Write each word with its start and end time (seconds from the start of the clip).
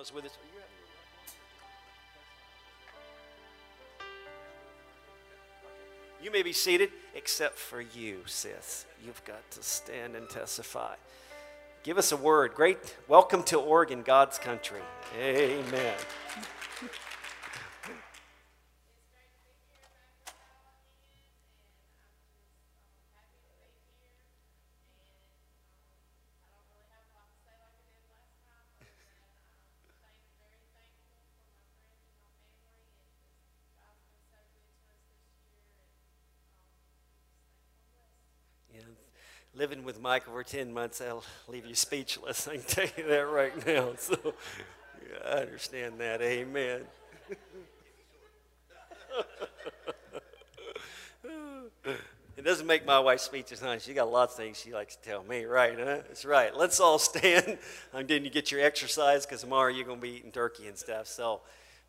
was 0.00 0.14
with 0.14 0.24
us. 0.24 0.32
You 6.22 6.30
may 6.30 6.42
be 6.42 6.54
seated, 6.54 6.90
except 7.14 7.58
for 7.58 7.82
you, 7.82 8.20
sis. 8.24 8.86
You've 9.04 9.22
got 9.26 9.50
to 9.50 9.62
stand 9.62 10.16
and 10.16 10.26
testify. 10.30 10.94
Give 11.82 11.98
us 11.98 12.12
a 12.12 12.16
word. 12.16 12.54
Great. 12.54 12.96
Welcome 13.08 13.42
to 13.44 13.58
Oregon, 13.58 14.00
God's 14.02 14.38
country. 14.38 14.80
Amen. 15.20 15.94
Living 39.60 39.84
with 39.84 40.00
Mike 40.00 40.24
for 40.24 40.42
10 40.42 40.72
months, 40.72 41.02
I'll 41.02 41.22
leave 41.46 41.66
you 41.66 41.74
speechless. 41.74 42.48
I 42.48 42.56
can 42.56 42.62
tell 42.62 42.86
you 42.96 43.06
that 43.08 43.28
right 43.28 43.66
now. 43.66 43.90
So 43.98 44.16
yeah, 44.24 45.18
I 45.26 45.40
understand 45.40 45.98
that. 45.98 46.22
Amen. 46.22 46.80
it 51.84 52.42
doesn't 52.42 52.66
make 52.66 52.86
my 52.86 52.98
wife 53.00 53.20
speechless, 53.20 53.60
huh? 53.60 53.78
She 53.78 53.92
got 53.92 54.10
lots 54.10 54.32
of 54.32 54.38
things 54.38 54.58
she 54.58 54.72
likes 54.72 54.96
to 54.96 55.02
tell 55.02 55.22
me, 55.24 55.44
right? 55.44 55.78
Huh? 55.78 55.98
That's 56.08 56.24
right. 56.24 56.56
Let's 56.56 56.80
all 56.80 56.98
stand. 56.98 57.58
I'm 57.94 58.06
getting 58.06 58.24
you 58.24 58.30
get 58.30 58.50
your 58.50 58.62
exercise 58.62 59.26
because 59.26 59.42
tomorrow 59.42 59.68
you're 59.68 59.84
going 59.84 59.98
to 59.98 60.02
be 60.02 60.12
eating 60.12 60.32
turkey 60.32 60.68
and 60.68 60.78
stuff. 60.78 61.06
So, 61.06 61.42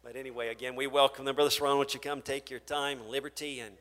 but 0.03 0.17
anyway, 0.17 0.49
again, 0.49 0.75
we 0.75 0.87
welcome 0.87 1.23
them. 1.23 1.35
Brother 1.35 1.51
Serrano, 1.51 1.77
won't 1.77 1.93
you 1.93 2.01
come 2.01 2.21
take 2.21 2.49
your 2.49 2.59
time 2.59 2.99
and 2.99 3.09
liberty 3.09 3.61
and 3.61 3.77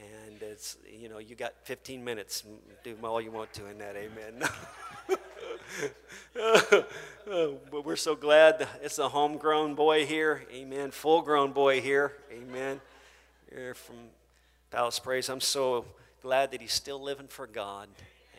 and 0.00 0.23
it's 0.54 0.76
you 0.88 1.08
know 1.08 1.18
you 1.18 1.34
got 1.34 1.52
15 1.64 2.04
minutes 2.04 2.44
do 2.84 2.96
all 3.02 3.20
you 3.20 3.32
want 3.32 3.52
to 3.54 3.66
in 3.66 3.78
that 3.78 3.96
amen. 3.96 4.48
But 7.70 7.84
we're 7.84 7.96
so 7.96 8.14
glad 8.14 8.68
it's 8.80 9.00
a 9.00 9.08
homegrown 9.08 9.74
boy 9.74 10.06
here 10.06 10.44
amen 10.54 10.92
full 10.92 11.22
grown 11.22 11.50
boy 11.50 11.80
here 11.80 12.12
amen. 12.32 12.80
Here 13.50 13.74
from 13.74 13.96
palace 14.70 15.00
praise 15.00 15.28
i'm 15.28 15.40
so 15.40 15.86
glad 16.22 16.52
that 16.52 16.60
he's 16.60 16.72
still 16.72 17.02
living 17.02 17.26
for 17.26 17.48
god 17.48 17.88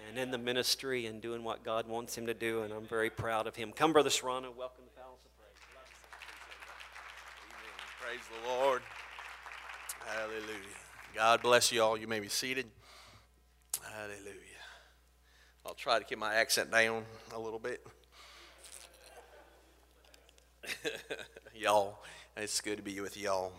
and 0.08 0.18
in 0.18 0.32
the 0.32 0.38
ministry 0.38 1.08
and 1.08 1.22
doing 1.22 1.44
what 1.44 1.66
god 1.66 1.86
wants 1.86 2.18
him 2.18 2.28
to 2.28 2.34
do 2.34 2.62
and 2.62 2.72
i'm 2.72 2.86
very 2.86 3.10
proud 3.10 3.46
of 3.46 3.58
him. 3.58 3.74
Come 3.74 3.92
brother 3.92 4.10
serrano 4.10 4.54
welcome 4.58 4.86
to 4.86 5.02
palace 5.02 5.20
of 5.26 5.38
praise. 5.38 5.60
Praise 8.00 8.26
the 8.32 8.50
lord. 8.50 8.82
Hallelujah 10.06 10.85
God 11.16 11.42
bless 11.42 11.72
you 11.72 11.82
all. 11.82 11.98
You 11.98 12.08
may 12.08 12.20
be 12.20 12.28
seated. 12.28 12.66
Hallelujah. 13.94 14.34
I'll 15.66 15.74
try 15.74 15.98
to 15.98 16.04
keep 16.04 16.18
my 16.18 16.36
accent 16.36 16.70
down 16.70 17.06
a 17.34 17.40
little 17.40 17.58
bit. 17.58 17.88
y'all, 21.56 22.00
it's 22.36 22.60
good 22.60 22.76
to 22.76 22.84
be 22.84 23.00
with 23.00 23.16
y'all. 23.16 23.54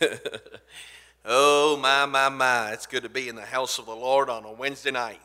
oh, 1.24 1.76
my, 1.82 2.06
my, 2.06 2.28
my. 2.28 2.70
It's 2.70 2.86
good 2.86 3.02
to 3.02 3.08
be 3.08 3.28
in 3.28 3.34
the 3.34 3.42
house 3.42 3.80
of 3.80 3.86
the 3.86 3.96
Lord 3.96 4.30
on 4.30 4.44
a 4.44 4.52
Wednesday 4.52 4.92
night. 4.92 5.20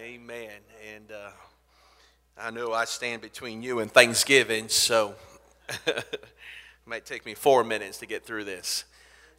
Amen. 0.00 0.52
And 0.94 1.12
uh, 1.12 1.32
I 2.38 2.50
know 2.50 2.72
I 2.72 2.86
stand 2.86 3.20
between 3.20 3.62
you 3.62 3.80
and 3.80 3.92
Thanksgiving, 3.92 4.68
so 4.70 5.16
it 5.86 6.24
might 6.86 7.04
take 7.04 7.26
me 7.26 7.34
four 7.34 7.62
minutes 7.62 7.98
to 7.98 8.06
get 8.06 8.24
through 8.24 8.44
this. 8.44 8.86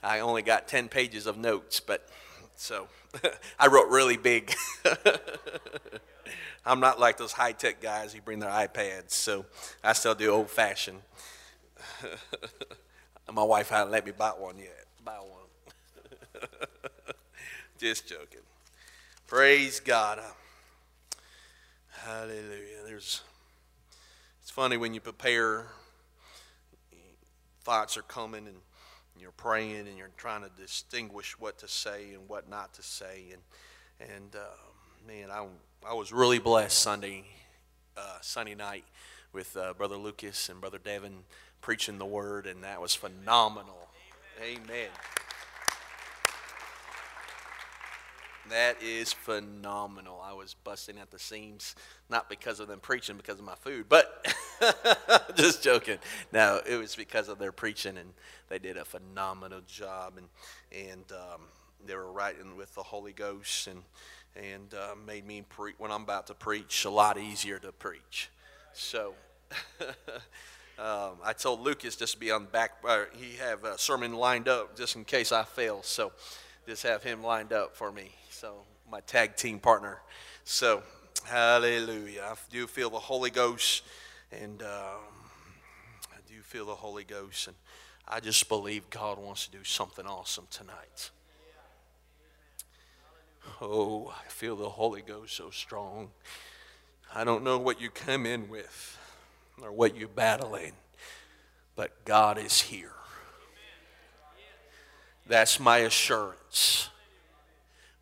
I 0.04 0.20
only 0.20 0.42
got 0.42 0.68
10 0.68 0.90
pages 0.90 1.26
of 1.26 1.38
notes, 1.38 1.80
but 1.80 2.08
so 2.56 2.88
I 3.60 3.68
wrote 3.68 3.90
really 3.90 4.18
big. 4.18 4.54
I'm 6.66 6.80
not 6.80 7.00
like 7.00 7.18
those 7.18 7.32
high 7.32 7.54
tech 7.54 7.82
guys 7.82 8.14
who 8.14 8.22
bring 8.22 8.40
their 8.40 8.50
iPads, 8.50 9.12
so 9.12 9.46
I 9.84 9.94
still 9.94 10.16
do 10.16 10.30
old 10.30 10.50
fashioned. 10.50 11.02
My 13.32 13.44
wife 13.44 13.70
hasn't 13.70 13.92
let 13.92 14.06
me 14.06 14.12
buy 14.12 14.30
one 14.30 14.58
yet. 14.58 14.86
Buy 15.04 15.18
one. 15.18 15.48
Just 17.78 18.08
joking. 18.08 18.42
Praise 19.28 19.80
God. 19.80 20.20
Hallelujah. 21.90 22.84
There's. 22.86 23.22
It's 24.42 24.52
funny 24.52 24.78
when 24.78 24.94
you 24.94 25.00
prepare. 25.00 25.68
Thoughts 27.64 27.98
are 27.98 28.04
coming 28.04 28.46
and 28.48 28.58
you're 29.20 29.32
praying 29.32 29.88
and 29.88 29.98
you're 29.98 30.10
trying 30.18 30.42
to 30.44 30.50
distinguish 30.60 31.40
what 31.40 31.58
to 31.60 31.68
say 31.68 32.14
and 32.14 32.28
what 32.28 32.50
not 32.50 32.74
to 32.76 32.84
say. 32.84 33.26
And, 33.32 34.10
and 34.16 34.36
uh, 34.36 35.08
man, 35.08 35.30
I, 35.32 35.46
I 35.88 35.94
was 35.94 36.12
really 36.12 36.40
blessed 36.40 36.78
Sunday, 36.78 37.26
uh, 37.98 38.18
Sunday 38.22 38.56
night 38.56 38.86
with 39.32 39.56
uh, 39.58 39.74
Brother 39.74 39.98
Lucas 39.98 40.50
and 40.50 40.62
Brother 40.62 40.80
Devin 40.84 41.24
preaching 41.62 41.98
the 41.98 42.06
word, 42.06 42.46
and 42.46 42.64
that 42.64 42.82
was 42.82 42.94
phenomenal. 42.94 43.90
Amen. 44.42 44.62
Amen. 44.68 44.90
That 48.50 48.82
is 48.84 49.14
phenomenal. 49.14 50.22
I 50.22 50.34
was 50.34 50.54
busting 50.54 50.98
at 50.98 51.12
the 51.12 51.20
seams, 51.20 51.76
not 52.10 52.30
because 52.30 52.60
of 52.60 52.68
them 52.68 52.80
preaching, 52.80 53.16
because 53.16 53.40
of 53.40 53.46
my 53.46 53.56
food, 53.56 53.86
but 53.88 54.28
just 55.36 55.64
joking. 55.64 55.98
No, 56.34 56.60
it 56.68 56.76
was 56.76 56.96
because 56.96 57.30
of 57.30 57.40
their 57.40 57.54
preaching, 57.54 57.98
and 57.98 58.10
they 58.50 58.60
did 58.60 58.76
a 58.76 58.84
phenomenal 58.84 59.62
job, 59.66 60.16
and 60.18 60.28
and 60.72 61.06
um, 61.12 61.42
they 61.86 61.96
were 61.96 62.12
writing 62.12 62.58
with 62.58 62.74
the 62.76 62.84
Holy 62.84 63.14
Ghost, 63.14 63.68
and 63.68 63.82
and 64.36 64.74
uh, 64.74 64.96
made 65.08 65.26
me 65.26 65.44
pre- 65.48 65.76
when 65.78 65.92
I'm 65.92 66.04
about 66.04 66.28
to 66.28 66.34
preach 66.34 66.84
a 66.84 66.90
lot 66.90 67.18
easier 67.18 67.60
to 67.60 67.72
preach. 67.72 68.30
So. 68.74 69.14
Um, 70.80 71.20
I 71.24 71.34
told 71.34 71.62
Lucas 71.62 71.96
just 71.96 72.14
to 72.14 72.20
be 72.20 72.32
on 72.32 72.46
the 72.46 72.50
back. 72.50 72.72
Uh, 72.84 73.04
he 73.16 73.38
have 73.38 73.64
a 73.64 73.78
sermon 73.78 74.14
lined 74.14 74.48
up 74.48 74.76
just 74.76 74.96
in 74.96 75.06
case 75.06 75.32
I 75.32 75.44
fail. 75.44 75.84
So 75.84 76.12
just 76.68 76.84
have 76.84 77.04
him 77.04 77.24
lined 77.24 77.54
up 77.54 77.76
for 77.76 77.92
me. 77.92 78.12
So, 78.30 78.56
my 78.90 79.02
tag 79.02 79.36
team 79.36 79.60
partner. 79.60 80.00
So, 80.44 80.84
hallelujah. 81.26 82.22
I 82.32 82.36
do 82.52 82.68
feel 82.68 82.90
the 82.90 83.00
Holy 83.00 83.30
Ghost, 83.30 83.84
and 84.32 84.62
um, 84.62 85.04
I 86.12 86.18
do 86.28 86.42
feel 86.42 86.66
the 86.66 86.76
Holy 86.76 87.04
Ghost, 87.04 87.48
and 87.48 87.56
I 88.08 88.20
just 88.20 88.48
believe 88.50 88.90
God 88.90 89.18
wants 89.18 89.46
to 89.46 89.52
do 89.52 89.64
something 89.64 90.06
awesome 90.06 90.48
tonight. 90.50 91.12
Oh, 93.62 94.14
I 94.26 94.30
feel 94.30 94.56
the 94.56 94.70
Holy 94.70 95.02
Ghost 95.02 95.36
so 95.36 95.50
strong. 95.50 96.10
I 97.14 97.24
don't 97.24 97.44
know 97.44 97.58
what 97.58 97.80
you 97.80 97.90
come 97.90 98.26
in 98.26 98.50
with 98.50 98.98
or 99.62 99.72
what 99.72 99.96
you're 99.96 100.08
battling, 100.08 100.74
but 101.76 102.06
God 102.06 102.38
is 102.38 102.62
here. 102.62 102.94
That's 105.26 105.60
my 105.60 105.80
assurance 105.80 106.90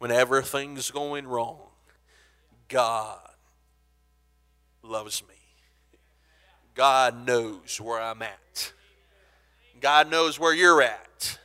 whenever 0.01 0.41
things 0.41 0.89
going 0.89 1.27
wrong, 1.27 1.59
God 2.67 3.19
loves 4.81 5.21
me. 5.29 5.35
God 6.73 7.23
knows 7.27 7.79
where 7.79 8.01
I'm 8.01 8.23
at. 8.23 8.73
God 9.79 10.09
knows 10.09 10.39
where 10.39 10.55
you're 10.55 10.81
at. 10.81 11.37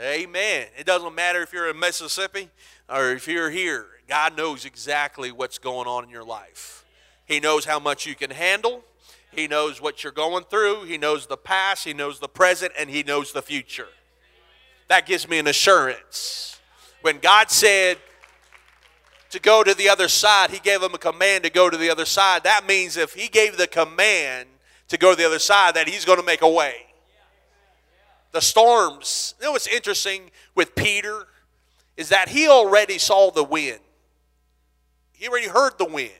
Amen. 0.00 0.68
It 0.78 0.86
doesn't 0.86 1.14
matter 1.14 1.42
if 1.42 1.52
you're 1.52 1.68
in 1.68 1.78
Mississippi 1.78 2.48
or 2.88 3.10
if 3.10 3.28
you're 3.28 3.50
here. 3.50 3.84
God 4.08 4.38
knows 4.38 4.64
exactly 4.64 5.30
what's 5.30 5.58
going 5.58 5.86
on 5.86 6.04
in 6.04 6.08
your 6.08 6.24
life. 6.24 6.86
He 7.26 7.40
knows 7.40 7.66
how 7.66 7.78
much 7.78 8.06
you 8.06 8.14
can 8.14 8.30
handle. 8.30 8.84
He 9.32 9.46
knows 9.46 9.82
what 9.82 10.02
you're 10.02 10.14
going 10.14 10.44
through. 10.44 10.84
He 10.84 10.96
knows 10.96 11.26
the 11.26 11.36
past. 11.36 11.84
He 11.84 11.92
knows 11.92 12.20
the 12.20 12.28
present. 12.28 12.72
And 12.78 12.88
He 12.88 13.02
knows 13.02 13.32
the 13.32 13.42
future. 13.42 13.88
That 14.90 15.06
gives 15.06 15.28
me 15.28 15.38
an 15.38 15.46
assurance 15.46 16.58
when 17.02 17.20
God 17.20 17.48
said 17.48 17.96
to 19.30 19.38
go 19.38 19.62
to 19.62 19.72
the 19.72 19.88
other 19.88 20.08
side, 20.08 20.50
He 20.50 20.58
gave 20.58 20.80
them 20.80 20.92
a 20.94 20.98
command 20.98 21.44
to 21.44 21.50
go 21.50 21.70
to 21.70 21.76
the 21.76 21.88
other 21.88 22.04
side. 22.04 22.42
That 22.42 22.66
means 22.66 22.96
if 22.96 23.12
He 23.12 23.28
gave 23.28 23.56
the 23.56 23.68
command 23.68 24.48
to 24.88 24.98
go 24.98 25.12
to 25.12 25.16
the 25.16 25.24
other 25.24 25.38
side, 25.38 25.74
that 25.76 25.88
He's 25.88 26.04
going 26.04 26.18
to 26.18 26.26
make 26.26 26.42
a 26.42 26.48
way. 26.48 26.74
The 28.32 28.40
storms, 28.40 29.36
you 29.38 29.46
know 29.46 29.52
what's 29.52 29.68
interesting 29.68 30.32
with 30.56 30.74
Peter 30.74 31.28
is 31.96 32.08
that 32.08 32.28
he 32.28 32.48
already 32.48 32.98
saw 32.98 33.30
the 33.30 33.44
wind. 33.44 33.78
He 35.12 35.28
already 35.28 35.48
heard 35.48 35.78
the 35.78 35.84
wind. 35.84 36.10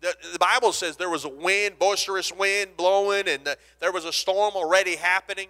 The, 0.00 0.14
the 0.32 0.38
Bible 0.38 0.72
says 0.72 0.96
there 0.96 1.10
was 1.10 1.26
a 1.26 1.28
wind, 1.28 1.78
boisterous 1.78 2.32
wind 2.32 2.78
blowing, 2.78 3.28
and 3.28 3.44
the, 3.44 3.58
there 3.80 3.92
was 3.92 4.06
a 4.06 4.12
storm 4.12 4.54
already 4.54 4.96
happening. 4.96 5.48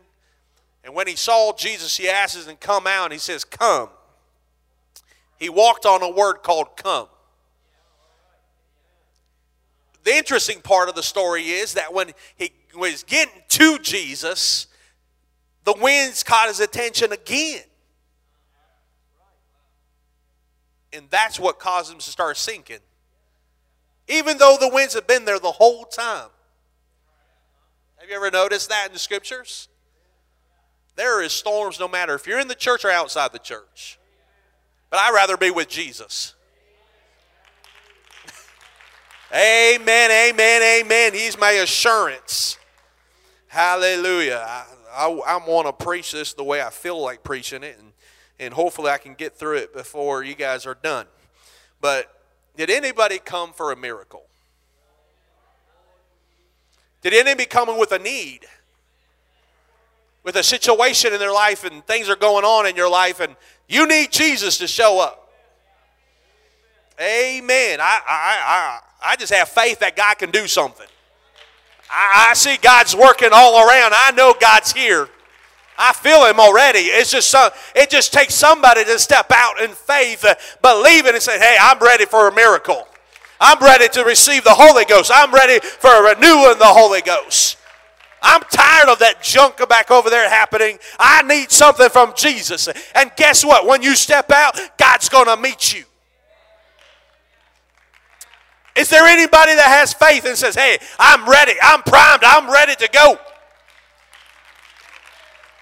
And 0.85 0.95
when 0.95 1.07
he 1.07 1.17
saw 1.17 1.53
Jesus, 1.53 1.97
he 1.97 2.09
asks 2.09 2.47
him, 2.47 2.57
Come 2.57 2.87
out. 2.87 3.05
And 3.05 3.13
he 3.13 3.19
says, 3.19 3.45
Come. 3.45 3.91
He 5.39 5.49
walked 5.49 5.87
on 5.87 6.03
a 6.03 6.11
word 6.11 6.43
called 6.43 6.77
come. 6.77 7.09
the 10.05 10.13
interesting 10.13 10.61
part 10.61 10.89
of 10.89 10.95
the 10.95 11.03
story 11.03 11.45
is 11.45 11.75
that 11.75 11.93
when 11.93 12.13
he 12.37 12.53
was 12.75 13.03
getting 13.03 13.43
to 13.49 13.79
Jesus, 13.79 14.67
the 15.65 15.75
winds 15.81 16.23
caught 16.23 16.49
his 16.49 16.61
attention 16.61 17.13
again. 17.13 17.63
And 20.93 21.07
that's 21.11 21.39
what 21.39 21.59
caused 21.59 21.93
him 21.93 21.99
to 21.99 22.11
start 22.11 22.37
sinking. 22.37 22.81
Even 24.09 24.39
though 24.39 24.57
the 24.59 24.69
winds 24.69 24.95
have 24.95 25.07
been 25.07 25.25
there 25.25 25.39
the 25.39 25.53
whole 25.53 25.85
time. 25.85 26.29
Have 27.97 28.09
you 28.09 28.17
ever 28.17 28.31
noticed 28.31 28.69
that 28.71 28.89
in 28.89 28.93
the 28.93 28.99
scriptures? 28.99 29.69
There 30.97 31.23
is 31.23 31.33
storms 31.33 31.81
no 31.81 31.89
matter 31.89 32.15
if 32.15 32.27
you're 32.27 32.41
in 32.41 32.49
the 32.49 32.55
church 32.55 32.85
or 32.85 32.91
outside 32.91 33.33
the 33.33 33.39
church. 33.39 33.99
But 34.91 34.99
I'd 34.99 35.15
rather 35.15 35.37
be 35.37 35.51
with 35.51 35.69
Jesus. 35.69 36.35
amen, 39.33 40.11
amen, 40.11 40.63
amen. 40.63 41.15
He's 41.15 41.39
my 41.39 41.53
assurance. 41.53 42.59
Hallelujah. 43.49 44.45
I, 44.47 44.65
I, 44.93 45.09
I 45.09 45.37
want 45.47 45.67
to 45.67 45.73
preach 45.73 46.13
this 46.13 46.35
the 46.35 46.45
way 46.45 46.61
I 46.61 46.71
feel 46.71 47.01
like 47.01 47.23
preaching 47.23 47.63
it, 47.63 47.77
and, 47.79 47.93
and 48.39 48.55
hopefully 48.55 48.91
I 48.91 48.99
can 48.99 49.15
get 49.15 49.37
through 49.37 49.59
it 49.59 49.73
before 49.73 50.25
you 50.25 50.35
guys 50.35 50.67
are 50.67 50.77
done. 50.81 51.07
But 51.81 52.13
did 52.57 52.71
anybody 52.71 53.19
come 53.19 53.53
for 53.53 53.73
a 53.73 53.77
miracle? 53.77 54.25
Did 57.03 57.15
anybody 57.15 57.47
come 57.47 57.79
with 57.79 57.93
a 57.93 57.99
need? 57.99 58.41
With 60.23 60.37
a 60.37 60.43
situation 60.43 61.13
in 61.13 61.19
their 61.19 61.33
life 61.33 61.65
and 61.65 61.85
things 61.87 62.09
are 62.09 62.17
going 62.17 62.45
on 62.45 62.67
in 62.67 62.77
your 62.77 62.91
life 62.91 63.21
and 63.21 63.35
you 63.69 63.87
need 63.87 64.13
Jesus 64.13 64.59
to 64.59 64.67
show 64.67 65.01
up. 65.01 65.31
Amen. 67.01 67.81
I, 67.81 68.01
I, 68.07 68.81
I, 69.07 69.13
I 69.13 69.17
just 69.17 69.33
have 69.33 69.49
faith 69.49 69.79
that 69.79 69.97
God 69.97 70.19
can 70.19 70.31
do 70.31 70.47
something. 70.47 70.87
I, 71.91 72.27
I 72.31 72.35
see 72.35 72.59
God's 72.61 72.95
working 72.95 73.31
all 73.33 73.67
around. 73.67 73.93
I 73.95 74.13
know 74.15 74.35
God's 74.39 74.73
here. 74.73 75.09
I 75.79 75.95
feel 75.95 76.27
him 76.27 76.39
already. 76.39 76.81
It's 76.81 77.11
just 77.11 77.31
some, 77.31 77.51
it 77.75 77.89
just 77.89 78.13
takes 78.13 78.35
somebody 78.35 78.85
to 78.85 78.99
step 78.99 79.33
out 79.33 79.61
in 79.63 79.71
faith, 79.71 80.25
uh, 80.25 80.35
it, 80.63 81.15
and 81.15 81.23
say, 81.23 81.39
"Hey, 81.39 81.57
I'm 81.59 81.79
ready 81.79 82.05
for 82.05 82.29
a 82.29 82.35
miracle. 82.35 82.87
I'm 83.41 83.59
ready 83.61 83.89
to 83.89 84.05
receive 84.05 84.45
the 84.45 84.53
Holy 84.53 84.85
Ghost. 84.85 85.11
I'm 85.15 85.33
ready 85.33 85.59
for 85.65 85.89
a 85.89 86.15
renewal 86.15 86.53
in 86.53 86.59
the 86.59 86.67
Holy 86.67 87.01
Ghost." 87.01 87.57
I'm 88.23 88.43
tired 88.51 88.89
of 88.89 88.99
that 88.99 89.23
junk 89.23 89.57
back 89.69 89.91
over 89.91 90.11
there 90.11 90.29
happening. 90.29 90.79
I 90.99 91.23
need 91.23 91.51
something 91.51 91.89
from 91.89 92.13
Jesus. 92.17 92.69
And 92.95 93.11
guess 93.17 93.45
what? 93.45 93.67
When 93.67 93.83
you 93.83 93.97
step 93.97 94.31
out, 94.31 94.61
God's 94.77 95.09
going 95.09 95.27
to 95.27 95.37
meet 95.37 95.75
you. 95.75 95.85
Is 98.77 98.89
there 98.89 99.05
anybody 99.07 99.55
that 99.55 99.67
has 99.67 99.93
faith 99.93 100.25
and 100.25 100.37
says, 100.37 100.55
hey, 100.55 100.79
I'm 100.99 101.29
ready, 101.29 101.53
I'm 101.63 101.83
primed, 101.83 102.23
I'm 102.25 102.51
ready 102.51 102.75
to 102.77 102.89
go? 102.93 103.19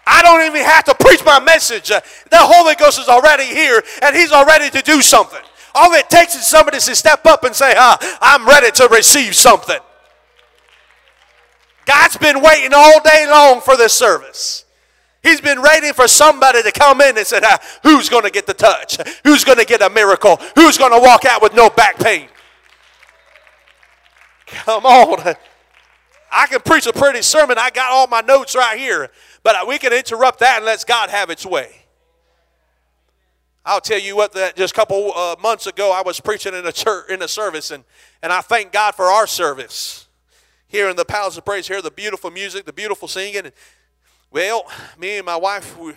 I 0.07 0.23
don't 0.23 0.47
even 0.47 0.65
have 0.65 0.85
to 0.85 0.95
preach 0.95 1.25
my 1.25 1.39
message. 1.39 1.89
The 1.89 2.03
Holy 2.33 2.75
Ghost 2.75 2.99
is 2.99 3.09
already 3.09 3.45
here 3.45 3.83
and 4.03 4.17
He's 4.17 4.33
already 4.33 4.71
to 4.71 4.83
do 4.83 5.03
something. 5.03 5.41
All 5.75 5.93
it 5.93 6.09
takes 6.09 6.35
is 6.35 6.47
somebody 6.47 6.79
to 6.79 6.97
step 6.97 7.27
up 7.27 7.45
and 7.45 7.55
say, 7.55 7.75
ah, 7.77 8.19
I'm 8.21 8.47
ready 8.47 8.71
to 8.73 8.89
receive 8.89 9.35
something. 9.35 9.79
God's 11.89 12.19
been 12.19 12.43
waiting 12.43 12.73
all 12.75 13.01
day 13.01 13.27
long 13.31 13.63
for 13.63 13.75
this 13.75 13.95
service. 13.95 14.67
He's 15.23 15.41
been 15.41 15.63
waiting 15.63 15.95
for 15.95 16.07
somebody 16.07 16.63
to 16.63 16.71
come 16.71 17.01
in 17.01 17.17
and 17.17 17.27
say, 17.27 17.41
Who's 17.83 18.11
going 18.11 18.25
to 18.25 18.31
get 18.31 18.47
the 18.47 18.53
touch? 18.53 18.99
Who's 19.25 19.43
going 19.43 19.57
to 19.57 19.65
get 19.65 19.81
a 19.81 19.89
miracle? 19.89 20.37
Who's 20.55 20.77
going 20.77 20.93
to 20.93 21.01
walk 21.01 21.25
out 21.25 21.41
with 21.41 21.55
no 21.55 21.71
back 21.71 21.99
pain? 21.99 22.29
Come 24.47 24.85
on. 24.85 25.35
I 26.31 26.47
can 26.47 26.61
preach 26.61 26.87
a 26.87 26.93
pretty 26.93 27.23
sermon. 27.23 27.57
I 27.59 27.71
got 27.71 27.91
all 27.91 28.07
my 28.07 28.21
notes 28.21 28.55
right 28.55 28.79
here. 28.79 29.09
But 29.43 29.67
we 29.67 29.79
can 29.79 29.95
interrupt 29.95 30.41
that 30.41 30.59
and 30.59 30.67
let 30.67 30.85
God 30.87 31.09
have 31.09 31.31
its 31.31 31.47
way. 31.47 31.75
I'll 33.65 33.81
tell 33.81 33.99
you 33.99 34.15
what, 34.15 34.33
that 34.33 34.57
just 34.57 34.75
a 34.75 34.77
couple 34.77 35.15
uh, 35.15 35.37
months 35.43 35.67
ago, 35.67 35.91
I 35.91 36.03
was 36.03 36.21
preaching 36.21 36.53
in 36.53 36.67
a 36.67 36.73
church, 36.73 37.09
in 37.11 37.23
a 37.23 37.29
service, 37.29 37.71
and, 37.71 37.85
and 38.23 38.31
I 38.31 38.43
thank 38.43 38.73
God 38.73 38.95
for 38.95 39.07
our 39.07 39.27
service 39.27 40.08
here 40.69 40.91
in 40.91 40.97
the 40.97 41.05
Palace 41.05 41.37
of 41.39 41.45
Praise. 41.45 41.67
Hear 41.67 41.81
the 41.81 41.91
beautiful 41.91 42.31
music, 42.31 42.67
the 42.67 42.73
beautiful 42.73 43.09
singing. 43.09 43.51
Well, 44.31 44.65
me 44.99 45.17
and 45.17 45.25
my 45.25 45.37
wife, 45.37 45.77
we, 45.79 45.95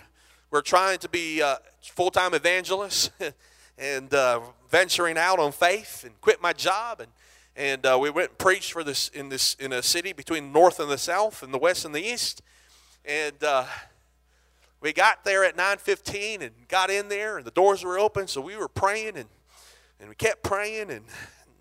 we're 0.50 0.62
trying 0.62 0.98
to 1.00 1.08
be 1.08 1.42
uh, 1.42 1.56
full 1.82 2.10
time 2.10 2.32
evangelists 2.32 3.10
and 3.78 4.12
uh, 4.14 4.40
venturing 4.70 5.18
out 5.18 5.38
on 5.38 5.52
faith 5.52 6.04
and 6.04 6.18
quit 6.20 6.42
my 6.42 6.52
job 6.52 7.00
and 7.00 7.10
and 7.54 7.84
uh, 7.84 7.98
we 8.00 8.08
went 8.08 8.30
and 8.30 8.38
preached 8.38 8.72
for 8.72 8.82
this 8.82 9.08
in 9.08 9.28
this 9.28 9.54
in 9.54 9.74
a 9.74 9.82
city 9.82 10.14
between 10.14 10.52
north 10.52 10.80
and 10.80 10.90
the 10.90 10.96
south 10.96 11.42
and 11.42 11.52
the 11.52 11.58
west 11.58 11.84
and 11.84 11.94
the 11.94 12.02
east 12.02 12.40
and 13.04 13.44
uh, 13.44 13.66
we 14.80 14.92
got 14.92 15.22
there 15.24 15.44
at 15.44 15.54
9.15 15.54 16.40
and 16.40 16.50
got 16.68 16.88
in 16.88 17.10
there 17.10 17.36
and 17.36 17.46
the 17.46 17.50
doors 17.50 17.84
were 17.84 17.98
open 17.98 18.26
so 18.26 18.40
we 18.40 18.56
were 18.56 18.68
praying 18.68 19.18
and, 19.18 19.28
and 20.00 20.08
we 20.08 20.14
kept 20.14 20.42
praying 20.42 20.90
and 20.90 21.04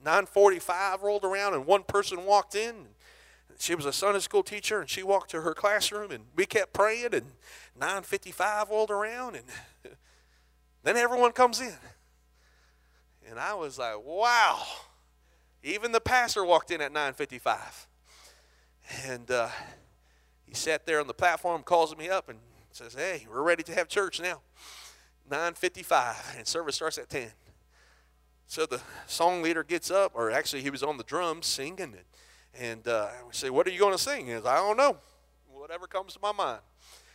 9.45 0.05 1.01
rolled 1.01 1.25
around 1.25 1.53
and 1.53 1.65
one 1.65 1.83
person 1.83 2.25
walked 2.25 2.55
in 2.55 2.87
she 3.61 3.75
was 3.75 3.85
a 3.85 3.93
sunday 3.93 4.19
school 4.19 4.43
teacher 4.43 4.79
and 4.79 4.89
she 4.89 5.03
walked 5.03 5.31
to 5.31 5.41
her 5.41 5.53
classroom 5.53 6.11
and 6.11 6.25
we 6.35 6.45
kept 6.45 6.73
praying 6.73 7.13
and 7.13 7.33
9.55 7.79 8.69
rolled 8.69 8.91
around 8.91 9.35
and 9.35 9.45
then 10.83 10.97
everyone 10.97 11.31
comes 11.31 11.61
in 11.61 11.77
and 13.29 13.39
i 13.39 13.53
was 13.53 13.77
like 13.77 13.95
wow 14.03 14.63
even 15.63 15.91
the 15.91 16.01
pastor 16.01 16.43
walked 16.43 16.71
in 16.71 16.81
at 16.81 16.91
9:55, 16.91 17.85
and 19.05 19.29
uh, 19.29 19.49
he 20.45 20.53
sat 20.53 20.85
there 20.85 20.99
on 20.99 21.07
the 21.07 21.13
platform, 21.13 21.61
calls 21.63 21.95
me 21.95 22.09
up, 22.09 22.29
and 22.29 22.39
says, 22.71 22.95
"Hey, 22.95 23.27
we're 23.29 23.43
ready 23.43 23.63
to 23.63 23.75
have 23.75 23.87
church 23.87 24.19
now." 24.19 24.41
9:55, 25.29 26.37
and 26.37 26.47
service 26.47 26.75
starts 26.75 26.97
at 26.97 27.09
10. 27.09 27.31
So 28.47 28.65
the 28.65 28.81
song 29.07 29.41
leader 29.41 29.63
gets 29.63 29.91
up, 29.91 30.11
or 30.15 30.31
actually 30.31 30.63
he 30.63 30.69
was 30.69 30.83
on 30.83 30.97
the 30.97 31.03
drums 31.03 31.45
singing, 31.45 31.79
and, 31.79 32.05
and 32.59 32.87
uh, 32.87 33.09
we 33.27 33.33
say, 33.33 33.49
"What 33.49 33.67
are 33.67 33.71
you 33.71 33.79
going 33.79 33.93
to 33.93 34.01
sing?" 34.01 34.27
He 34.27 34.33
"I 34.33 34.39
don't 34.39 34.77
know, 34.77 34.97
whatever 35.51 35.87
comes 35.87 36.13
to 36.13 36.19
my 36.21 36.31
mind." 36.31 36.61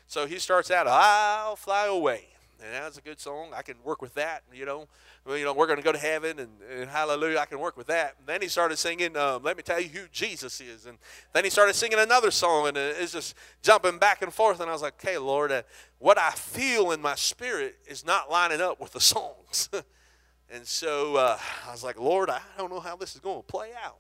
So 0.07 0.27
he 0.27 0.39
starts 0.39 0.71
out, 0.71 0.87
"I'll 0.87 1.57
fly 1.57 1.87
away," 1.87 2.27
and 2.63 2.73
that's 2.73 2.99
a 2.99 3.03
good 3.03 3.21
song. 3.21 3.51
I 3.55 3.63
can 3.63 3.77
work 3.85 4.03
with 4.03 4.15
that, 4.15 4.43
you 4.53 4.65
know 4.65 4.87
well, 5.27 5.37
you 5.37 5.45
know, 5.45 5.53
we're 5.53 5.67
going 5.67 5.79
to 5.79 5.83
go 5.83 5.91
to 5.91 5.99
heaven 5.99 6.39
and, 6.39 6.51
and, 6.71 6.89
hallelujah, 6.89 7.39
I 7.39 7.47
can 7.47 7.59
work 7.59 7.77
with 7.77 7.89
that. 7.89 8.15
And 8.19 8.29
then 8.29 8.41
he 8.41 8.47
started 8.47 8.77
singing, 8.77 9.17
um, 9.17 9.43
Let 9.43 9.57
me 9.57 9.63
tell 9.65 9.81
you 9.81 9.89
who 9.89 10.07
Jesus 10.13 10.61
is. 10.61 10.87
And 10.87 10.99
then 11.33 11.43
he 11.43 11.51
started 11.51 11.75
singing 11.75 11.99
another 11.99 12.31
song, 12.31 12.69
and 12.69 12.77
it's 12.77 13.11
just 13.11 13.35
jumping 13.61 13.99
back 13.99 14.23
and 14.23 14.33
forth. 14.33 14.61
And 14.61 14.71
I 14.71 14.73
was 14.73 14.83
like, 14.83 15.05
Okay, 15.05 15.19
Lord, 15.19 15.51
uh, 15.51 15.63
what 15.99 16.17
I 16.17 16.31
feel 16.31 16.93
in 16.93 17.03
my 17.03 17.17
spirit 17.17 17.77
is 17.89 18.07
not 18.07 18.31
lining 18.31 18.61
up 18.61 18.81
with 18.81 18.93
the 18.93 19.01
songs. 19.01 19.69
and 20.51 20.65
so 20.65 21.17
uh, 21.17 21.39
I 21.67 21.73
was 21.73 21.83
like, 21.83 21.99
Lord, 21.99 22.31
I 22.31 22.41
don't 22.57 22.71
know 22.71 22.81
how 22.81 22.95
this 22.95 23.15
is 23.15 23.21
going 23.21 23.39
to 23.39 23.47
play 23.47 23.71
out. 23.85 23.99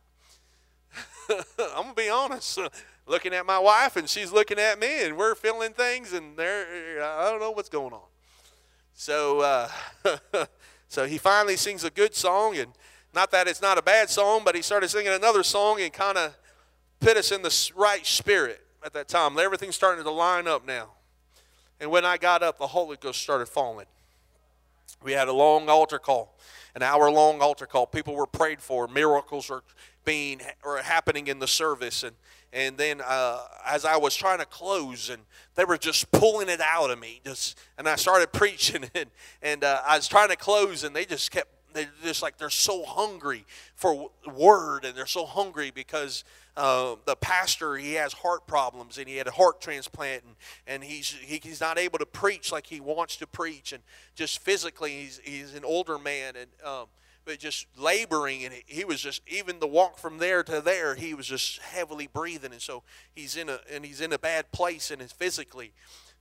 I'm 1.76 1.88
to 1.88 1.94
be 1.94 2.08
honest. 2.08 2.58
looking 3.06 3.32
at 3.32 3.46
my 3.46 3.58
wife, 3.58 3.96
and 3.96 4.08
she's 4.08 4.32
looking 4.32 4.58
at 4.58 4.78
me, 4.78 5.04
and 5.04 5.16
we're 5.16 5.34
feeling 5.34 5.72
things, 5.72 6.12
and 6.12 6.36
there, 6.36 7.02
I 7.02 7.30
don't 7.30 7.40
know 7.40 7.52
what's 7.52 7.68
going 7.68 7.92
on. 7.92 8.00
So, 8.94 9.40
uh, 9.40 9.68
So 10.88 11.06
he 11.06 11.18
finally 11.18 11.56
sings 11.56 11.84
a 11.84 11.90
good 11.90 12.14
song, 12.14 12.56
and 12.56 12.72
not 13.14 13.30
that 13.32 13.48
it's 13.48 13.62
not 13.62 13.78
a 13.78 13.82
bad 13.82 14.08
song, 14.08 14.42
but 14.44 14.54
he 14.54 14.62
started 14.62 14.88
singing 14.88 15.12
another 15.12 15.42
song 15.42 15.80
and 15.80 15.92
kind 15.92 16.16
of 16.16 16.36
put 17.00 17.16
us 17.16 17.32
in 17.32 17.42
the 17.42 17.72
right 17.74 18.06
spirit 18.06 18.64
at 18.84 18.92
that 18.92 19.08
time. 19.08 19.38
Everything's 19.38 19.74
starting 19.74 20.04
to 20.04 20.10
line 20.10 20.46
up 20.46 20.66
now. 20.66 20.90
And 21.80 21.90
when 21.90 22.04
I 22.04 22.16
got 22.16 22.42
up, 22.42 22.58
the 22.58 22.68
Holy 22.68 22.96
Ghost 22.96 23.20
started 23.20 23.46
falling. 23.46 23.86
We 25.02 25.12
had 25.12 25.28
a 25.28 25.32
long 25.32 25.68
altar 25.68 25.98
call, 25.98 26.38
an 26.74 26.82
hour 26.82 27.10
long 27.10 27.40
altar 27.42 27.66
call. 27.66 27.86
People 27.86 28.14
were 28.14 28.26
prayed 28.26 28.62
for. 28.62 28.88
Miracles 28.88 29.50
are 29.50 29.62
being 30.06 30.40
or 30.64 30.78
happening 30.78 31.26
in 31.26 31.38
the 31.38 31.46
service, 31.46 32.02
and 32.02 32.16
and 32.54 32.78
then 32.78 33.02
uh, 33.04 33.42
as 33.66 33.84
I 33.84 33.98
was 33.98 34.16
trying 34.16 34.38
to 34.38 34.46
close, 34.46 35.10
and 35.10 35.20
they 35.56 35.66
were 35.66 35.76
just 35.76 36.10
pulling 36.10 36.48
it 36.48 36.62
out 36.62 36.90
of 36.90 36.98
me, 36.98 37.20
just 37.26 37.58
and 37.76 37.86
I 37.86 37.96
started 37.96 38.32
preaching, 38.32 38.84
and 38.94 39.10
and 39.42 39.62
uh, 39.62 39.82
I 39.86 39.96
was 39.96 40.08
trying 40.08 40.30
to 40.30 40.36
close, 40.36 40.82
and 40.82 40.96
they 40.96 41.04
just 41.04 41.30
kept 41.30 41.50
they 41.74 41.86
just 42.02 42.22
like 42.22 42.38
they're 42.38 42.48
so 42.48 42.82
hungry 42.84 43.44
for 43.74 44.08
word, 44.34 44.86
and 44.86 44.96
they're 44.96 45.06
so 45.06 45.26
hungry 45.26 45.70
because 45.70 46.24
uh, 46.56 46.96
the 47.04 47.14
pastor 47.16 47.76
he 47.76 47.92
has 47.94 48.14
heart 48.14 48.46
problems, 48.46 48.96
and 48.96 49.06
he 49.06 49.16
had 49.16 49.26
a 49.26 49.32
heart 49.32 49.60
transplant, 49.60 50.24
and 50.24 50.36
and 50.66 50.82
he's 50.82 51.10
he, 51.10 51.38
he's 51.42 51.60
not 51.60 51.78
able 51.78 51.98
to 51.98 52.06
preach 52.06 52.50
like 52.50 52.66
he 52.66 52.80
wants 52.80 53.16
to 53.16 53.26
preach, 53.26 53.72
and 53.72 53.82
just 54.14 54.38
physically 54.38 55.02
he's 55.02 55.20
he's 55.22 55.54
an 55.54 55.64
older 55.64 55.98
man, 55.98 56.34
and 56.36 56.48
um, 56.64 56.86
but 57.26 57.38
just 57.38 57.66
laboring 57.76 58.44
and 58.44 58.54
he 58.66 58.84
was 58.86 59.00
just 59.00 59.20
even 59.26 59.58
the 59.58 59.66
walk 59.66 59.98
from 59.98 60.18
there 60.18 60.42
to 60.42 60.62
there 60.62 60.94
he 60.94 61.12
was 61.12 61.26
just 61.26 61.60
heavily 61.60 62.06
breathing 62.06 62.52
and 62.52 62.62
so 62.62 62.82
he's 63.14 63.36
in 63.36 63.50
a 63.50 63.60
and 63.70 63.84
he's 63.84 64.00
in 64.00 64.12
a 64.12 64.18
bad 64.18 64.50
place 64.52 64.90
and 64.90 65.02
physically 65.12 65.72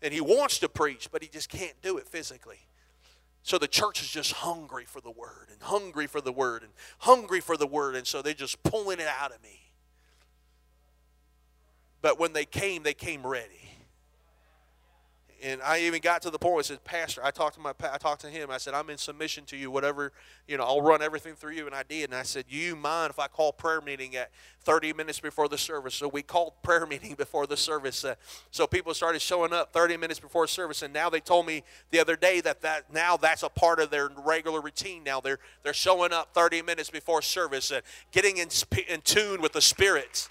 and 0.01 0.13
he 0.13 0.19
wants 0.19 0.59
to 0.59 0.67
preach 0.67 1.09
but 1.11 1.23
he 1.23 1.29
just 1.29 1.47
can't 1.47 1.81
do 1.81 1.97
it 1.97 2.07
physically 2.07 2.59
So 3.45 3.59
the 3.59 3.67
church 3.67 4.01
is 4.01 4.09
just 4.09 4.33
hungry 4.33 4.85
for 4.85 5.01
the 5.01 5.11
word 5.11 5.49
and 5.53 5.61
hungry 5.61 6.07
for 6.07 6.19
the 6.19 6.31
word 6.31 6.63
and 6.63 6.71
hungry 6.97 7.39
for 7.39 7.55
the 7.55 7.67
word. 7.67 7.95
And 7.95 8.07
so 8.07 8.23
they're 8.23 8.33
just 8.33 8.63
pulling 8.63 8.99
it 8.99 9.05
out 9.05 9.31
of 9.31 9.43
me. 9.43 9.71
But 12.01 12.19
when 12.19 12.33
they 12.33 12.45
came, 12.45 12.81
they 12.81 12.95
came 12.95 13.25
ready. 13.25 13.74
And 15.43 15.61
I 15.61 15.81
even 15.81 16.01
got 16.01 16.21
to 16.23 16.29
the 16.29 16.39
point 16.39 16.53
where 16.53 16.59
I 16.59 16.63
said, 16.63 16.83
Pastor, 16.83 17.21
I 17.23 17.31
talked 17.31 17.55
to 17.55 17.61
my 17.61 17.73
I 17.91 17.97
talked 17.97 18.21
to 18.21 18.29
him. 18.29 18.49
I 18.49 18.57
said, 18.57 18.73
I'm 18.73 18.89
in 18.89 18.97
submission 18.97 19.45
to 19.45 19.57
you, 19.57 19.69
whatever, 19.69 20.11
you 20.47 20.57
know, 20.57 20.63
I'll 20.63 20.81
run 20.81 21.01
everything 21.01 21.35
through 21.35 21.53
you. 21.53 21.65
And 21.65 21.75
I 21.75 21.83
did. 21.83 22.05
And 22.05 22.15
I 22.15 22.23
said, 22.23 22.45
you 22.47 22.75
mind 22.75 23.11
if 23.11 23.19
I 23.19 23.27
call 23.27 23.51
prayer 23.51 23.81
meeting 23.81 24.15
at 24.15 24.31
30 24.61 24.93
minutes 24.93 25.19
before 25.19 25.47
the 25.47 25.57
service? 25.57 25.93
So 25.95 26.07
we 26.07 26.21
called 26.21 26.53
prayer 26.63 26.85
meeting 26.85 27.15
before 27.15 27.47
the 27.47 27.57
service. 27.57 28.05
Uh, 28.05 28.15
so 28.51 28.65
people 28.65 28.93
started 28.93 29.21
showing 29.21 29.53
up 29.53 29.73
30 29.73 29.97
minutes 29.97 30.19
before 30.19 30.47
service. 30.47 30.81
And 30.81 30.93
now 30.93 31.09
they 31.09 31.19
told 31.19 31.45
me 31.45 31.63
the 31.91 31.99
other 31.99 32.15
day 32.15 32.41
that, 32.41 32.61
that 32.61 32.93
now 32.93 33.17
that's 33.17 33.43
a 33.43 33.49
part 33.49 33.79
of 33.79 33.89
their 33.89 34.09
regular 34.23 34.61
routine. 34.61 35.03
Now 35.03 35.19
they're 35.19 35.39
they're 35.63 35.73
showing 35.73 36.13
up 36.13 36.33
30 36.33 36.61
minutes 36.61 36.89
before 36.89 37.21
service 37.21 37.71
and 37.71 37.81
getting 38.11 38.37
in, 38.37 38.49
in 38.87 39.01
tune 39.01 39.41
with 39.41 39.53
the 39.53 39.61
spirits. 39.61 40.29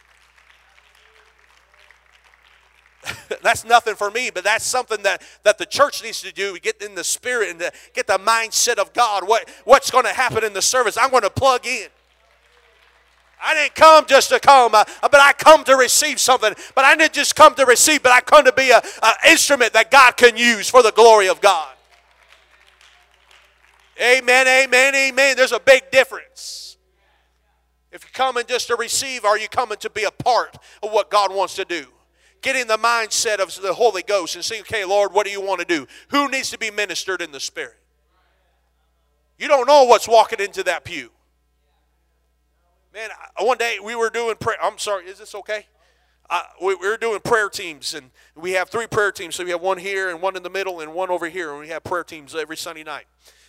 that's 3.42 3.64
nothing 3.64 3.94
for 3.94 4.10
me, 4.10 4.30
but 4.30 4.44
that's 4.44 4.64
something 4.64 5.02
that, 5.02 5.22
that 5.42 5.58
the 5.58 5.66
church 5.66 6.02
needs 6.02 6.20
to 6.22 6.32
do. 6.32 6.52
We 6.52 6.60
Get 6.60 6.82
in 6.82 6.94
the 6.94 7.04
spirit 7.04 7.50
and 7.50 7.70
get 7.92 8.06
the 8.06 8.18
mindset 8.18 8.78
of 8.78 8.92
God. 8.92 9.28
What, 9.28 9.48
what's 9.64 9.90
going 9.90 10.04
to 10.04 10.12
happen 10.12 10.44
in 10.44 10.52
the 10.52 10.62
service? 10.62 10.96
I'm 10.96 11.10
going 11.10 11.22
to 11.22 11.30
plug 11.30 11.66
in. 11.66 11.88
I 13.42 13.54
didn't 13.54 13.74
come 13.74 14.06
just 14.06 14.30
to 14.30 14.40
come, 14.40 14.74
uh, 14.74 14.84
but 15.02 15.16
I 15.16 15.32
come 15.34 15.64
to 15.64 15.76
receive 15.76 16.18
something. 16.18 16.54
But 16.74 16.84
I 16.86 16.96
didn't 16.96 17.12
just 17.12 17.36
come 17.36 17.54
to 17.56 17.66
receive, 17.66 18.02
but 18.02 18.12
I 18.12 18.20
come 18.20 18.44
to 18.46 18.52
be 18.52 18.70
an 18.72 18.80
instrument 19.28 19.74
that 19.74 19.90
God 19.90 20.16
can 20.16 20.36
use 20.36 20.70
for 20.70 20.82
the 20.82 20.92
glory 20.92 21.28
of 21.28 21.42
God. 21.42 21.68
Amen, 24.00 24.48
amen, 24.48 24.94
amen. 24.94 25.36
There's 25.36 25.52
a 25.52 25.60
big 25.60 25.90
difference. 25.90 26.78
If 27.92 28.02
you're 28.02 28.10
coming 28.12 28.44
just 28.48 28.66
to 28.68 28.76
receive, 28.76 29.24
are 29.24 29.38
you 29.38 29.48
coming 29.48 29.78
to 29.78 29.90
be 29.90 30.04
a 30.04 30.10
part 30.10 30.56
of 30.82 30.90
what 30.90 31.10
God 31.10 31.32
wants 31.32 31.54
to 31.56 31.64
do? 31.64 31.86
Get 32.44 32.54
in 32.54 32.68
the 32.68 32.76
mindset 32.76 33.38
of 33.40 33.60
the 33.60 33.72
Holy 33.72 34.02
Ghost 34.02 34.36
and 34.36 34.44
say, 34.44 34.60
okay, 34.60 34.84
Lord, 34.84 35.12
what 35.12 35.26
do 35.26 35.32
you 35.32 35.40
want 35.40 35.60
to 35.60 35.66
do? 35.66 35.86
Who 36.10 36.28
needs 36.28 36.50
to 36.50 36.58
be 36.58 36.70
ministered 36.70 37.22
in 37.22 37.32
the 37.32 37.40
Spirit? 37.40 37.78
You 39.38 39.48
don't 39.48 39.66
know 39.66 39.84
what's 39.84 40.06
walking 40.06 40.40
into 40.40 40.62
that 40.64 40.84
pew. 40.84 41.10
Man, 42.92 43.08
one 43.40 43.58
day 43.58 43.78
we 43.82 43.96
were 43.96 44.10
doing 44.10 44.36
prayer. 44.36 44.58
I'm 44.62 44.78
sorry, 44.78 45.06
is 45.06 45.18
this 45.18 45.34
okay? 45.34 45.66
Uh, 46.30 46.42
we, 46.62 46.74
we 46.76 46.86
were 46.88 46.96
doing 46.96 47.18
prayer 47.20 47.48
teams, 47.48 47.94
and 47.94 48.10
we 48.36 48.52
have 48.52 48.68
three 48.68 48.86
prayer 48.86 49.10
teams. 49.10 49.34
So 49.34 49.44
we 49.44 49.50
have 49.50 49.60
one 49.60 49.78
here, 49.78 50.10
and 50.10 50.22
one 50.22 50.36
in 50.36 50.42
the 50.42 50.50
middle, 50.50 50.80
and 50.80 50.94
one 50.94 51.10
over 51.10 51.28
here. 51.28 51.50
And 51.50 51.60
we 51.60 51.68
have 51.68 51.82
prayer 51.82 52.04
teams 52.04 52.34
every 52.34 52.56
Sunday 52.56 52.84
night. 52.84 53.06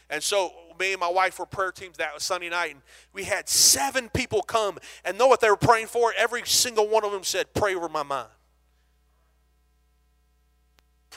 And 0.09 0.23
so 0.23 0.51
me 0.79 0.93
and 0.93 0.99
my 0.99 1.09
wife 1.09 1.37
were 1.37 1.45
prayer 1.45 1.71
teams 1.71 1.97
that 1.97 2.21
Sunday 2.21 2.49
night, 2.49 2.71
and 2.71 2.81
we 3.13 3.25
had 3.25 3.47
seven 3.47 4.09
people 4.09 4.41
come 4.41 4.77
and 5.03 5.17
know 5.17 5.27
what 5.27 5.41
they 5.41 5.49
were 5.49 5.55
praying 5.57 5.87
for. 5.87 6.13
Every 6.17 6.41
single 6.45 6.87
one 6.87 7.05
of 7.05 7.11
them 7.11 7.23
said, 7.23 7.53
"Pray 7.53 7.75
over 7.75 7.89
my 7.89 8.03
mind." 8.03 8.29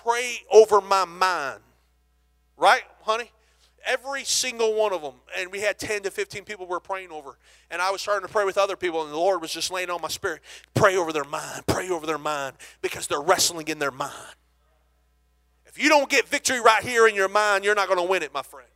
Pray 0.03 0.39
over 0.51 0.81
my 0.81 1.05
mind. 1.05 1.61
Right, 2.57 2.83
honey? 3.03 3.31
Every 3.85 4.25
single 4.25 4.75
one 4.75 4.93
of 4.93 5.03
them. 5.03 5.15
And 5.37 5.51
we 5.51 5.61
had 5.61 5.79
10 5.79 6.03
to 6.03 6.11
15 6.11 6.45
people 6.45 6.67
we 6.67 6.71
were 6.71 6.81
praying 6.81 7.11
over. 7.11 7.39
And 7.71 7.81
I 7.81 7.91
was 7.91 8.01
starting 8.01 8.27
to 8.27 8.33
pray 8.33 8.45
with 8.45 8.59
other 8.59 8.77
people, 8.77 9.03
and 9.03 9.13
the 9.13 9.17
Lord 9.17 9.41
was 9.41 9.53
just 9.53 9.71
laying 9.71 9.91
on 9.91 10.03
my 10.03 10.09
spirit. 10.09 10.43
Pray 10.75 10.97
over 10.97 11.13
their 11.13 11.25
mind. 11.25 11.67
Pray 11.67 11.89
over 11.89 12.07
their 12.07 12.19
mind 12.19 12.57
because 12.83 13.07
they're 13.07 13.21
wrestling 13.21 13.69
in 13.69 13.79
their 13.79 13.91
mind. 13.91 14.35
If 15.67 15.83
you 15.83 15.89
don't 15.89 16.11
get 16.11 16.27
victory 16.27 16.61
right 16.61 16.83
here 16.83 17.07
in 17.07 17.15
your 17.15 17.29
mind, 17.29 17.65
you're 17.65 17.75
not 17.75 17.89
going 17.89 18.01
to 18.01 18.11
win 18.11 18.23
it, 18.23 18.33
my 18.33 18.43
friend. 18.43 18.69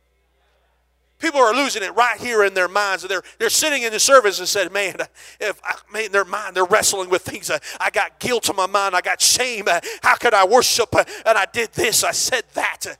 People 1.23 1.39
are 1.39 1.53
losing 1.53 1.83
it 1.83 1.95
right 1.95 2.19
here 2.19 2.43
in 2.43 2.53
their 2.53 2.67
minds. 2.67 3.07
They're, 3.07 3.21
they're 3.39 3.49
sitting 3.49 3.83
in 3.83 3.93
the 3.93 3.99
service 3.99 4.39
and 4.39 4.47
said, 4.47 4.73
man, 4.73 4.97
if 5.39 5.57
I, 5.63 5.75
man, 5.93 6.11
their 6.11 6.25
mind, 6.25 6.53
they're 6.53 6.65
wrestling 6.65 7.09
with 7.09 7.21
things. 7.21 7.49
I, 7.79 7.89
got 7.91 8.19
guilt 8.19 8.49
in 8.49 8.57
my 8.57 8.67
mind. 8.67 8.93
I 8.93 8.99
got 8.99 9.21
shame. 9.21 9.63
How 10.01 10.15
could 10.15 10.33
I 10.33 10.45
worship? 10.45 10.93
And 10.93 11.37
I 11.37 11.45
did 11.45 11.71
this. 11.71 12.03
I 12.03 12.11
said 12.11 12.43
that. 12.55 12.97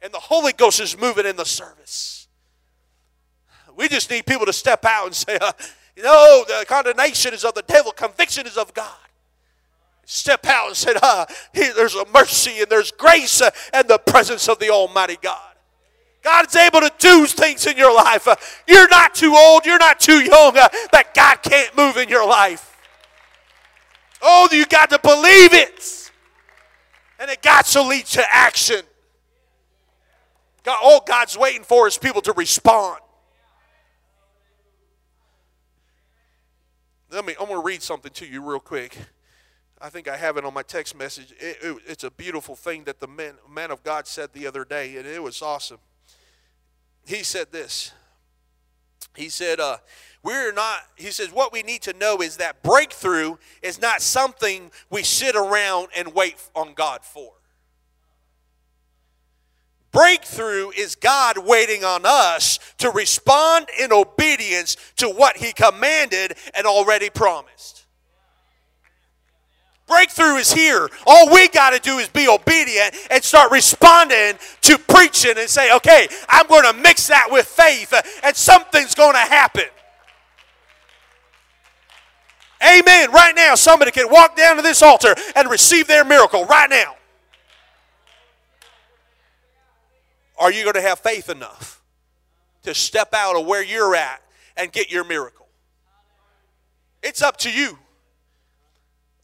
And 0.00 0.14
the 0.14 0.18
Holy 0.18 0.54
Ghost 0.54 0.80
is 0.80 0.98
moving 0.98 1.26
in 1.26 1.36
the 1.36 1.44
service. 1.44 2.26
We 3.76 3.88
just 3.88 4.08
need 4.08 4.24
people 4.24 4.46
to 4.46 4.52
step 4.54 4.86
out 4.86 5.04
and 5.04 5.14
say, 5.14 5.36
uh, 5.38 5.52
the 5.94 6.64
condemnation 6.66 7.34
is 7.34 7.44
of 7.44 7.52
the 7.52 7.64
devil, 7.66 7.92
conviction 7.92 8.46
is 8.46 8.56
of 8.56 8.72
God 8.72 8.96
step 10.06 10.46
out 10.46 10.68
and 10.68 10.76
said, 10.76 10.96
ah, 11.02 11.26
there's 11.52 11.96
a 11.96 12.04
mercy 12.14 12.60
and 12.60 12.70
there's 12.70 12.92
grace 12.92 13.42
and 13.74 13.88
the 13.88 13.98
presence 13.98 14.48
of 14.48 14.58
the 14.60 14.70
Almighty 14.70 15.18
God. 15.20 15.55
God's 16.26 16.56
able 16.56 16.80
to 16.80 16.90
do 16.98 17.24
things 17.26 17.68
in 17.68 17.76
your 17.76 17.94
life. 17.94 18.26
Uh, 18.26 18.34
you're 18.66 18.88
not 18.88 19.14
too 19.14 19.32
old, 19.36 19.64
you're 19.64 19.78
not 19.78 20.00
too 20.00 20.24
young 20.24 20.58
uh, 20.58 20.68
that 20.90 21.14
God 21.14 21.40
can't 21.40 21.76
move 21.76 21.96
in 21.96 22.08
your 22.08 22.26
life. 22.26 22.76
Oh, 24.20 24.48
you 24.50 24.66
got 24.66 24.90
to 24.90 24.98
believe 24.98 25.54
it. 25.54 26.10
And 27.20 27.30
it 27.30 27.42
got 27.42 27.66
to 27.66 27.82
lead 27.82 28.06
to 28.06 28.24
action. 28.28 28.80
God, 30.64 30.80
all 30.82 31.00
God's 31.06 31.38
waiting 31.38 31.62
for 31.62 31.86
is 31.86 31.96
people 31.96 32.22
to 32.22 32.32
respond. 32.32 32.98
Let 37.08 37.24
me, 37.24 37.36
I'm 37.38 37.46
going 37.46 37.60
to 37.60 37.64
read 37.64 37.84
something 37.84 38.10
to 38.14 38.26
you 38.26 38.42
real 38.42 38.58
quick. 38.58 38.98
I 39.80 39.90
think 39.90 40.08
I 40.08 40.16
have 40.16 40.36
it 40.36 40.44
on 40.44 40.52
my 40.52 40.64
text 40.64 40.98
message. 40.98 41.32
It, 41.38 41.58
it, 41.62 41.76
it's 41.86 42.02
a 42.02 42.10
beautiful 42.10 42.56
thing 42.56 42.82
that 42.82 42.98
the 42.98 43.06
man 43.06 43.70
of 43.70 43.84
God 43.84 44.08
said 44.08 44.32
the 44.32 44.48
other 44.48 44.64
day, 44.64 44.96
and 44.96 45.06
it 45.06 45.22
was 45.22 45.40
awesome 45.40 45.78
he 47.06 47.22
said 47.22 47.52
this. 47.52 47.92
He 49.14 49.28
said, 49.28 49.60
uh, 49.60 49.78
we're 50.22 50.52
not, 50.52 50.80
he 50.96 51.10
says, 51.10 51.32
what 51.32 51.52
we 51.52 51.62
need 51.62 51.82
to 51.82 51.92
know 51.92 52.20
is 52.20 52.36
that 52.38 52.62
breakthrough 52.62 53.36
is 53.62 53.80
not 53.80 54.02
something 54.02 54.70
we 54.90 55.02
sit 55.02 55.36
around 55.36 55.88
and 55.96 56.12
wait 56.14 56.36
on 56.54 56.74
God 56.74 57.04
for. 57.04 57.32
Breakthrough 59.92 60.70
is 60.76 60.94
God 60.94 61.38
waiting 61.38 61.82
on 61.82 62.02
us 62.04 62.58
to 62.78 62.90
respond 62.90 63.68
in 63.80 63.92
obedience 63.92 64.76
to 64.96 65.08
what 65.08 65.38
He 65.38 65.52
commanded 65.52 66.34
and 66.54 66.66
already 66.66 67.08
promised. 67.08 67.85
Breakthrough 69.86 70.36
is 70.36 70.52
here. 70.52 70.88
All 71.06 71.32
we 71.32 71.48
got 71.48 71.70
to 71.70 71.78
do 71.78 71.98
is 71.98 72.08
be 72.08 72.26
obedient 72.28 72.96
and 73.08 73.22
start 73.22 73.52
responding 73.52 74.34
to 74.62 74.78
preaching 74.78 75.34
and 75.38 75.48
say, 75.48 75.72
okay, 75.76 76.08
I'm 76.28 76.46
going 76.48 76.64
to 76.64 76.72
mix 76.72 77.06
that 77.06 77.28
with 77.30 77.46
faith 77.46 77.92
uh, 77.92 78.02
and 78.24 78.34
something's 78.34 78.96
going 78.96 79.12
to 79.14 79.18
happen. 79.18 79.66
Amen. 82.62 83.12
Right 83.12 83.34
now, 83.36 83.54
somebody 83.54 83.92
can 83.92 84.10
walk 84.10 84.36
down 84.36 84.56
to 84.56 84.62
this 84.62 84.82
altar 84.82 85.14
and 85.36 85.48
receive 85.48 85.86
their 85.86 86.04
miracle 86.04 86.44
right 86.46 86.68
now. 86.68 86.96
Are 90.38 90.50
you 90.50 90.64
going 90.64 90.74
to 90.74 90.82
have 90.82 90.98
faith 90.98 91.30
enough 91.30 91.80
to 92.64 92.74
step 92.74 93.14
out 93.14 93.36
of 93.36 93.46
where 93.46 93.62
you're 93.62 93.94
at 93.94 94.20
and 94.56 94.72
get 94.72 94.90
your 94.90 95.04
miracle? 95.04 95.46
It's 97.02 97.22
up 97.22 97.36
to 97.38 97.52
you. 97.52 97.78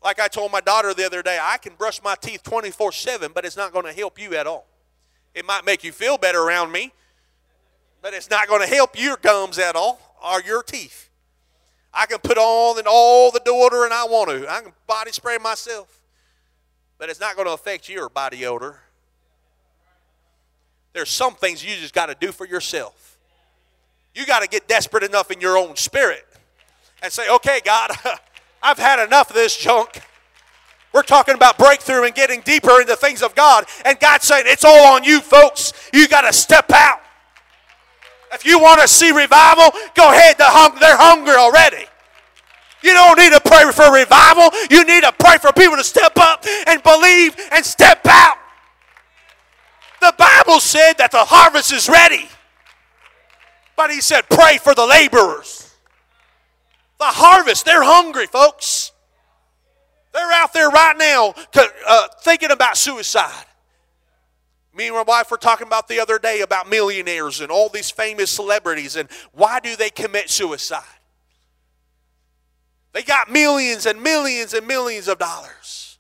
Like 0.05 0.21
I 0.21 0.29
told 0.29 0.51
my 0.51 0.61
daughter 0.61 0.93
the 0.95 1.05
other 1.05 1.23
day, 1.23 1.39
I 1.41 1.59
can 1.59 1.75
brush 1.75 2.03
my 2.03 2.15
teeth 2.21 2.43
24 2.43 2.93
7, 2.93 3.33
but 3.35 3.45
it's 3.45 3.57
not 3.57 3.73
going 3.73 3.87
to 3.87 3.93
help 3.93 4.21
you 4.21 4.35
at 4.35 4.47
all. 4.47 4.67
It 5.35 5.47
might 5.47 5.65
make 5.65 5.85
you 5.85 5.93
feel 5.93 6.19
better 6.19 6.43
around 6.43 6.73
me, 6.73 6.93
but 8.03 8.13
it's 8.13 8.29
not 8.29 8.49
going 8.49 8.61
to 8.61 8.67
help 8.67 8.99
your 8.99 9.17
gums 9.17 9.59
at 9.59 9.77
all 9.77 10.01
or 10.23 10.43
your 10.43 10.63
teeth. 10.63 11.09
I 11.95 12.07
can 12.07 12.19
put 12.19 12.39
on 12.39 12.83
all 12.87 13.31
the 13.31 13.41
deodorant 13.41 13.93
I 13.93 14.05
want 14.05 14.31
to. 14.31 14.51
I 14.51 14.61
can 14.61 14.73
body 14.87 15.13
spray 15.13 15.39
myself, 15.39 16.01
but 16.99 17.11
it's 17.11 17.21
not 17.21 17.37
going 17.37 17.47
to 17.47 17.55
affect 17.55 17.89
your 17.89 18.09
body 18.09 18.45
odor. 18.47 18.81
There's 20.93 21.11
some 21.11 21.35
things 21.35 21.65
you 21.65 21.75
just 21.77 21.95
got 21.95 22.07
to 22.07 22.15
do 22.15 22.33
for 22.33 22.47
yourself. 22.47 23.19
You 24.15 24.27
got 24.27 24.43
to 24.43 24.49
get 24.49 24.69
desperate 24.69 25.03
enough 25.03 25.31
in 25.31 25.41
your 25.41 25.57
own 25.57 25.77
spirit 25.77 26.27
and 27.03 27.13
say, 27.13 27.31
okay, 27.31 27.61
God, 27.65 27.91
I've 28.63 28.79
had 28.79 29.05
enough 29.05 29.31
of 29.31 29.37
this 29.37 29.57
junk. 29.57 30.01
We're 30.93 31.03
talking 31.03 31.35
about 31.35 31.59
breakthrough 31.59 32.05
and 32.05 32.15
getting 32.15 32.43
deeper 32.43 32.81
into 32.81 32.95
things 32.97 33.23
of 33.23 33.35
God. 33.35 33.65
And 33.85 33.99
God's 33.99 34.27
saying, 34.27 34.45
it's 34.47 34.65
all 34.65 34.95
on 34.95 35.05
you, 35.05 35.21
folks. 35.21 35.73
You 35.93 36.07
got 36.07 36.23
to 36.23 36.33
step 36.33 36.71
out. 36.73 37.01
If 38.33 38.45
you 38.45 38.59
want 38.59 38.81
to 38.81 38.89
see 38.89 39.11
revival, 39.11 39.71
go 39.95 40.11
ahead. 40.11 40.37
They're, 40.39 40.51
hung- 40.51 40.79
they're 40.81 40.97
hungry 40.97 41.35
already. 41.35 41.87
You 42.83 42.95
don't 42.95 43.19
need 43.19 43.33
to 43.33 43.41
pray 43.41 43.71
for 43.73 43.93
revival. 43.93 44.51
You 44.71 44.85
need 44.85 45.03
to 45.05 45.13
pray 45.19 45.39
for 45.39 45.53
people 45.53 45.77
to 45.77 45.85
step 45.85 46.13
up 46.17 46.45
and 46.67 46.83
believe 46.83 47.37
and 47.53 47.65
step 47.65 48.01
out. 48.07 48.37
The 50.01 50.15
Bible 50.19 50.61
said 50.61 50.95
that 50.95 51.13
the 51.13 51.25
harvest 51.25 51.73
is 51.73 51.89
ready. 51.89 52.29
But 53.77 53.91
he 53.91 54.01
said, 54.01 54.23
pray 54.29 54.59
for 54.59 54.75
the 54.75 54.85
laborers. 54.85 55.62
The 57.03 57.09
harvest, 57.09 57.65
they're 57.65 57.83
hungry, 57.83 58.29
folks. 58.29 58.93
They're 60.13 60.31
out 60.31 60.53
there 60.53 60.69
right 60.69 60.97
now 60.97 61.35
uh, 61.89 62.07
thinking 62.21 62.53
about 62.53 62.77
suicide. 62.77 63.45
Me 64.73 64.87
and 64.87 64.95
my 64.95 65.03
wife 65.03 65.29
were 65.29 65.37
talking 65.37 65.67
about 65.67 65.89
the 65.89 65.99
other 65.99 66.21
day 66.21 66.43
about 66.43 66.71
millionaires 66.71 67.41
and 67.41 67.51
all 67.51 67.69
these 67.69 67.91
famous 67.91 68.31
celebrities 68.31 68.95
and 68.95 69.09
why 69.33 69.59
do 69.59 69.75
they 69.75 69.91
commit 69.91 70.31
suicide? 70.31 70.85
They 72.93 73.03
got 73.03 73.29
millions 73.29 73.85
and 73.85 74.01
millions 74.01 74.55
and 74.55 74.65
millions 74.65 75.09
of 75.09 75.19
dollars. 75.19 75.99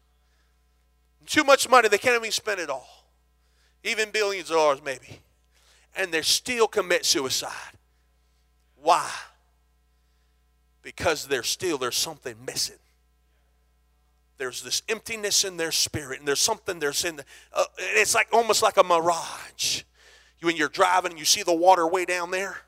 Too 1.26 1.42
much 1.42 1.68
money, 1.68 1.88
they 1.88 1.98
can't 1.98 2.14
even 2.14 2.30
spend 2.30 2.60
it 2.60 2.70
all. 2.70 3.08
Even 3.82 4.12
billions 4.12 4.50
of 4.50 4.56
dollars, 4.56 4.80
maybe. 4.84 5.18
And 5.96 6.12
they 6.12 6.22
still 6.22 6.68
commit 6.68 7.04
suicide. 7.04 7.72
Why? 8.80 9.10
Because 10.82 11.26
there's 11.26 11.48
still 11.48 11.78
there's 11.78 11.96
something 11.96 12.34
missing. 12.44 12.76
There's 14.38 14.62
this 14.62 14.82
emptiness 14.88 15.44
in 15.44 15.56
their 15.56 15.70
spirit, 15.70 16.18
and 16.18 16.26
there's 16.26 16.40
something 16.40 16.80
there's 16.80 17.04
in. 17.04 17.16
The, 17.16 17.24
uh, 17.52 17.64
it's 17.78 18.14
like 18.14 18.28
almost 18.32 18.62
like 18.62 18.76
a 18.76 18.82
mirage. 18.82 19.82
you, 20.40 20.46
When 20.46 20.56
you're 20.56 20.68
driving 20.68 21.12
and 21.12 21.18
you 21.18 21.24
see 21.24 21.42
the 21.42 21.54
water 21.54 21.86
way 21.86 22.04
down 22.04 22.32
there, 22.32 22.58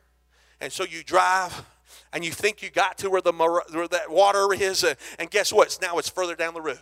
and 0.60 0.72
so 0.72 0.84
you 0.84 1.02
drive 1.02 1.64
and 2.12 2.24
you 2.24 2.30
think 2.30 2.62
you 2.62 2.70
got 2.70 2.96
to 2.98 3.10
where 3.10 3.20
the 3.20 3.32
where 3.32 3.88
that 3.88 4.08
water 4.08 4.54
is, 4.54 4.84
and 5.18 5.30
guess 5.30 5.52
what? 5.52 5.76
Now 5.82 5.98
it's 5.98 6.08
further 6.08 6.36
down 6.36 6.54
the 6.54 6.60
road. 6.60 6.78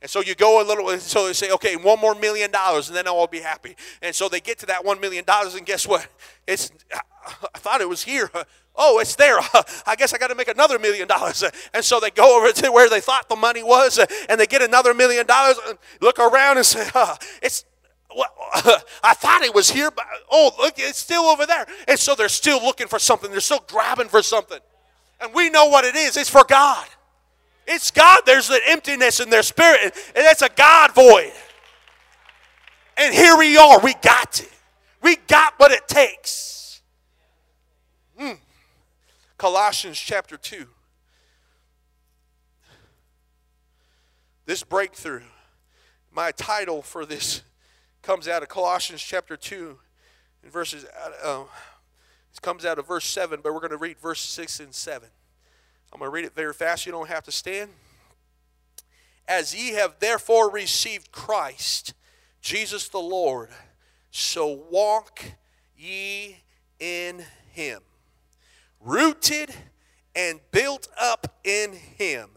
And 0.00 0.10
so 0.10 0.20
you 0.20 0.36
go 0.36 0.62
a 0.62 0.64
little, 0.64 0.96
so 0.98 1.26
they 1.26 1.32
say, 1.32 1.50
okay, 1.50 1.74
one 1.74 1.98
more 1.98 2.14
million 2.14 2.52
dollars, 2.52 2.88
and 2.88 2.96
then 2.96 3.08
I'll 3.08 3.26
be 3.26 3.40
happy. 3.40 3.74
And 4.00 4.14
so 4.14 4.28
they 4.28 4.40
get 4.40 4.58
to 4.60 4.66
that 4.66 4.84
one 4.84 5.00
million 5.00 5.24
dollars, 5.24 5.54
and 5.56 5.66
guess 5.66 5.88
what? 5.88 6.06
It's, 6.46 6.70
I 6.92 7.58
thought 7.58 7.80
it 7.80 7.88
was 7.88 8.04
here. 8.04 8.30
Oh, 8.80 9.00
it's 9.00 9.16
there. 9.16 9.38
I 9.86 9.96
guess 9.96 10.14
I 10.14 10.18
got 10.18 10.28
to 10.28 10.36
make 10.36 10.48
another 10.48 10.78
million 10.78 11.08
dollars. 11.08 11.44
And 11.74 11.84
so 11.84 12.00
they 12.00 12.10
go 12.10 12.38
over 12.38 12.52
to 12.52 12.72
where 12.72 12.88
they 12.88 13.00
thought 13.00 13.28
the 13.28 13.36
money 13.36 13.62
was, 13.62 13.98
and 14.28 14.40
they 14.40 14.46
get 14.46 14.62
another 14.62 14.94
million 14.94 15.26
dollars, 15.26 15.58
and 15.68 15.76
look 16.00 16.18
around 16.18 16.56
and 16.56 16.64
say, 16.64 16.88
oh, 16.94 17.16
it's, 17.42 17.64
well, 18.16 18.32
I 19.02 19.14
thought 19.14 19.42
it 19.42 19.54
was 19.54 19.70
here, 19.70 19.90
but 19.90 20.06
oh, 20.30 20.52
look, 20.58 20.74
it's 20.78 20.98
still 20.98 21.24
over 21.24 21.44
there. 21.44 21.66
And 21.88 21.98
so 21.98 22.14
they're 22.14 22.28
still 22.28 22.62
looking 22.62 22.86
for 22.86 22.98
something. 22.98 23.30
They're 23.30 23.40
still 23.40 23.64
grabbing 23.66 24.08
for 24.08 24.22
something. 24.22 24.60
And 25.20 25.34
we 25.34 25.50
know 25.50 25.66
what 25.66 25.84
it 25.84 25.94
is. 25.96 26.16
It's 26.16 26.30
for 26.30 26.44
God. 26.48 26.86
It's 27.66 27.90
God. 27.90 28.20
There's 28.24 28.48
an 28.50 28.60
emptiness 28.66 29.20
in 29.20 29.28
their 29.30 29.42
spirit, 29.42 29.80
and 29.82 30.24
that's 30.24 30.42
a 30.42 30.48
God 30.48 30.94
void. 30.94 31.32
And 32.96 33.14
here 33.14 33.36
we 33.36 33.56
are. 33.56 33.78
We 33.80 33.94
got 33.94 34.40
it. 34.40 34.50
We 35.02 35.16
got 35.28 35.54
what 35.58 35.70
it 35.70 35.86
takes. 35.86 36.80
Hmm. 38.18 38.32
Colossians 39.38 39.98
chapter 39.98 40.36
2. 40.36 40.66
This 44.46 44.64
breakthrough, 44.64 45.22
my 46.10 46.32
title 46.32 46.82
for 46.82 47.06
this 47.06 47.42
comes 48.02 48.26
out 48.26 48.42
of 48.42 48.48
Colossians 48.48 49.00
chapter 49.00 49.36
2 49.36 49.78
and 50.42 50.52
verses, 50.52 50.86
uh, 51.24 51.44
it 52.32 52.42
comes 52.42 52.64
out 52.64 52.78
of 52.78 52.88
verse 52.88 53.04
7, 53.04 53.40
but 53.42 53.54
we're 53.54 53.60
going 53.60 53.70
to 53.70 53.76
read 53.76 53.98
verse 53.98 54.20
6 54.20 54.60
and 54.60 54.74
7. 54.74 55.08
I'm 55.92 55.98
going 56.00 56.10
to 56.10 56.14
read 56.14 56.24
it 56.24 56.34
very 56.34 56.52
fast. 56.52 56.84
You 56.84 56.92
don't 56.92 57.08
have 57.08 57.24
to 57.24 57.32
stand. 57.32 57.70
As 59.28 59.54
ye 59.54 59.74
have 59.74 60.00
therefore 60.00 60.50
received 60.50 61.12
Christ, 61.12 61.94
Jesus 62.40 62.88
the 62.88 62.98
Lord, 62.98 63.50
so 64.10 64.64
walk 64.70 65.22
ye 65.76 66.38
in 66.80 67.24
him, 67.52 67.82
rooted 68.80 69.54
and 70.14 70.40
built 70.50 70.88
up 71.00 71.38
in 71.44 71.72
him, 71.72 72.30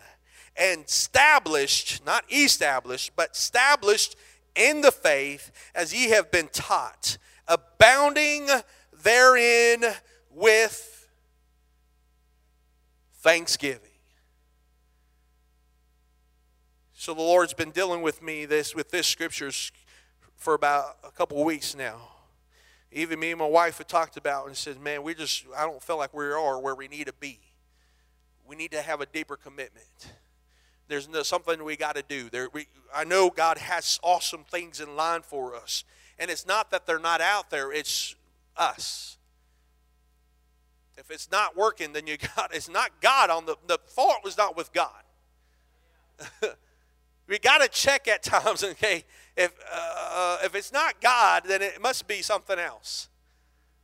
and 0.55 0.86
established, 0.86 2.05
not 2.05 2.24
established, 2.31 3.12
but 3.15 3.31
established 3.31 4.15
in 4.55 4.81
the 4.81 4.91
faith 4.91 5.51
as 5.74 5.93
ye 5.93 6.10
have 6.10 6.29
been 6.31 6.50
taught, 6.50 7.17
abounding 7.48 8.48
therein 9.03 9.83
with 10.29 11.07
thanksgiving. 13.15 13.88
So 16.93 17.15
the 17.15 17.21
Lord's 17.21 17.55
been 17.55 17.71
dealing 17.71 18.03
with 18.03 18.21
me 18.21 18.45
this 18.45 18.75
with 18.75 18.91
this 18.91 19.08
scriptures 19.08 19.71
for 20.36 20.54
about 20.54 20.97
a 21.04 21.10
couple 21.10 21.43
weeks 21.43 21.75
now. 21.75 22.11
Even 22.91 23.19
me 23.19 23.32
and 23.32 23.39
my 23.39 23.47
wife 23.47 23.77
have 23.77 23.88
talked 23.88 24.17
about 24.17 24.47
and 24.47 24.58
said, 24.58 24.80
"Man, 24.80 25.04
we 25.04 25.13
just 25.13 25.45
I 25.56 25.63
don't 25.63 25.82
feel 25.82 25.97
like 25.97 26.13
we 26.13 26.25
are 26.25 26.60
where 26.60 26.75
we 26.75 26.88
need 26.88 27.08
to 27.08 27.13
be. 27.13 27.39
We 28.45 28.56
need 28.56 28.71
to 28.71 28.82
have 28.82 29.01
a 29.01 29.06
deeper 29.06 29.38
commitment." 29.38 30.13
There's 30.88 31.08
no, 31.08 31.23
something 31.23 31.63
we 31.63 31.77
got 31.77 31.95
to 31.95 32.04
do. 32.04 32.30
There, 32.30 32.49
we, 32.51 32.67
I 32.93 33.06
know 33.06 33.30
God 33.30 33.58
has 33.58 33.97
awesome 34.04 34.43
things 34.43 34.82
in 34.82 34.97
line 34.97 35.21
for 35.21 35.56
us, 35.56 35.86
and 36.19 36.30
it's 36.30 36.45
not 36.45 36.69
that 36.71 36.86
they're 36.86 36.99
not 36.99 37.21
out 37.21 37.49
there. 37.49 37.71
It's 37.71 38.13
us. 38.58 39.17
If 40.97 41.10
it's 41.10 41.32
not 41.32 41.56
working, 41.56 41.93
then 41.93 42.08
you 42.08 42.17
got 42.36 42.54
it's 42.54 42.69
not 42.69 42.91
God 42.99 43.30
on 43.30 43.45
the 43.45 43.56
the 43.67 43.80
fault 43.88 44.17
was 44.23 44.38
not 44.38 44.58
with 44.58 44.73
God. 44.73 45.04
we 47.27 47.39
got 47.39 47.62
to 47.62 47.67
check 47.69 48.08
at 48.08 48.23
times. 48.23 48.63
Okay, 48.71 49.06
if 49.38 49.52
uh, 49.72 50.38
if 50.44 50.56
it's 50.56 50.72
not 50.72 51.02
God, 51.02 51.44
then 51.46 51.62
it 51.62 51.82
must 51.82 52.08
be 52.08 52.22
something 52.22 52.60
else. 52.60 53.10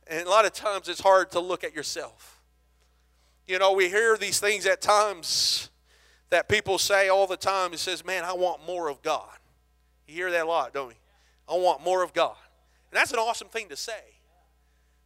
And 0.06 0.26
a 0.26 0.30
lot 0.30 0.44
of 0.44 0.52
times 0.52 0.88
it's 0.88 1.00
hard 1.00 1.30
to 1.32 1.40
look 1.40 1.64
at 1.64 1.74
yourself. 1.74 2.40
You 3.46 3.58
know, 3.58 3.72
we 3.72 3.88
hear 3.88 4.16
these 4.16 4.40
things 4.40 4.66
at 4.66 4.80
times 4.80 5.70
that 6.30 6.48
people 6.48 6.78
say 6.78 7.08
all 7.08 7.26
the 7.26 7.36
time. 7.36 7.72
It 7.72 7.78
says, 7.78 8.04
Man, 8.04 8.24
I 8.24 8.34
want 8.34 8.66
more 8.66 8.88
of 8.88 9.02
God. 9.02 9.36
You 10.06 10.14
hear 10.14 10.30
that 10.30 10.44
a 10.44 10.48
lot, 10.48 10.72
don't 10.74 10.90
you? 10.90 10.96
I 11.48 11.56
want 11.56 11.82
more 11.82 12.02
of 12.02 12.12
God. 12.12 12.36
And 12.90 12.98
that's 12.98 13.12
an 13.12 13.18
awesome 13.18 13.48
thing 13.48 13.68
to 13.68 13.76
say. 13.76 14.00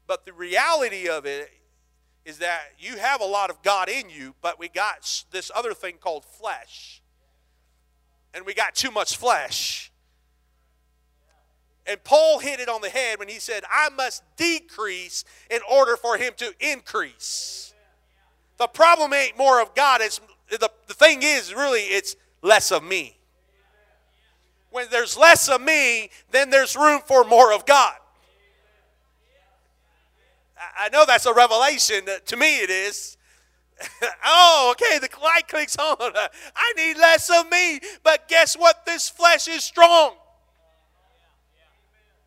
But 0.07 0.26
the 0.26 0.33
reality 0.33 1.09
of 1.09 1.24
it 1.24 1.50
is 2.24 2.38
that 2.38 2.61
you 2.78 2.96
have 2.98 3.20
a 3.20 3.26
lot 3.26 3.50
of 3.50 3.62
God 3.62 3.88
in 3.88 4.11
you, 4.11 4.35
but 4.42 4.59
we 4.59 4.68
got 4.68 5.24
this 5.31 5.50
other 5.55 5.74
thing 5.74 5.96
called 6.00 6.24
flesh. 6.24 7.00
And 8.35 8.46
we 8.46 8.55
got 8.55 8.74
too 8.74 8.90
much 8.90 9.16
flesh. 9.16 9.91
And 11.86 12.02
Paul 12.04 12.38
hit 12.38 12.60
it 12.60 12.68
on 12.68 12.80
the 12.80 12.88
head 12.88 13.18
when 13.18 13.28
he 13.28 13.40
said, 13.40 13.64
I 13.70 13.88
must 13.90 14.22
decrease 14.36 15.24
in 15.50 15.60
order 15.70 15.96
for 15.96 16.16
him 16.16 16.32
to 16.36 16.52
increase. 16.60 17.74
The 18.58 18.68
problem 18.68 19.12
ain't 19.12 19.36
more 19.36 19.60
of 19.60 19.74
God, 19.74 20.00
it's 20.00 20.20
the, 20.48 20.70
the 20.86 20.94
thing 20.94 21.20
is, 21.22 21.54
really, 21.54 21.80
it's 21.80 22.14
less 22.42 22.70
of 22.70 22.84
me. 22.84 23.16
When 24.70 24.86
there's 24.90 25.16
less 25.16 25.48
of 25.48 25.60
me, 25.60 26.10
then 26.30 26.50
there's 26.50 26.76
room 26.76 27.00
for 27.04 27.24
more 27.24 27.52
of 27.52 27.66
God. 27.66 27.94
I 30.78 30.88
know 30.90 31.04
that's 31.06 31.26
a 31.26 31.34
revelation. 31.34 32.04
Uh, 32.08 32.18
to 32.26 32.36
me, 32.36 32.60
it 32.60 32.70
is. 32.70 33.16
oh, 34.24 34.72
okay, 34.72 34.98
the 34.98 35.08
light 35.20 35.48
clicks 35.48 35.76
on. 35.76 35.96
I 36.56 36.72
need 36.76 36.96
less 36.96 37.30
of 37.30 37.50
me. 37.50 37.80
But 38.02 38.28
guess 38.28 38.56
what? 38.56 38.86
This 38.86 39.08
flesh 39.08 39.48
is 39.48 39.64
strong. 39.64 40.14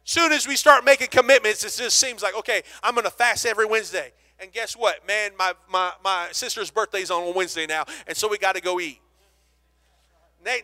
Soon 0.06 0.32
as 0.32 0.48
we 0.48 0.56
start 0.56 0.86
making 0.86 1.08
commitments, 1.08 1.64
it 1.64 1.74
just 1.82 1.98
seems 1.98 2.22
like, 2.22 2.38
okay, 2.38 2.62
I'm 2.84 2.94
going 2.94 3.06
to 3.06 3.12
fast 3.12 3.44
every 3.44 3.66
Wednesday. 3.66 4.14
And 4.40 4.52
guess 4.52 4.78
what? 4.78 5.06
Man, 5.08 5.32
my, 5.38 5.54
my, 5.68 5.94
my 6.04 6.28
sister's 6.32 6.70
birthday's 6.70 7.10
on 7.10 7.34
Wednesday 7.34 7.66
now, 7.66 7.86
and 8.06 8.16
so 8.16 8.28
we 8.28 8.38
got 8.38 8.54
to 8.54 8.62
go 8.62 8.80
eat. 8.80 9.02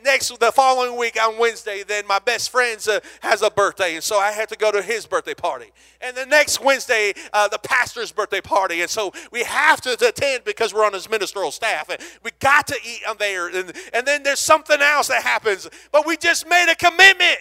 Next, 0.03 0.37
the 0.39 0.51
following 0.51 0.95
week 0.95 1.17
on 1.19 1.39
Wednesday, 1.39 1.81
then 1.81 2.05
my 2.05 2.19
best 2.19 2.51
friend 2.51 2.79
uh, 2.87 2.99
has 3.21 3.41
a 3.41 3.49
birthday, 3.49 3.95
and 3.95 4.03
so 4.03 4.19
I 4.19 4.29
had 4.29 4.47
to 4.49 4.55
go 4.55 4.71
to 4.71 4.79
his 4.79 5.07
birthday 5.07 5.33
party. 5.33 5.71
And 6.01 6.15
the 6.15 6.27
next 6.27 6.61
Wednesday, 6.61 7.13
uh, 7.33 7.47
the 7.47 7.57
pastor's 7.57 8.11
birthday 8.11 8.41
party, 8.41 8.81
and 8.81 8.89
so 8.91 9.11
we 9.31 9.41
have 9.41 9.81
to, 9.81 9.97
to, 9.97 10.09
attend 10.09 10.43
because 10.43 10.71
we're 10.71 10.85
on 10.85 10.93
his 10.93 11.09
ministerial 11.09 11.49
staff. 11.49 11.89
And 11.89 11.99
we 12.21 12.29
got 12.39 12.67
to 12.67 12.75
eat 12.85 13.01
on 13.09 13.15
there, 13.17 13.47
and, 13.47 13.73
and 13.91 14.05
then 14.05 14.21
there's 14.21 14.39
something 14.39 14.79
else 14.79 15.07
that 15.07 15.23
happens, 15.23 15.67
but 15.91 16.05
we 16.05 16.15
just 16.15 16.47
made 16.47 16.71
a 16.71 16.75
commitment. 16.75 17.39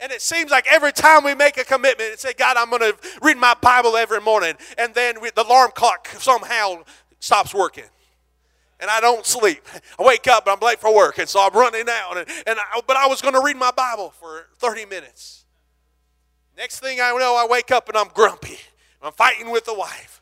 And 0.00 0.12
it 0.12 0.22
seems 0.22 0.50
like 0.50 0.66
every 0.70 0.92
time 0.92 1.24
we 1.24 1.34
make 1.34 1.56
a 1.56 1.64
commitment 1.64 2.10
and 2.10 2.18
say, 2.18 2.32
God, 2.32 2.56
I'm 2.56 2.70
going 2.70 2.92
to 2.92 2.96
read 3.20 3.36
my 3.36 3.54
Bible 3.60 3.96
every 3.96 4.20
morning, 4.20 4.54
and 4.76 4.94
then 4.94 5.20
we, 5.20 5.30
the 5.30 5.42
alarm 5.42 5.72
clock 5.74 6.06
somehow 6.06 6.84
stops 7.18 7.52
working. 7.52 7.84
And 8.80 8.88
I 8.90 9.00
don't 9.00 9.26
sleep. 9.26 9.66
I 9.98 10.04
wake 10.04 10.28
up, 10.28 10.44
I'm 10.46 10.60
late 10.60 10.78
for 10.78 10.94
work, 10.94 11.18
and 11.18 11.28
so 11.28 11.40
I'm 11.44 11.52
running 11.52 11.86
out. 11.88 12.16
And, 12.16 12.28
and 12.46 12.58
I, 12.60 12.80
but 12.86 12.96
I 12.96 13.08
was 13.08 13.20
going 13.20 13.34
to 13.34 13.42
read 13.42 13.56
my 13.56 13.72
Bible 13.72 14.10
for 14.10 14.46
30 14.58 14.86
minutes. 14.86 15.44
Next 16.56 16.78
thing 16.78 17.00
I 17.00 17.10
know, 17.18 17.36
I 17.36 17.46
wake 17.50 17.72
up 17.72 17.88
and 17.88 17.96
I'm 17.96 18.08
grumpy. 18.14 18.58
I'm 19.02 19.12
fighting 19.12 19.50
with 19.50 19.64
the 19.64 19.74
wife. 19.74 20.20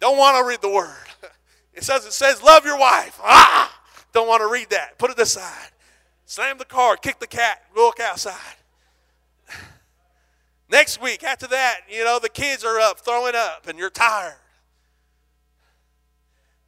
Don't 0.00 0.16
want 0.16 0.36
to 0.36 0.48
read 0.48 0.60
the 0.60 0.70
word. 0.70 0.96
It 1.74 1.84
says 1.84 2.04
it 2.04 2.12
says 2.12 2.42
love 2.42 2.66
your 2.66 2.78
wife. 2.78 3.18
Ah! 3.24 3.74
Don't 4.12 4.28
want 4.28 4.42
to 4.42 4.46
read 4.46 4.68
that. 4.70 4.98
Put 4.98 5.10
it 5.10 5.18
aside. 5.18 5.70
Slam 6.26 6.58
the 6.58 6.66
car, 6.66 6.98
kick 6.98 7.18
the 7.18 7.26
cat, 7.26 7.62
walk 7.74 7.98
outside. 7.98 8.56
Next 10.72 11.02
week, 11.02 11.22
after 11.22 11.46
that, 11.48 11.80
you 11.86 12.02
know, 12.02 12.18
the 12.18 12.30
kids 12.30 12.64
are 12.64 12.80
up 12.80 13.00
throwing 13.00 13.34
up 13.36 13.68
and 13.68 13.78
you're 13.78 13.90
tired. 13.90 14.38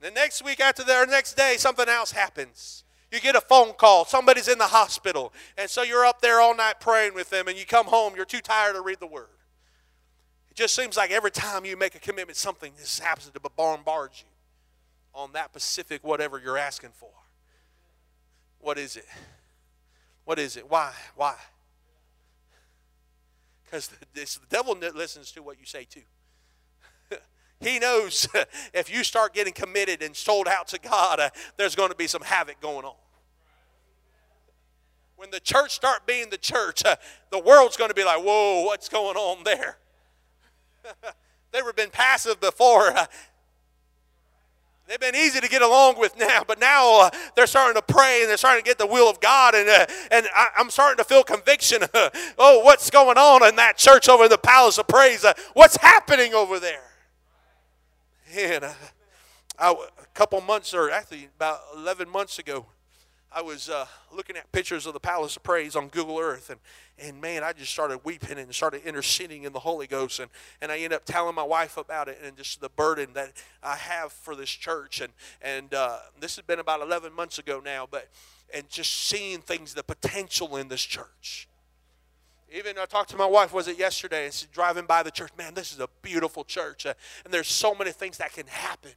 The 0.02 0.10
next 0.10 0.44
week 0.44 0.60
after 0.60 0.84
that, 0.84 1.08
or 1.08 1.10
next 1.10 1.38
day, 1.38 1.54
something 1.56 1.88
else 1.88 2.12
happens. 2.12 2.84
You 3.10 3.18
get 3.18 3.34
a 3.34 3.40
phone 3.40 3.72
call, 3.72 4.04
somebody's 4.04 4.48
in 4.48 4.58
the 4.58 4.66
hospital, 4.66 5.32
and 5.56 5.70
so 5.70 5.82
you're 5.82 6.04
up 6.04 6.20
there 6.20 6.38
all 6.38 6.54
night 6.54 6.80
praying 6.80 7.14
with 7.14 7.30
them, 7.30 7.48
and 7.48 7.56
you 7.56 7.64
come 7.64 7.86
home, 7.86 8.12
you're 8.14 8.26
too 8.26 8.42
tired 8.42 8.74
to 8.74 8.82
read 8.82 9.00
the 9.00 9.06
Word. 9.06 9.28
It 10.50 10.56
just 10.56 10.74
seems 10.74 10.98
like 10.98 11.10
every 11.10 11.30
time 11.30 11.64
you 11.64 11.74
make 11.78 11.94
a 11.94 12.00
commitment, 12.00 12.36
something 12.36 12.72
just 12.78 13.00
happens 13.00 13.30
to 13.30 13.40
bombard 13.56 14.10
you 14.16 14.26
on 15.14 15.32
that 15.32 15.50
specific 15.50 16.04
whatever 16.04 16.38
you're 16.38 16.58
asking 16.58 16.90
for. 16.92 17.10
What 18.60 18.76
is 18.76 18.96
it? 18.96 19.06
What 20.26 20.38
is 20.38 20.58
it? 20.58 20.68
Why? 20.68 20.92
Why? 21.16 21.36
Because 23.64 23.90
the, 24.12 24.38
devil 24.48 24.76
listens 24.94 25.32
to 25.32 25.42
what 25.42 25.58
you 25.58 25.66
say 25.66 25.84
too. 25.84 26.02
he 27.60 27.78
knows 27.78 28.28
if 28.74 28.92
you 28.92 29.04
start 29.04 29.34
getting 29.34 29.52
committed 29.52 30.02
and 30.02 30.14
sold 30.14 30.48
out 30.48 30.68
to 30.68 30.78
God, 30.78 31.20
uh, 31.20 31.30
there's 31.56 31.74
going 31.74 31.90
to 31.90 31.96
be 31.96 32.06
some 32.06 32.22
havoc 32.22 32.60
going 32.60 32.84
on. 32.84 32.94
When 35.16 35.30
the 35.30 35.40
church 35.40 35.72
start 35.72 36.06
being 36.06 36.30
the 36.30 36.38
church, 36.38 36.84
uh, 36.84 36.96
the 37.30 37.38
world's 37.38 37.76
going 37.76 37.88
to 37.88 37.94
be 37.94 38.04
like, 38.04 38.22
"Whoa, 38.22 38.62
what's 38.62 38.88
going 38.88 39.16
on 39.16 39.44
there?" 39.44 39.78
They've 41.52 41.76
been 41.76 41.90
passive 41.90 42.40
before. 42.40 42.92
They've 44.86 45.00
been 45.00 45.14
easy 45.14 45.40
to 45.40 45.48
get 45.48 45.62
along 45.62 45.98
with 45.98 46.18
now, 46.18 46.42
but 46.46 46.60
now 46.60 47.06
uh, 47.06 47.10
they're 47.34 47.46
starting 47.46 47.74
to 47.74 47.82
pray 47.82 48.20
and 48.20 48.28
they're 48.28 48.36
starting 48.36 48.62
to 48.62 48.68
get 48.68 48.76
the 48.76 48.86
will 48.86 49.08
of 49.08 49.18
God, 49.18 49.54
and 49.54 49.68
uh, 49.68 49.86
and 50.10 50.26
I, 50.34 50.48
am 50.58 50.68
starting 50.68 50.98
to 50.98 51.04
feel 51.04 51.22
conviction. 51.22 51.82
oh, 52.38 52.60
what's 52.60 52.90
going 52.90 53.16
on 53.16 53.46
in 53.48 53.56
that 53.56 53.78
church 53.78 54.10
over 54.10 54.24
in 54.24 54.30
the 54.30 54.36
Palace 54.36 54.76
of 54.76 54.86
Praise? 54.86 55.24
Uh, 55.24 55.32
what's 55.54 55.76
happening 55.76 56.34
over 56.34 56.60
there? 56.60 56.82
And 58.36 58.66
I, 59.58 59.70
a 59.70 60.06
couple 60.12 60.40
months, 60.42 60.74
or 60.74 60.90
actually 60.90 61.28
about 61.36 61.60
11 61.76 62.08
months 62.08 62.38
ago, 62.38 62.66
I 63.36 63.42
was 63.42 63.68
uh, 63.68 63.86
looking 64.14 64.36
at 64.36 64.50
pictures 64.52 64.86
of 64.86 64.92
the 64.92 65.00
Palace 65.00 65.36
of 65.36 65.42
Praise 65.42 65.74
on 65.74 65.88
Google 65.88 66.20
Earth, 66.20 66.50
and, 66.50 66.60
and 67.00 67.20
man, 67.20 67.42
I 67.42 67.52
just 67.52 67.72
started 67.72 67.98
weeping 68.04 68.38
and 68.38 68.54
started 68.54 68.82
interceding 68.84 69.42
in 69.42 69.52
the 69.52 69.58
Holy 69.58 69.88
Ghost. 69.88 70.20
And, 70.20 70.30
and 70.62 70.70
I 70.70 70.76
ended 70.76 70.92
up 70.92 71.04
telling 71.04 71.34
my 71.34 71.42
wife 71.42 71.76
about 71.76 72.06
it 72.06 72.20
and 72.24 72.36
just 72.36 72.60
the 72.60 72.68
burden 72.68 73.08
that 73.14 73.32
I 73.60 73.74
have 73.74 74.12
for 74.12 74.36
this 74.36 74.50
church. 74.50 75.00
And, 75.00 75.12
and 75.42 75.74
uh, 75.74 75.98
this 76.20 76.36
has 76.36 76.44
been 76.44 76.60
about 76.60 76.80
11 76.80 77.12
months 77.12 77.40
ago 77.40 77.60
now, 77.62 77.88
but 77.90 78.08
and 78.52 78.68
just 78.68 79.08
seeing 79.08 79.40
things, 79.40 79.74
the 79.74 79.82
potential 79.82 80.56
in 80.56 80.68
this 80.68 80.82
church. 80.82 81.48
Even 82.54 82.78
I 82.78 82.84
talked 82.84 83.10
to 83.10 83.16
my 83.16 83.26
wife, 83.26 83.52
was 83.52 83.66
it 83.66 83.80
yesterday? 83.80 84.26
And 84.26 84.32
she's 84.32 84.48
driving 84.48 84.86
by 84.86 85.02
the 85.02 85.10
church. 85.10 85.32
Man, 85.36 85.54
this 85.54 85.72
is 85.72 85.80
a 85.80 85.88
beautiful 86.02 86.44
church. 86.44 86.86
Uh, 86.86 86.94
and 87.24 87.34
there's 87.34 87.48
so 87.48 87.74
many 87.74 87.90
things 87.90 88.18
that 88.18 88.32
can 88.32 88.46
happen 88.46 88.92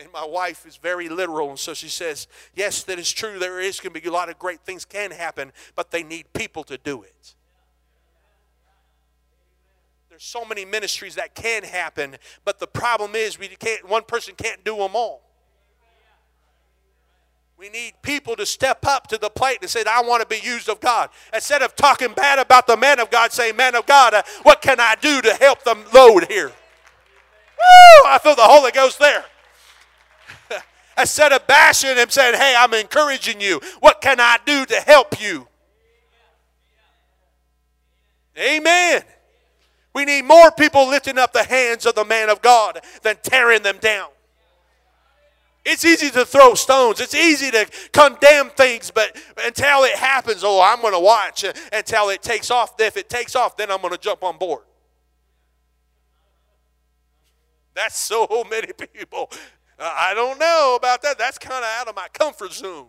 and 0.00 0.12
my 0.12 0.24
wife 0.24 0.66
is 0.66 0.76
very 0.76 1.08
literal 1.08 1.50
and 1.50 1.58
so 1.58 1.74
she 1.74 1.88
says 1.88 2.26
yes 2.54 2.82
that 2.84 2.98
is 2.98 3.10
true 3.10 3.38
there 3.38 3.60
is 3.60 3.80
going 3.80 3.92
to 3.92 4.00
be 4.00 4.08
a 4.08 4.12
lot 4.12 4.28
of 4.28 4.38
great 4.38 4.60
things 4.60 4.84
can 4.84 5.10
happen 5.10 5.52
but 5.74 5.90
they 5.90 6.02
need 6.02 6.32
people 6.32 6.64
to 6.64 6.78
do 6.78 7.02
it 7.02 7.34
there's 10.10 10.24
so 10.24 10.44
many 10.44 10.64
ministries 10.64 11.14
that 11.14 11.34
can 11.34 11.62
happen 11.62 12.16
but 12.44 12.58
the 12.58 12.66
problem 12.66 13.14
is 13.14 13.38
we 13.38 13.48
can't 13.48 13.88
one 13.88 14.02
person 14.02 14.34
can't 14.36 14.64
do 14.64 14.76
them 14.76 14.94
all 14.94 15.26
we 17.58 17.70
need 17.70 17.94
people 18.02 18.36
to 18.36 18.44
step 18.44 18.84
up 18.84 19.06
to 19.06 19.16
the 19.16 19.30
plate 19.30 19.58
and 19.62 19.70
say, 19.70 19.82
I 19.88 20.02
want 20.02 20.20
to 20.20 20.28
be 20.28 20.46
used 20.46 20.68
of 20.68 20.78
God. 20.78 21.08
Instead 21.32 21.62
of 21.62 21.74
talking 21.74 22.12
bad 22.12 22.38
about 22.38 22.66
the 22.66 22.76
man 22.76 23.00
of 23.00 23.10
God, 23.10 23.32
say, 23.32 23.50
Man 23.50 23.74
of 23.74 23.86
God, 23.86 24.12
uh, 24.12 24.22
what 24.42 24.60
can 24.60 24.78
I 24.78 24.94
do 25.00 25.22
to 25.22 25.32
help 25.32 25.64
the 25.64 25.74
load 25.94 26.26
here? 26.28 26.48
Woo! 26.48 28.08
I 28.08 28.18
feel 28.22 28.34
the 28.34 28.42
Holy 28.42 28.72
Ghost 28.72 28.98
there. 28.98 29.24
Instead 30.98 31.32
of 31.32 31.46
bashing 31.46 31.96
him, 31.96 32.08
saying, 32.08 32.34
Hey, 32.34 32.54
I'm 32.56 32.72
encouraging 32.74 33.40
you. 33.40 33.60
What 33.80 34.00
can 34.00 34.18
I 34.20 34.38
do 34.44 34.64
to 34.66 34.76
help 34.76 35.20
you? 35.20 35.46
Amen. 38.38 39.02
We 39.94 40.04
need 40.04 40.22
more 40.26 40.50
people 40.50 40.88
lifting 40.88 41.18
up 41.18 41.32
the 41.32 41.44
hands 41.44 41.86
of 41.86 41.94
the 41.94 42.04
man 42.04 42.28
of 42.28 42.42
God 42.42 42.80
than 43.02 43.16
tearing 43.22 43.62
them 43.62 43.78
down. 43.78 44.08
It's 45.64 45.84
easy 45.84 46.10
to 46.10 46.24
throw 46.24 46.54
stones. 46.54 47.00
It's 47.00 47.14
easy 47.14 47.50
to 47.50 47.66
condemn 47.92 48.50
things, 48.50 48.92
but 48.92 49.16
until 49.44 49.82
it 49.82 49.96
happens, 49.96 50.44
oh, 50.44 50.60
I'm 50.62 50.80
going 50.80 50.92
to 50.92 51.00
watch 51.00 51.44
until 51.72 52.10
it 52.10 52.22
takes 52.22 52.50
off. 52.50 52.78
If 52.78 52.96
it 52.96 53.08
takes 53.08 53.34
off, 53.34 53.56
then 53.56 53.70
I'm 53.70 53.80
going 53.80 53.92
to 53.92 53.98
jump 53.98 54.22
on 54.22 54.38
board. 54.38 54.62
That's 57.74 57.98
so 57.98 58.44
many 58.48 58.72
people 58.72 59.30
Uh, 59.78 59.94
I 59.94 60.14
don't 60.14 60.38
know 60.38 60.76
about 60.78 61.02
that. 61.02 61.18
That's 61.18 61.38
kind 61.38 61.64
of 61.64 61.70
out 61.78 61.88
of 61.88 61.96
my 61.96 62.08
comfort 62.12 62.52
zone. 62.52 62.86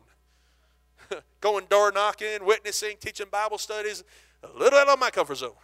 Going 1.41 1.65
door 1.69 1.91
knocking, 1.91 2.45
witnessing, 2.45 2.97
teaching 2.99 3.27
Bible 3.31 3.57
studies, 3.57 4.03
a 4.43 4.57
little 4.57 4.79
out 4.79 4.87
of 4.87 4.99
my 4.99 5.09
comfort 5.09 5.35
zone. 5.35 5.51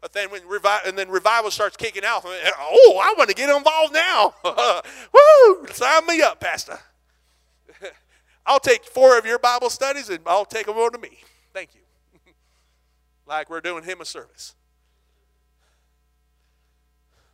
But 0.00 0.12
then 0.12 0.30
when 0.30 0.42
revi- 0.42 0.86
and 0.86 0.96
then 0.96 1.08
revival 1.08 1.50
starts 1.50 1.76
kicking 1.76 2.04
out, 2.04 2.22
oh, 2.24 3.00
I 3.02 3.14
want 3.18 3.30
to 3.30 3.34
get 3.34 3.50
involved 3.50 3.92
now. 3.92 4.32
Woo! 5.12 5.66
Sign 5.72 6.06
me 6.06 6.22
up, 6.22 6.38
Pastor. 6.38 6.78
I'll 8.46 8.60
take 8.60 8.84
four 8.84 9.18
of 9.18 9.26
your 9.26 9.40
Bible 9.40 9.70
studies 9.70 10.08
and 10.08 10.20
I'll 10.24 10.44
take 10.44 10.66
them 10.66 10.76
over 10.76 10.90
to 10.90 10.98
me. 10.98 11.18
Thank 11.52 11.70
you. 11.74 11.80
like 13.26 13.50
we're 13.50 13.60
doing 13.60 13.82
him 13.82 14.00
a 14.00 14.04
service. 14.04 14.54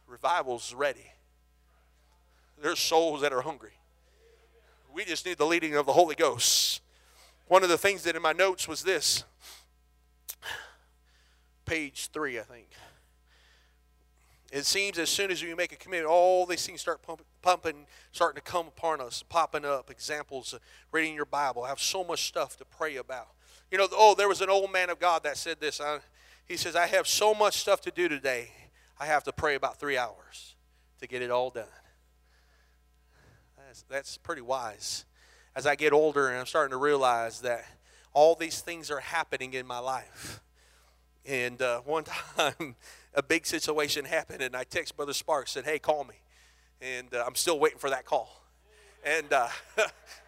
Revival's 0.06 0.72
ready. 0.74 1.12
There's 2.64 2.78
souls 2.78 3.20
that 3.20 3.30
are 3.34 3.42
hungry. 3.42 3.72
We 4.94 5.04
just 5.04 5.26
need 5.26 5.36
the 5.36 5.44
leading 5.44 5.76
of 5.76 5.84
the 5.84 5.92
Holy 5.92 6.14
Ghost. 6.14 6.80
One 7.46 7.62
of 7.62 7.68
the 7.68 7.76
things 7.76 8.04
that 8.04 8.16
in 8.16 8.22
my 8.22 8.32
notes 8.32 8.66
was 8.66 8.82
this 8.82 9.22
page 11.66 12.08
three, 12.08 12.38
I 12.38 12.42
think. 12.42 12.68
It 14.50 14.64
seems 14.64 14.98
as 14.98 15.10
soon 15.10 15.30
as 15.30 15.42
we 15.42 15.54
make 15.54 15.72
a 15.72 15.76
commitment, 15.76 16.10
all 16.10 16.46
these 16.46 16.64
things 16.64 16.80
start 16.80 17.02
pumping, 17.02 17.26
pumping, 17.42 17.86
starting 18.12 18.42
to 18.42 18.50
come 18.50 18.68
upon 18.68 19.02
us, 19.02 19.22
popping 19.22 19.66
up. 19.66 19.90
Examples, 19.90 20.54
reading 20.90 21.14
your 21.14 21.26
Bible. 21.26 21.64
I 21.64 21.68
have 21.68 21.80
so 21.80 22.02
much 22.02 22.28
stuff 22.28 22.56
to 22.56 22.64
pray 22.64 22.96
about. 22.96 23.28
You 23.70 23.76
know, 23.76 23.88
oh, 23.92 24.14
there 24.14 24.28
was 24.28 24.40
an 24.40 24.48
old 24.48 24.72
man 24.72 24.88
of 24.88 24.98
God 24.98 25.22
that 25.24 25.36
said 25.36 25.60
this. 25.60 25.82
I, 25.82 25.98
he 26.46 26.56
says, 26.56 26.76
I 26.76 26.86
have 26.86 27.06
so 27.06 27.34
much 27.34 27.58
stuff 27.58 27.82
to 27.82 27.90
do 27.90 28.08
today, 28.08 28.52
I 28.98 29.04
have 29.04 29.22
to 29.24 29.34
pray 29.34 29.54
about 29.54 29.78
three 29.78 29.98
hours 29.98 30.54
to 31.00 31.06
get 31.06 31.20
it 31.20 31.30
all 31.30 31.50
done. 31.50 31.66
That's, 33.88 34.16
pretty 34.18 34.42
wise. 34.42 35.04
As 35.56 35.66
I 35.66 35.74
get 35.74 35.92
older 35.92 36.28
and 36.28 36.38
I'm 36.38 36.46
starting 36.46 36.70
to 36.70 36.76
realize 36.76 37.40
that 37.40 37.64
all 38.12 38.34
these 38.34 38.60
things 38.60 38.90
are 38.90 39.00
happening 39.00 39.54
in 39.54 39.66
my 39.66 39.78
life. 39.78 40.40
And 41.26 41.60
uh, 41.60 41.80
one 41.84 42.04
time, 42.04 42.76
a 43.14 43.22
big 43.22 43.46
situation 43.46 44.04
happened, 44.04 44.42
and 44.42 44.56
I 44.56 44.64
text 44.64 44.96
Brother 44.96 45.12
Sparks, 45.12 45.52
said, 45.52 45.64
Hey, 45.64 45.78
call 45.78 46.04
me. 46.04 46.14
And 46.80 47.12
uh, 47.14 47.24
I'm 47.26 47.34
still 47.34 47.58
waiting 47.58 47.78
for 47.78 47.90
that 47.90 48.04
call. 48.04 48.42
And 49.04 49.32
uh, 49.32 49.48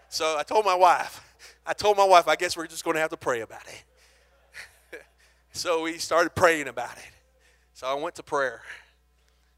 so 0.09 0.37
I 0.39 0.43
told 0.43 0.65
my 0.65 0.75
wife, 0.75 1.21
I 1.67 1.73
told 1.73 1.97
my 1.97 2.05
wife, 2.05 2.29
I 2.29 2.37
guess 2.37 2.57
we're 2.57 2.67
just 2.67 2.85
going 2.85 2.95
to 2.95 3.01
have 3.01 3.11
to 3.11 3.17
pray 3.17 3.41
about 3.41 3.63
it. 3.67 5.03
so 5.53 5.83
we 5.83 5.99
started 5.99 6.35
praying 6.35 6.69
about 6.69 6.97
it. 6.97 7.13
So 7.75 7.87
I 7.87 7.95
went 7.95 8.15
to 8.17 8.23
prayer, 8.23 8.63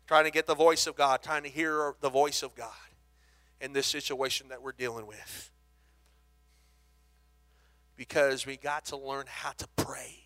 trying 0.07 0.25
to 0.25 0.31
get 0.31 0.47
the 0.47 0.55
voice 0.55 0.87
of 0.87 0.97
God, 0.97 1.23
trying 1.23 1.45
to 1.45 1.49
hear 1.49 1.95
the 2.01 2.11
voice 2.11 2.43
of 2.43 2.55
God 2.55 2.73
in 3.61 3.73
this 3.73 3.87
situation 3.87 4.49
that 4.49 4.63
we're 4.63 4.73
dealing 4.73 5.07
with. 5.07 5.51
Because 7.97 8.47
we 8.47 8.57
got 8.57 8.87
to 8.87 8.97
learn 8.97 9.27
how 9.29 9.53
to 9.53 9.67
pray. 9.77 10.25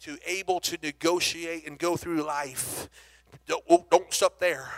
To 0.00 0.16
able 0.26 0.60
to 0.60 0.78
negotiate 0.82 1.66
and 1.66 1.78
go 1.78 1.96
through 1.96 2.22
life. 2.22 2.88
Don't, 3.46 3.90
don't 3.90 4.12
stop 4.12 4.40
there. 4.40 4.70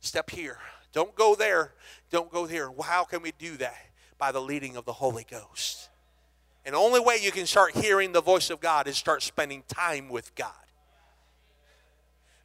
Step 0.00 0.30
here. 0.30 0.58
Don't 0.92 1.14
go 1.14 1.34
there. 1.34 1.72
Don't 2.10 2.30
go 2.30 2.46
here. 2.46 2.70
how 2.82 3.04
can 3.04 3.22
we 3.22 3.32
do 3.38 3.56
that? 3.58 3.76
By 4.18 4.32
the 4.32 4.40
leading 4.40 4.76
of 4.76 4.84
the 4.84 4.92
Holy 4.92 5.26
Ghost. 5.28 5.90
And 6.64 6.74
the 6.74 6.78
only 6.78 7.00
way 7.00 7.18
you 7.22 7.30
can 7.30 7.46
start 7.46 7.76
hearing 7.76 8.12
the 8.12 8.20
voice 8.20 8.50
of 8.50 8.60
God 8.60 8.88
is 8.88 8.96
start 8.96 9.22
spending 9.22 9.62
time 9.68 10.08
with 10.08 10.34
God. 10.34 10.52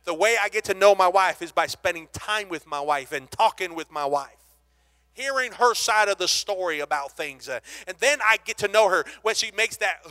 The 0.04 0.14
way 0.14 0.36
I 0.42 0.50
get 0.50 0.64
to 0.66 0.74
know 0.74 0.96
my 0.96 1.08
wife 1.08 1.42
is 1.42 1.52
by 1.52 1.68
spending 1.68 2.08
time 2.12 2.50
with 2.50 2.66
my 2.66 2.80
wife 2.80 3.12
and 3.12 3.30
talking 3.30 3.76
with 3.76 3.92
my 3.92 4.06
wife. 4.06 4.30
Hearing 5.14 5.52
her 5.54 5.76
side 5.76 6.08
of 6.08 6.18
the 6.18 6.28
story 6.28 6.80
about 6.80 7.16
things. 7.18 7.50
Uh, 7.50 7.60
and 7.86 7.98
then 8.00 8.20
I 8.26 8.38
get 8.44 8.58
to 8.60 8.68
know 8.68 8.90
her 8.90 9.04
when 9.22 9.36
she 9.36 9.52
makes 9.52 9.78
that 9.78 10.06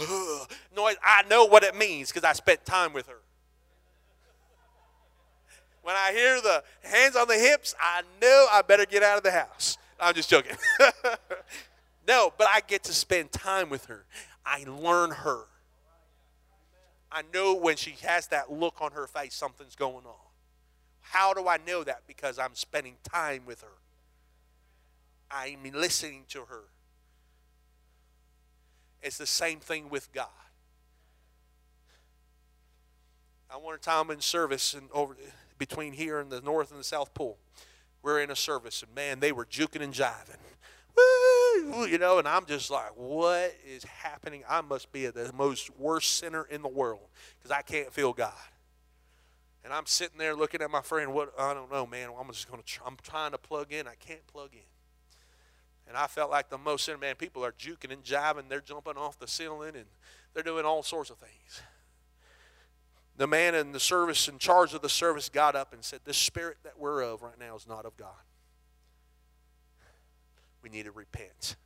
noise. 0.76 0.96
I 1.02 1.22
know 1.28 1.46
what 1.46 1.64
it 1.64 1.74
means 1.74 2.08
because 2.08 2.22
I 2.22 2.34
spent 2.34 2.64
time 2.64 2.92
with 2.92 3.06
her. 3.08 3.20
When 5.82 5.96
I 5.96 6.12
hear 6.12 6.40
the 6.40 6.62
hands 6.82 7.16
on 7.16 7.26
the 7.26 7.34
hips, 7.34 7.74
I 7.80 8.02
know 8.20 8.46
I 8.52 8.62
better 8.62 8.84
get 8.84 9.02
out 9.02 9.16
of 9.16 9.24
the 9.24 9.30
house. 9.30 9.78
I'm 9.98 10.14
just 10.14 10.28
joking. 10.28 10.56
no, 12.06 12.32
but 12.36 12.48
I 12.52 12.60
get 12.66 12.84
to 12.84 12.92
spend 12.92 13.32
time 13.32 13.70
with 13.70 13.86
her. 13.86 14.04
I 14.44 14.64
learn 14.66 15.10
her. 15.10 15.44
I 17.12 17.22
know 17.34 17.54
when 17.54 17.76
she 17.76 17.96
has 18.06 18.28
that 18.28 18.52
look 18.52 18.80
on 18.80 18.92
her 18.92 19.06
face, 19.06 19.34
something's 19.34 19.74
going 19.74 20.06
on. 20.06 20.30
How 21.00 21.34
do 21.34 21.48
I 21.48 21.58
know 21.66 21.82
that? 21.82 22.02
Because 22.06 22.38
I'm 22.38 22.54
spending 22.54 22.96
time 23.02 23.42
with 23.46 23.62
her. 23.62 23.78
I'm 25.30 25.62
listening 25.72 26.24
to 26.28 26.42
her. 26.42 26.64
It's 29.02 29.18
the 29.18 29.26
same 29.26 29.60
thing 29.60 29.88
with 29.88 30.12
God. 30.12 30.28
I 33.50 33.56
one 33.56 33.78
time 33.80 34.10
in 34.10 34.20
service 34.20 34.74
and 34.74 34.88
over 34.92 35.16
between 35.58 35.92
here 35.92 36.20
and 36.20 36.30
the 36.30 36.40
north 36.40 36.70
and 36.70 36.78
the 36.78 36.84
south 36.84 37.12
pole. 37.14 37.38
We're 38.02 38.20
in 38.20 38.30
a 38.30 38.36
service 38.36 38.82
and 38.82 38.94
man, 38.94 39.20
they 39.20 39.32
were 39.32 39.44
juking 39.44 39.82
and 39.82 39.92
jiving. 39.92 40.36
Woo! 40.96 41.39
You 41.90 41.98
know, 41.98 42.18
and 42.18 42.28
I'm 42.28 42.46
just 42.46 42.70
like, 42.70 42.90
what 42.96 43.54
is 43.66 43.84
happening? 43.84 44.42
I 44.48 44.60
must 44.60 44.92
be 44.92 45.06
the 45.06 45.32
most 45.32 45.70
worst 45.78 46.18
sinner 46.18 46.44
in 46.50 46.62
the 46.62 46.68
world 46.68 47.08
because 47.38 47.50
I 47.50 47.62
can't 47.62 47.92
feel 47.92 48.12
God. 48.12 48.32
And 49.64 49.72
I'm 49.72 49.86
sitting 49.86 50.18
there 50.18 50.34
looking 50.34 50.62
at 50.62 50.70
my 50.70 50.80
friend. 50.80 51.12
What 51.12 51.32
I 51.38 51.52
don't 51.54 51.70
know, 51.70 51.86
man. 51.86 52.10
I'm 52.18 52.28
just 52.28 52.50
going 52.50 52.62
to. 52.62 52.80
I'm 52.86 52.96
trying 53.02 53.32
to 53.32 53.38
plug 53.38 53.72
in. 53.72 53.86
I 53.86 53.94
can't 53.94 54.26
plug 54.26 54.50
in. 54.52 54.60
And 55.86 55.96
I 55.96 56.06
felt 56.06 56.30
like 56.30 56.48
the 56.48 56.58
most 56.58 56.84
sinner 56.84 56.98
man. 56.98 57.16
People 57.16 57.44
are 57.44 57.52
juking 57.52 57.92
and 57.92 58.02
jiving. 58.02 58.48
They're 58.48 58.60
jumping 58.60 58.96
off 58.96 59.18
the 59.18 59.28
ceiling 59.28 59.76
and 59.76 59.86
they're 60.32 60.42
doing 60.42 60.64
all 60.64 60.82
sorts 60.82 61.10
of 61.10 61.18
things. 61.18 61.62
The 63.16 63.26
man 63.26 63.54
in 63.54 63.72
the 63.72 63.80
service, 63.80 64.28
in 64.28 64.38
charge 64.38 64.72
of 64.72 64.80
the 64.80 64.88
service, 64.88 65.28
got 65.28 65.54
up 65.54 65.74
and 65.74 65.84
said, 65.84 66.00
"This 66.04 66.16
spirit 66.16 66.58
that 66.62 66.78
we're 66.78 67.02
of 67.02 67.20
right 67.22 67.38
now 67.38 67.54
is 67.54 67.66
not 67.66 67.84
of 67.84 67.96
God. 67.96 68.22
We 70.62 70.70
need 70.70 70.84
to 70.84 70.92
repent. 70.92 71.56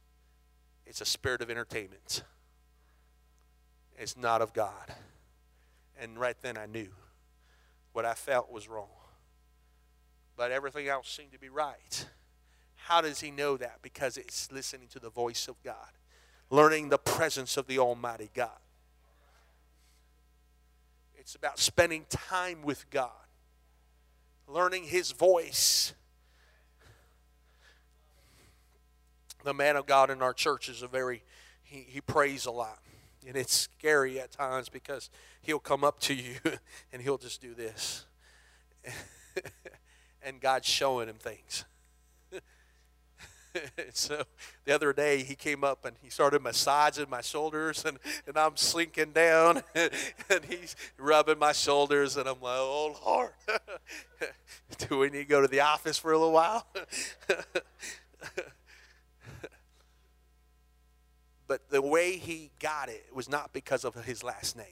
It's 0.87 1.01
a 1.01 1.07
spirit 1.07 1.41
of 1.41 1.51
entertainment. 1.51 2.25
It's 3.97 4.17
not 4.17 4.43
of 4.43 4.53
God." 4.53 4.95
And 5.97 6.19
right 6.19 6.39
then 6.41 6.57
I 6.59 6.67
knew 6.67 6.95
what 7.93 8.05
I 8.05 8.15
felt 8.15 8.51
was 8.51 8.69
wrong. 8.69 8.91
But 10.37 10.51
everything 10.51 10.89
else 10.89 11.09
seemed 11.09 11.33
to 11.33 11.39
be 11.39 11.49
right. 11.49 12.09
How 12.75 13.01
does 13.01 13.21
he 13.21 13.31
know 13.31 13.57
that? 13.57 13.83
Because 13.83 14.17
it's 14.17 14.51
listening 14.51 14.89
to 14.89 14.99
the 14.99 15.11
voice 15.11 15.49
of 15.49 15.63
God, 15.63 15.93
learning 16.51 16.89
the 16.89 16.99
presence 16.99 17.57
of 17.57 17.67
the 17.67 17.79
Almighty 17.79 18.31
God. 18.35 18.61
It's 21.15 21.35
about 21.35 21.59
spending 21.59 22.05
time 22.11 22.61
with 22.61 22.91
God, 22.91 23.27
learning 24.47 24.85
His 24.85 25.13
voice. 25.13 25.95
The 29.45 29.55
man 29.55 29.77
of 29.77 29.87
God 29.87 30.11
in 30.11 30.23
our 30.23 30.33
church 30.33 30.69
is 30.69 30.83
a 30.83 30.89
very, 30.89 31.23
he, 31.63 31.85
he 31.87 32.01
prays 32.01 32.47
a 32.47 32.51
lot. 32.51 32.79
And 33.27 33.37
it's 33.37 33.55
scary 33.55 34.19
at 34.19 34.33
times 34.33 34.69
because 34.69 35.11
he'll 35.41 35.59
come 35.59 35.85
up 35.85 36.01
to 36.01 36.15
you 36.15 36.37
and 36.93 37.01
he'll 37.01 37.19
just 37.19 37.41
do 37.41 37.55
this. 37.55 38.07
and 40.23 40.41
God's 40.41 40.67
showing 40.67 41.09
him 41.09 41.17
things. 41.17 41.65
so 43.93 44.23
the 44.65 44.75
other 44.75 44.93
day 44.93 45.23
he 45.23 45.35
came 45.35 45.63
up 45.63 45.85
and 45.85 45.97
he 46.03 46.11
started 46.11 46.43
massaging 46.43 47.07
my 47.09 47.21
shoulders 47.21 47.85
and, 47.85 47.99
and 48.27 48.37
I'm 48.37 48.57
slinking 48.57 49.13
down 49.13 49.63
and, 49.75 49.91
and 50.31 50.45
he's 50.45 50.75
rubbing 50.99 51.39
my 51.39 51.53
shoulders 51.53 52.17
and 52.17 52.29
I'm 52.29 52.41
like, 52.41 52.59
oh 52.59 52.97
Lord, 53.05 53.31
do 54.79 54.99
we 54.99 55.11
need 55.11 55.19
to 55.19 55.25
go 55.25 55.41
to 55.41 55.49
the 55.49 55.61
office 55.61 55.99
for 55.99 56.13
a 56.13 56.19
little 56.19 56.33
while? 56.33 56.67
But 61.47 61.69
the 61.71 61.83
way 61.83 62.17
he 62.17 62.51
got 62.59 62.89
it 62.89 63.07
was 63.13 63.29
not 63.29 63.53
because 63.53 63.85
of 63.85 63.95
his 64.05 64.23
last 64.23 64.57
name 64.57 64.67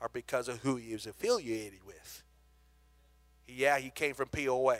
or 0.00 0.08
because 0.12 0.48
of 0.48 0.58
who 0.58 0.76
he 0.76 0.92
was 0.92 1.06
affiliated 1.06 1.80
with. 1.86 2.22
Yeah, 3.46 3.78
he 3.78 3.90
came 3.90 4.14
from 4.14 4.28
POA. 4.28 4.78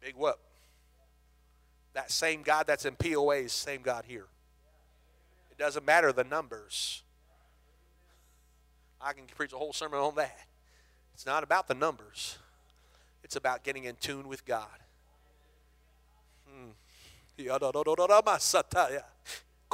Big 0.00 0.14
whoop. 0.16 0.38
That 1.92 2.10
same 2.10 2.42
God 2.42 2.66
that's 2.66 2.84
in 2.84 2.96
POA 2.96 3.36
is 3.36 3.52
same 3.52 3.82
God 3.82 4.04
here. 4.06 4.26
It 5.50 5.58
doesn't 5.58 5.86
matter 5.86 6.12
the 6.12 6.24
numbers. 6.24 7.02
I 9.00 9.12
can 9.12 9.24
preach 9.26 9.52
a 9.52 9.56
whole 9.56 9.72
sermon 9.72 10.00
on 10.00 10.14
that. 10.16 10.46
It's 11.12 11.26
not 11.26 11.44
about 11.44 11.68
the 11.68 11.74
numbers, 11.74 12.38
it's 13.22 13.36
about 13.36 13.62
getting 13.62 13.84
in 13.84 13.96
tune 13.96 14.26
with 14.26 14.44
God. 14.44 14.66
Hmm. 16.48 16.70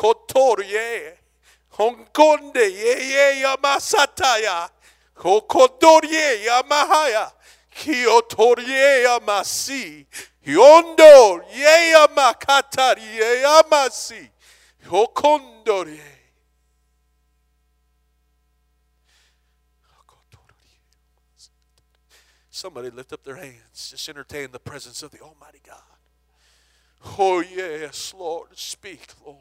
Kotorye, 0.00 1.12
Hongkonde, 1.72 2.72
ye 2.72 3.42
yamasataya, 3.42 4.70
Kokodorye 5.14 6.44
yamahaya, 6.46 7.30
Kiotorye 7.70 9.02
yamasi, 9.04 10.06
Yondo 10.46 11.42
yeya 11.54 12.08
makatari 12.16 13.02
yeya 13.02 13.62
masi. 13.70 14.30
Hokondore. 14.86 16.00
Somebody 22.48 22.90
lift 22.90 23.12
up 23.12 23.22
their 23.22 23.36
hands. 23.36 23.90
Just 23.90 24.08
entertain 24.08 24.50
the 24.50 24.58
presence 24.58 25.02
of 25.02 25.10
the 25.10 25.20
Almighty 25.20 25.60
God. 25.66 25.76
Oh, 27.18 27.40
yes, 27.40 28.14
Lord. 28.18 28.48
Speak, 28.54 29.06
Lord. 29.24 29.38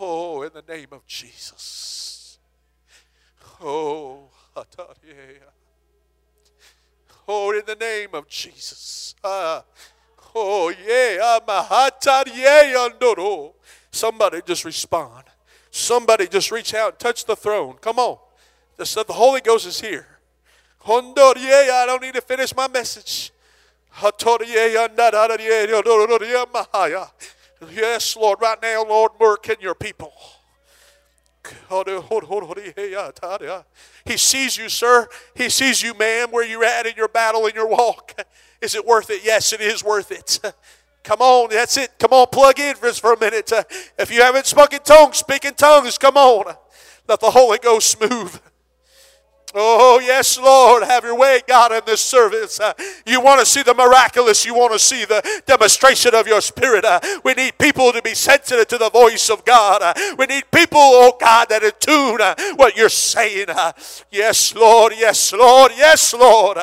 Oh, 0.00 0.42
in 0.42 0.50
the 0.52 0.64
name 0.66 0.88
of 0.92 1.06
Jesus. 1.06 2.38
Oh, 3.62 4.30
Oh, 7.28 7.52
in 7.52 7.62
the 7.64 7.76
name 7.76 8.08
of 8.14 8.26
Jesus. 8.26 9.14
Ah. 9.22 9.64
Oh, 10.34 10.70
yeah. 10.70 11.38
Somebody 13.92 14.42
just 14.44 14.64
respond. 14.64 15.24
Somebody 15.70 16.26
just 16.26 16.50
reach 16.50 16.74
out 16.74 16.92
and 16.92 16.98
touch 16.98 17.24
the 17.24 17.36
throne. 17.36 17.76
Come 17.80 17.98
on. 17.98 18.18
Just 18.76 18.94
the 18.94 19.12
Holy 19.12 19.40
Ghost 19.40 19.66
is 19.66 19.80
here. 19.80 20.06
I 20.84 21.84
don't 21.86 22.02
need 22.02 22.14
to 22.14 22.20
finish 22.20 22.54
my 22.56 22.66
message. 22.66 23.32
Yes, 27.70 28.16
Lord. 28.16 28.40
Right 28.40 28.58
now, 28.62 28.84
Lord, 28.84 29.12
work 29.18 29.48
in 29.48 29.56
your 29.60 29.74
people. 29.74 30.12
He 34.04 34.16
sees 34.16 34.56
you, 34.56 34.68
sir. 34.68 35.08
He 35.34 35.48
sees 35.48 35.82
you, 35.82 35.94
ma'am, 35.94 36.30
where 36.30 36.44
you're 36.46 36.64
at 36.64 36.86
in 36.86 36.94
your 36.96 37.08
battle, 37.08 37.46
in 37.46 37.54
your 37.54 37.68
walk. 37.68 38.14
Is 38.60 38.74
it 38.74 38.86
worth 38.86 39.10
it? 39.10 39.24
Yes, 39.24 39.52
it 39.52 39.60
is 39.60 39.82
worth 39.82 40.10
it. 40.10 40.40
Come 41.02 41.20
on, 41.20 41.50
that's 41.50 41.76
it. 41.76 41.98
Come 41.98 42.12
on, 42.12 42.26
plug 42.30 42.58
in 42.60 42.74
for 42.76 42.92
for 42.92 43.14
a 43.14 43.18
minute. 43.18 43.50
If 43.98 44.10
you 44.10 44.22
haven't 44.22 44.46
spoken 44.46 44.80
tongues, 44.84 45.18
speak 45.18 45.44
in 45.44 45.54
tongues. 45.54 45.96
Come 45.96 46.16
on. 46.16 46.54
Let 47.08 47.20
the 47.20 47.30
Holy 47.30 47.58
Ghost 47.58 48.00
move. 48.00 48.40
Oh, 49.54 49.98
yes, 49.98 50.38
Lord, 50.38 50.84
have 50.84 51.04
your 51.04 51.16
way, 51.16 51.40
God, 51.46 51.72
in 51.72 51.80
this 51.84 52.00
service. 52.00 52.60
Uh, 52.60 52.72
you 53.04 53.20
want 53.20 53.40
to 53.40 53.46
see 53.46 53.62
the 53.62 53.74
miraculous. 53.74 54.46
You 54.46 54.54
want 54.54 54.72
to 54.72 54.78
see 54.78 55.04
the 55.04 55.42
demonstration 55.46 56.14
of 56.14 56.26
your 56.28 56.40
spirit. 56.40 56.84
Uh, 56.84 57.00
we 57.24 57.34
need 57.34 57.58
people 57.58 57.92
to 57.92 58.00
be 58.00 58.14
sensitive 58.14 58.68
to 58.68 58.78
the 58.78 58.90
voice 58.90 59.28
of 59.28 59.44
God. 59.44 59.82
Uh, 59.82 59.94
we 60.16 60.26
need 60.26 60.44
people, 60.52 60.78
oh 60.80 61.16
God, 61.18 61.48
that 61.48 61.64
are 61.64 61.70
tune 61.72 62.20
uh, 62.20 62.34
what 62.56 62.76
you're 62.76 62.88
saying. 62.88 63.46
Uh, 63.48 63.72
yes, 64.10 64.54
Lord, 64.54 64.92
yes, 64.96 65.32
Lord, 65.32 65.72
yes, 65.76 66.14
Lord. 66.14 66.58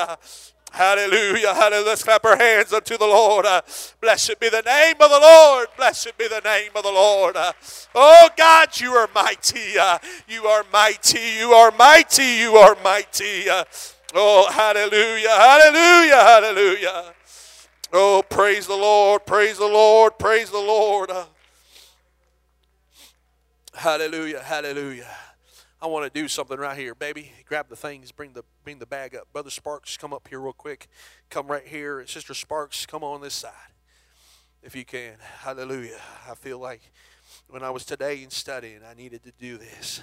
Hallelujah. 0.78 1.56
Hallelujah. 1.56 1.88
Let's 1.88 2.04
clap 2.04 2.24
our 2.24 2.38
hands 2.38 2.72
unto 2.72 3.00
the 3.00 3.06
Lord. 3.06 3.48
Uh, 3.48 3.63
blessed 4.00 4.40
be 4.40 4.48
the 4.48 4.62
name 4.62 4.94
of 5.00 5.10
the 5.10 5.20
Lord. 5.20 5.70
Blessed 5.76 6.16
be 6.20 6.28
the 6.28 6.40
name 6.42 6.70
of 6.76 6.84
the 6.84 6.92
Lord. 6.92 7.36
Uh, 7.36 7.52
oh 7.96 8.30
God, 8.38 8.80
you 8.80 8.92
are 8.92 9.10
mighty. 9.16 9.80
Uh, 9.80 9.98
you 10.28 10.46
are 10.46 10.63
mighty. 10.72 11.20
You 11.40 11.52
are 11.52 11.72
mighty. 11.72 12.24
You 12.24 12.58
are 12.58 12.78
mighty. 12.84 13.50
Uh, 13.50 13.63
oh, 14.13 14.52
hallelujah. 14.52 15.30
Hallelujah. 15.30 16.16
Hallelujah. 16.16 17.13
Oh, 17.92 18.24
praise 18.30 18.68
the 18.68 18.76
Lord. 18.76 19.26
Praise 19.26 19.58
the 19.58 19.66
Lord. 19.66 20.20
Praise 20.20 20.52
the 20.52 20.60
Lord. 20.60 21.10
Uh, 21.10 21.26
hallelujah. 23.74 24.44
Hallelujah. 24.44 25.08
I 25.80 25.86
want 25.86 26.12
to 26.12 26.22
do 26.22 26.28
something 26.28 26.58
right 26.58 26.76
here, 26.76 26.96
baby. 26.96 27.32
Grab 27.46 27.70
the 27.70 27.76
things, 27.76 28.12
bring 28.12 28.34
the 28.34 28.44
bring 28.63 28.80
the 28.80 28.88
bag 28.88 29.16
up. 29.16 29.32
Brother 29.32 29.52
Sparks, 29.52 29.96
come 29.96 30.12
up 30.12 30.28
here 30.28 30.40
real 30.40 30.54
quick. 30.54 30.88
Come 31.30 31.48
right 31.48 31.66
here. 31.66 32.06
Sister 32.08 32.34
Sparks, 32.34 32.88
come 32.88 33.04
on 33.04 33.22
this 33.22 33.36
side. 33.36 33.52
If 34.63 34.76
you 34.76 34.86
can. 34.86 35.18
Hallelujah. 35.42 36.00
I 36.28 36.34
feel 36.34 36.58
like 36.58 36.92
when 37.48 37.62
I 37.62 37.70
was 37.70 37.86
today 37.86 38.24
in 38.24 38.32
studying, 38.32 38.80
I 38.90 38.96
needed 38.96 39.24
to 39.24 39.32
do 39.32 39.58
this. 39.58 40.02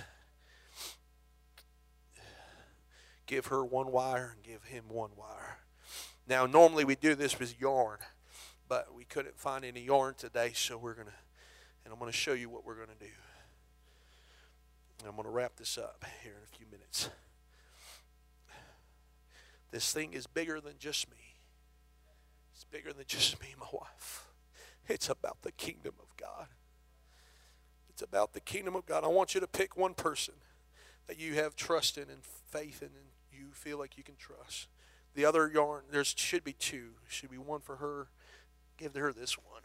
Give 3.27 3.47
her 3.47 3.65
one 3.65 3.91
wire 3.91 4.37
and 4.37 4.45
give 4.45 4.65
him 4.65 4.85
one 4.89 5.11
wire. 5.17 5.59
Now, 6.29 6.47
normally 6.47 6.85
we 6.85 6.95
do 6.95 7.15
this 7.15 7.39
with 7.39 7.61
yarn, 7.61 7.99
but 8.69 8.95
we 8.95 9.05
couldn't 9.05 9.39
find 9.39 9.65
any 9.65 9.81
yarn 9.81 10.15
today, 10.15 10.53
so 10.55 10.79
we're 10.79 10.95
going 10.95 11.09
to, 11.09 11.13
and 11.85 11.93
I'm 11.93 11.99
going 11.99 12.11
to 12.11 12.17
show 12.17 12.33
you 12.33 12.49
what 12.49 12.65
we're 12.65 12.77
going 12.77 12.97
to 12.97 13.05
do. 13.05 13.13
I'm 15.07 15.17
going 15.17 15.25
to 15.25 15.31
wrap 15.31 15.57
this 15.57 15.79
up 15.79 16.05
here 16.23 16.33
in 16.33 16.43
a 16.43 16.57
few 16.57 16.67
minutes. 16.71 17.11
This 19.71 19.93
thing 19.93 20.13
is 20.13 20.27
bigger 20.27 20.61
than 20.61 20.75
just 20.79 21.11
me. 21.11 21.17
It's 22.55 22.65
bigger 22.65 22.93
than 22.93 23.05
just 23.09 23.41
me 23.41 23.49
and 23.51 23.61
my 23.61 23.67
wife. 23.73 24.29
It's 24.87 25.09
about 25.09 25.43
the 25.43 25.53
kingdom 25.53 25.95
of 26.01 26.17
God. 26.17 26.47
It's 27.89 28.03
about 28.03 28.33
the 28.33 28.41
kingdom 28.41 28.77
of 28.77 28.87
God. 28.87 29.05
I 29.05 29.09
want 29.09 29.35
you 29.35 29.41
to 29.41 29.47
pick 29.47 29.77
one 29.77 29.95
person 29.95 30.35
that 31.07 31.19
you 31.19 31.35
have 31.35 31.57
trust 31.57 31.97
in 31.99 32.05
and 32.05 32.23
faith 32.23 32.83
in 32.83 32.89
and 32.89 33.07
you 33.33 33.47
feel 33.53 33.79
like 33.79 33.97
you 33.97 34.05
can 34.05 34.17
trust. 34.17 34.69
The 35.15 35.25
other 35.25 35.49
yarn, 35.49 35.85
there 35.91 36.05
should 36.05 36.45
be 36.45 36.53
two. 36.53 36.91
Should 37.09 37.31
be 37.31 37.39
one 37.39 37.61
for 37.61 37.77
her. 37.77 38.09
Give 38.77 38.95
her 38.95 39.13
this 39.13 39.39
one. 39.39 39.63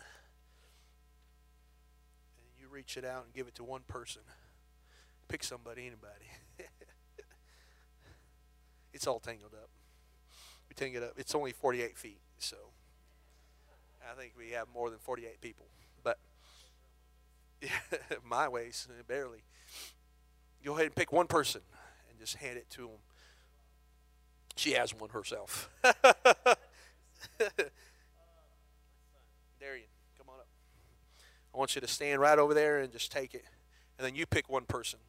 And 2.37 2.61
you 2.61 2.67
reach 2.67 2.97
it 2.97 3.05
out 3.05 3.25
and 3.25 3.33
give 3.33 3.47
it 3.47 3.55
to 3.55 3.63
one 3.63 3.81
person. 3.87 4.21
Pick 5.29 5.43
somebody, 5.43 5.83
anybody. 5.83 6.25
it's 8.93 9.05
all 9.07 9.19
tangled 9.19 9.53
up. 9.53 9.69
We 10.67 10.73
tangle 10.75 11.03
it 11.03 11.05
up. 11.05 11.13
It's 11.17 11.35
only 11.35 11.51
48 11.51 11.97
feet, 11.97 12.19
so 12.39 12.57
I 14.11 14.19
think 14.19 14.33
we 14.35 14.49
have 14.51 14.67
more 14.73 14.89
than 14.89 14.97
48 14.99 15.39
people. 15.39 15.67
But 16.03 16.17
my 18.23 18.47
ways, 18.47 18.87
eh, 18.89 19.03
barely. 19.07 19.43
Go 20.65 20.73
ahead 20.73 20.87
and 20.87 20.95
pick 20.95 21.13
one 21.13 21.27
person 21.27 21.61
and 22.09 22.17
just 22.19 22.35
hand 22.37 22.57
it 22.57 22.67
to 22.71 22.81
them. 22.81 22.97
She 24.55 24.71
has 24.73 24.93
one 24.93 25.11
herself. 25.11 25.69
Darian, 29.59 29.87
come 30.17 30.27
on 30.27 30.39
up. 30.39 30.47
I 31.53 31.57
want 31.57 31.75
you 31.75 31.81
to 31.81 31.87
stand 31.87 32.19
right 32.19 32.39
over 32.39 32.55
there 32.55 32.79
and 32.79 32.91
just 32.91 33.11
take 33.11 33.35
it. 33.35 33.45
And 33.97 34.05
then 34.05 34.15
you 34.15 34.25
pick 34.25 34.49
one 34.49 34.65
person. 34.65 34.99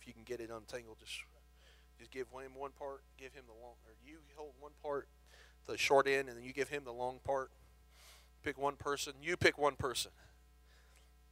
If 0.00 0.06
you 0.06 0.14
can 0.14 0.22
get 0.24 0.40
it 0.40 0.50
untangled, 0.50 0.98
just 0.98 1.12
just 1.98 2.10
give 2.10 2.28
him 2.28 2.54
one 2.54 2.70
part, 2.78 3.02
give 3.18 3.34
him 3.34 3.44
the 3.46 3.52
long, 3.52 3.74
or 3.84 3.92
you 4.06 4.16
hold 4.34 4.52
one 4.58 4.72
part, 4.82 5.06
the 5.66 5.76
short 5.76 6.08
end, 6.08 6.28
and 6.28 6.38
then 6.38 6.44
you 6.44 6.54
give 6.54 6.70
him 6.70 6.84
the 6.84 6.92
long 6.92 7.20
part. 7.24 7.50
Pick 8.42 8.56
one 8.56 8.76
person. 8.76 9.12
You 9.22 9.36
pick 9.36 9.58
one 9.58 9.76
person. 9.76 10.12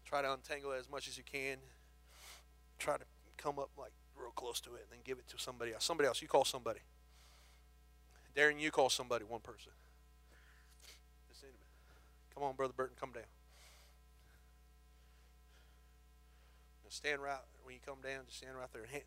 Try 0.04 0.20
to 0.20 0.30
untangle 0.30 0.72
it 0.72 0.78
as 0.78 0.90
much 0.90 1.08
as 1.08 1.16
you 1.16 1.24
can. 1.24 1.56
Try 2.78 2.98
to 2.98 3.04
come 3.38 3.58
up 3.58 3.70
like 3.78 3.92
real 4.14 4.30
close 4.32 4.60
to 4.60 4.74
it, 4.74 4.82
and 4.82 4.90
then 4.92 4.98
give 5.04 5.18
it 5.18 5.26
to 5.28 5.38
somebody 5.38 5.72
else. 5.72 5.84
Somebody 5.84 6.06
else. 6.06 6.20
You 6.20 6.28
call 6.28 6.44
somebody. 6.44 6.80
Darren, 8.36 8.60
you 8.60 8.70
call 8.70 8.90
somebody, 8.90 9.24
one 9.24 9.40
person. 9.40 9.72
Come 12.34 12.46
on, 12.46 12.54
Brother 12.54 12.74
Burton, 12.76 12.94
come 13.00 13.10
down. 13.10 13.24
Now 16.88 16.92
stand 16.92 17.20
right 17.20 17.36
when 17.64 17.74
you 17.74 17.80
come 17.84 17.98
down. 18.02 18.24
Just 18.24 18.38
stand 18.38 18.56
right 18.56 18.72
there 18.72 18.80
and 18.82 18.90
hand. 18.90 19.04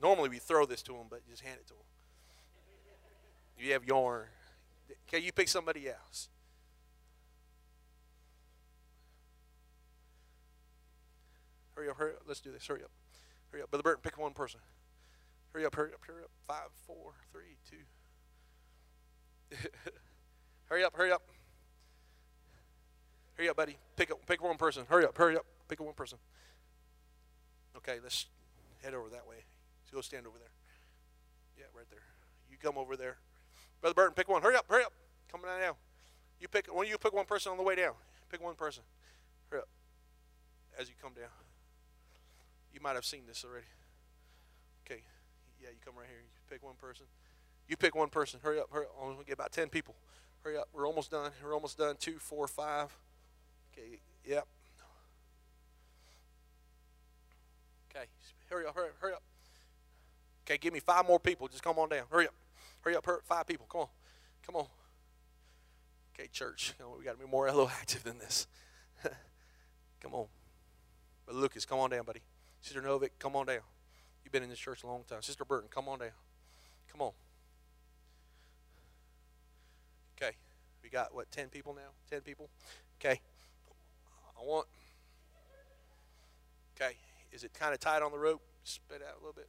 Normally 0.00 0.28
we 0.28 0.38
throw 0.38 0.66
this 0.66 0.82
to 0.82 0.92
them, 0.92 1.06
but 1.10 1.28
just 1.28 1.42
hand 1.42 1.58
it 1.60 1.66
to 1.66 1.74
them. 1.74 1.82
You 3.58 3.72
have 3.72 3.84
yarn. 3.84 4.26
Okay, 5.08 5.18
you 5.24 5.32
pick 5.32 5.48
somebody 5.48 5.88
else. 5.88 6.28
Hurry 11.74 11.88
up, 11.88 11.96
hurry 11.96 12.12
up. 12.12 12.22
Let's 12.24 12.40
do 12.40 12.52
this. 12.52 12.64
Hurry 12.66 12.84
up. 12.84 12.90
Hurry 13.50 13.62
up. 13.62 13.70
Brother 13.70 13.82
Burton, 13.82 14.00
pick 14.02 14.16
one 14.16 14.32
person. 14.32 14.60
Hurry 15.52 15.66
up, 15.66 15.74
hurry 15.74 15.92
up, 15.92 16.04
hurry 16.06 16.22
up. 16.22 16.30
Five, 16.46 16.68
four, 16.86 17.14
three, 17.32 17.56
two. 17.68 17.76
hurry 20.66 20.84
up, 20.84 20.94
hurry 20.94 21.10
up. 21.10 21.22
Hurry 23.34 23.48
up, 23.48 23.56
buddy. 23.56 23.76
Pick 23.96 24.12
up, 24.12 24.24
pick 24.24 24.40
one 24.40 24.56
person. 24.56 24.84
Hurry 24.88 25.04
up, 25.04 25.18
hurry 25.18 25.36
up. 25.36 25.46
Pick 25.68 25.80
one 25.80 25.94
person. 25.94 26.18
Okay, 27.76 27.98
let's 28.02 28.26
head 28.82 28.94
over 28.94 29.08
that 29.10 29.26
way. 29.26 29.36
So 29.88 29.96
go 29.96 30.00
stand 30.00 30.26
over 30.26 30.38
there. 30.38 30.52
Yeah, 31.58 31.64
right 31.76 31.86
there. 31.90 32.02
You 32.50 32.56
come 32.58 32.78
over 32.78 32.96
there. 32.96 33.16
Brother 33.80 33.94
Burton, 33.94 34.14
pick 34.14 34.28
one. 34.28 34.42
Hurry 34.42 34.56
up, 34.56 34.66
hurry 34.68 34.84
up. 34.84 34.92
Come 35.30 35.42
on 35.44 35.60
down. 35.60 35.74
You 36.40 36.48
pick 36.48 36.72
one. 36.72 36.86
You 36.86 36.98
pick 36.98 37.12
one 37.12 37.26
person 37.26 37.52
on 37.52 37.58
the 37.58 37.64
way 37.64 37.74
down. 37.74 37.94
Pick 38.30 38.42
one 38.42 38.54
person. 38.54 38.82
Hurry 39.50 39.60
up. 39.60 39.68
As 40.78 40.88
you 40.88 40.94
come 41.00 41.12
down. 41.12 41.28
You 42.72 42.80
might 42.80 42.94
have 42.94 43.04
seen 43.04 43.22
this 43.26 43.44
already. 43.44 43.66
Okay. 44.84 45.02
Yeah, 45.62 45.68
you 45.70 45.76
come 45.84 45.94
right 45.96 46.08
here. 46.08 46.18
You 46.18 46.40
pick 46.50 46.62
one 46.64 46.74
person. 46.80 47.06
You 47.68 47.76
pick 47.76 47.94
one 47.94 48.08
person. 48.08 48.40
Hurry 48.42 48.58
up. 48.58 48.68
Hurry 48.70 48.86
up. 48.86 49.18
To 49.18 49.24
get 49.24 49.34
about 49.34 49.52
10 49.52 49.68
people. 49.68 49.94
Hurry 50.42 50.58
up. 50.58 50.68
We're 50.72 50.86
almost 50.86 51.10
done. 51.10 51.30
We're 51.42 51.54
almost 51.54 51.78
done. 51.78 51.96
Two, 51.98 52.18
four, 52.18 52.46
five. 52.46 52.94
Okay. 53.72 54.00
Yep. 54.24 54.46
Okay. 57.94 58.06
Hurry 58.50 58.66
up. 58.66 58.74
Hurry 58.74 58.88
up. 58.88 58.94
Hurry 59.00 59.12
up. 59.14 59.22
Okay. 60.46 60.58
Give 60.58 60.72
me 60.72 60.80
five 60.80 61.06
more 61.06 61.20
people. 61.20 61.48
Just 61.48 61.62
come 61.62 61.78
on 61.78 61.88
down. 61.88 62.04
Hurry 62.10 62.26
up. 62.26 62.34
Hurry 62.80 62.96
up. 62.96 63.04
Hurry 63.04 63.18
up. 63.18 63.24
Five 63.26 63.46
people. 63.46 63.66
Come 63.70 63.82
on. 63.82 63.88
Come 64.46 64.56
on. 64.56 64.66
Okay, 66.14 66.28
church. 66.28 66.74
We 66.98 67.04
got 67.04 67.18
to 67.18 67.24
be 67.24 67.30
more 67.30 67.46
little 67.50 67.68
active 67.68 68.04
than 68.04 68.18
this. 68.18 68.46
come 70.00 70.14
on. 70.14 70.26
But 71.26 71.34
Lucas, 71.34 71.64
come 71.64 71.78
on 71.78 71.90
down, 71.90 72.04
buddy. 72.04 72.20
Sister 72.60 72.80
Novick, 72.80 73.10
come 73.18 73.36
on 73.36 73.46
down. 73.46 73.60
You've 74.24 74.32
been 74.32 74.42
in 74.42 74.48
this 74.48 74.58
church 74.58 74.84
a 74.84 74.86
long 74.86 75.04
time. 75.08 75.22
Sister 75.22 75.44
Burton, 75.44 75.68
come 75.70 75.88
on 75.88 75.98
down. 75.98 76.10
Come 76.90 77.02
on. 77.02 77.12
Okay. 80.16 80.36
We 80.82 80.88
got, 80.88 81.14
what, 81.14 81.30
10 81.30 81.48
people 81.48 81.74
now? 81.74 81.90
10 82.10 82.20
people? 82.20 82.48
Okay. 83.00 83.20
I 84.38 84.44
want. 84.44 84.66
Okay. 86.76 86.96
Is 87.34 87.42
it 87.42 87.52
kind 87.52 87.74
of 87.74 87.80
tight 87.80 88.00
on 88.00 88.12
the 88.12 88.18
rope? 88.18 88.40
Spit 88.62 89.02
out 89.02 89.16
a 89.16 89.18
little 89.18 89.34
bit. 89.34 89.48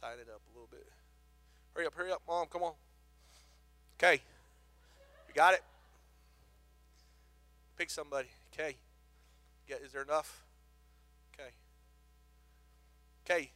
Tighten 0.00 0.20
it 0.20 0.28
up 0.34 0.40
a 0.50 0.52
little 0.54 0.68
bit. 0.70 0.88
Hurry 1.74 1.86
up, 1.86 1.94
hurry 1.94 2.10
up, 2.10 2.22
Mom. 2.26 2.46
Come 2.46 2.62
on. 2.62 2.72
Okay. 3.98 4.22
You 5.28 5.34
got 5.34 5.52
it. 5.52 5.62
Pick 7.76 7.90
somebody. 7.90 8.28
Okay. 8.54 8.76
Get, 9.68 9.82
is 9.82 9.92
there 9.92 10.02
enough? 10.02 10.42
Okay. 11.34 11.50
Okay. 13.24 13.50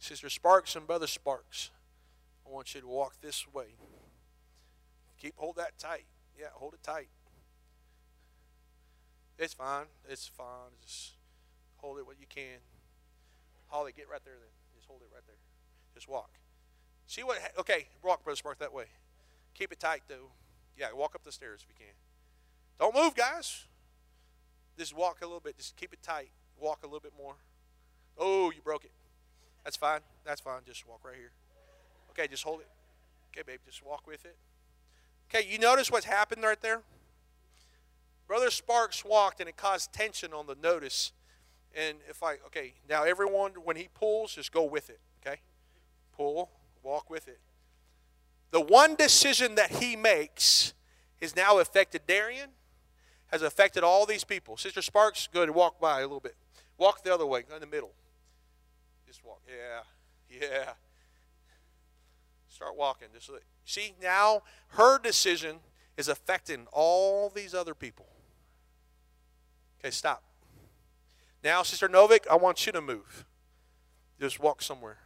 Sister 0.00 0.28
Sparks 0.28 0.74
and 0.74 0.84
Brother 0.84 1.06
Sparks, 1.06 1.70
I 2.44 2.50
want 2.50 2.74
you 2.74 2.80
to 2.80 2.88
walk 2.88 3.14
this 3.20 3.46
way. 3.52 3.66
Keep 5.20 5.34
hold 5.36 5.56
that 5.56 5.78
tight. 5.78 6.06
Yeah, 6.38 6.46
hold 6.54 6.74
it 6.74 6.82
tight. 6.82 7.08
It's 9.38 9.54
fine. 9.54 9.86
It's 10.08 10.26
fine. 10.26 10.72
Just 10.82 11.12
hold 11.76 11.98
it 11.98 12.06
what 12.06 12.16
you 12.20 12.26
can. 12.28 12.58
Holly, 13.68 13.92
get 13.96 14.08
right 14.10 14.20
there 14.24 14.34
then. 14.34 14.50
Just 14.74 14.86
hold 14.86 15.02
it 15.02 15.08
right 15.12 15.22
there. 15.26 15.36
Just 15.94 16.08
walk. 16.08 16.30
See 17.06 17.22
what? 17.22 17.38
Okay, 17.58 17.88
walk, 18.02 18.24
Brother 18.24 18.36
Spark, 18.36 18.58
that 18.58 18.72
way. 18.72 18.86
Keep 19.54 19.72
it 19.72 19.80
tight 19.80 20.02
though. 20.08 20.30
Yeah, 20.76 20.88
walk 20.94 21.14
up 21.14 21.24
the 21.24 21.32
stairs 21.32 21.60
if 21.62 21.68
you 21.68 21.74
can. 21.78 21.94
Don't 22.78 22.94
move, 22.94 23.14
guys. 23.14 23.64
Just 24.78 24.94
walk 24.94 25.18
a 25.22 25.24
little 25.24 25.40
bit. 25.40 25.56
Just 25.56 25.76
keep 25.76 25.92
it 25.92 26.02
tight. 26.02 26.30
Walk 26.58 26.80
a 26.82 26.86
little 26.86 27.00
bit 27.00 27.12
more. 27.16 27.34
Oh, 28.18 28.50
you 28.50 28.60
broke 28.62 28.84
it. 28.84 28.92
That's 29.64 29.76
fine. 29.76 30.00
That's 30.24 30.40
fine. 30.40 30.60
Just 30.66 30.86
walk 30.86 31.00
right 31.04 31.16
here. 31.16 31.32
Okay, 32.10 32.28
just 32.28 32.44
hold 32.44 32.60
it. 32.60 32.68
Okay, 33.32 33.42
babe, 33.46 33.60
just 33.66 33.84
walk 33.84 34.06
with 34.06 34.24
it. 34.24 34.36
Okay, 35.28 35.46
you 35.46 35.58
notice 35.58 35.90
what's 35.90 36.06
happened 36.06 36.42
right 36.42 36.60
there? 36.60 36.80
Brother 38.26 38.50
Sparks 38.50 39.04
walked 39.04 39.40
and 39.40 39.48
it 39.48 39.56
caused 39.56 39.92
tension 39.92 40.32
on 40.32 40.46
the 40.46 40.56
notice. 40.62 41.12
And 41.74 41.98
if 42.08 42.22
I, 42.22 42.34
okay, 42.46 42.74
now 42.88 43.04
everyone, 43.04 43.52
when 43.64 43.76
he 43.76 43.88
pulls, 43.92 44.34
just 44.34 44.52
go 44.52 44.64
with 44.64 44.90
it, 44.90 45.00
okay? 45.24 45.40
Pull, 46.16 46.50
walk 46.82 47.10
with 47.10 47.28
it. 47.28 47.38
The 48.50 48.60
one 48.60 48.94
decision 48.94 49.56
that 49.56 49.72
he 49.72 49.96
makes 49.96 50.72
has 51.20 51.36
now 51.36 51.58
affected 51.58 52.02
Darian, 52.06 52.50
has 53.28 53.42
affected 53.42 53.84
all 53.84 54.06
these 54.06 54.24
people. 54.24 54.56
Sister 54.56 54.82
Sparks, 54.82 55.28
go 55.32 55.40
ahead 55.40 55.48
and 55.48 55.56
walk 55.56 55.80
by 55.80 56.00
a 56.00 56.02
little 56.02 56.20
bit. 56.20 56.36
Walk 56.78 57.02
the 57.02 57.12
other 57.12 57.26
way, 57.26 57.44
in 57.52 57.60
the 57.60 57.66
middle. 57.66 57.92
Just 59.06 59.24
walk. 59.24 59.40
Yeah, 59.48 60.40
yeah. 60.40 60.72
Start 62.48 62.76
walking. 62.76 63.08
Just 63.12 63.30
see 63.64 63.94
now 64.00 64.42
her 64.68 64.98
decision 64.98 65.56
is 65.96 66.08
affecting 66.08 66.66
all 66.72 67.28
these 67.28 67.54
other 67.54 67.74
people. 67.74 68.06
Okay, 69.80 69.90
stop. 69.90 70.22
Now, 71.44 71.62
Sister 71.62 71.88
Novik, 71.88 72.26
I 72.30 72.36
want 72.36 72.66
you 72.66 72.72
to 72.72 72.80
move. 72.80 73.24
Just 74.20 74.40
walk 74.40 74.62
somewhere. 74.62 74.98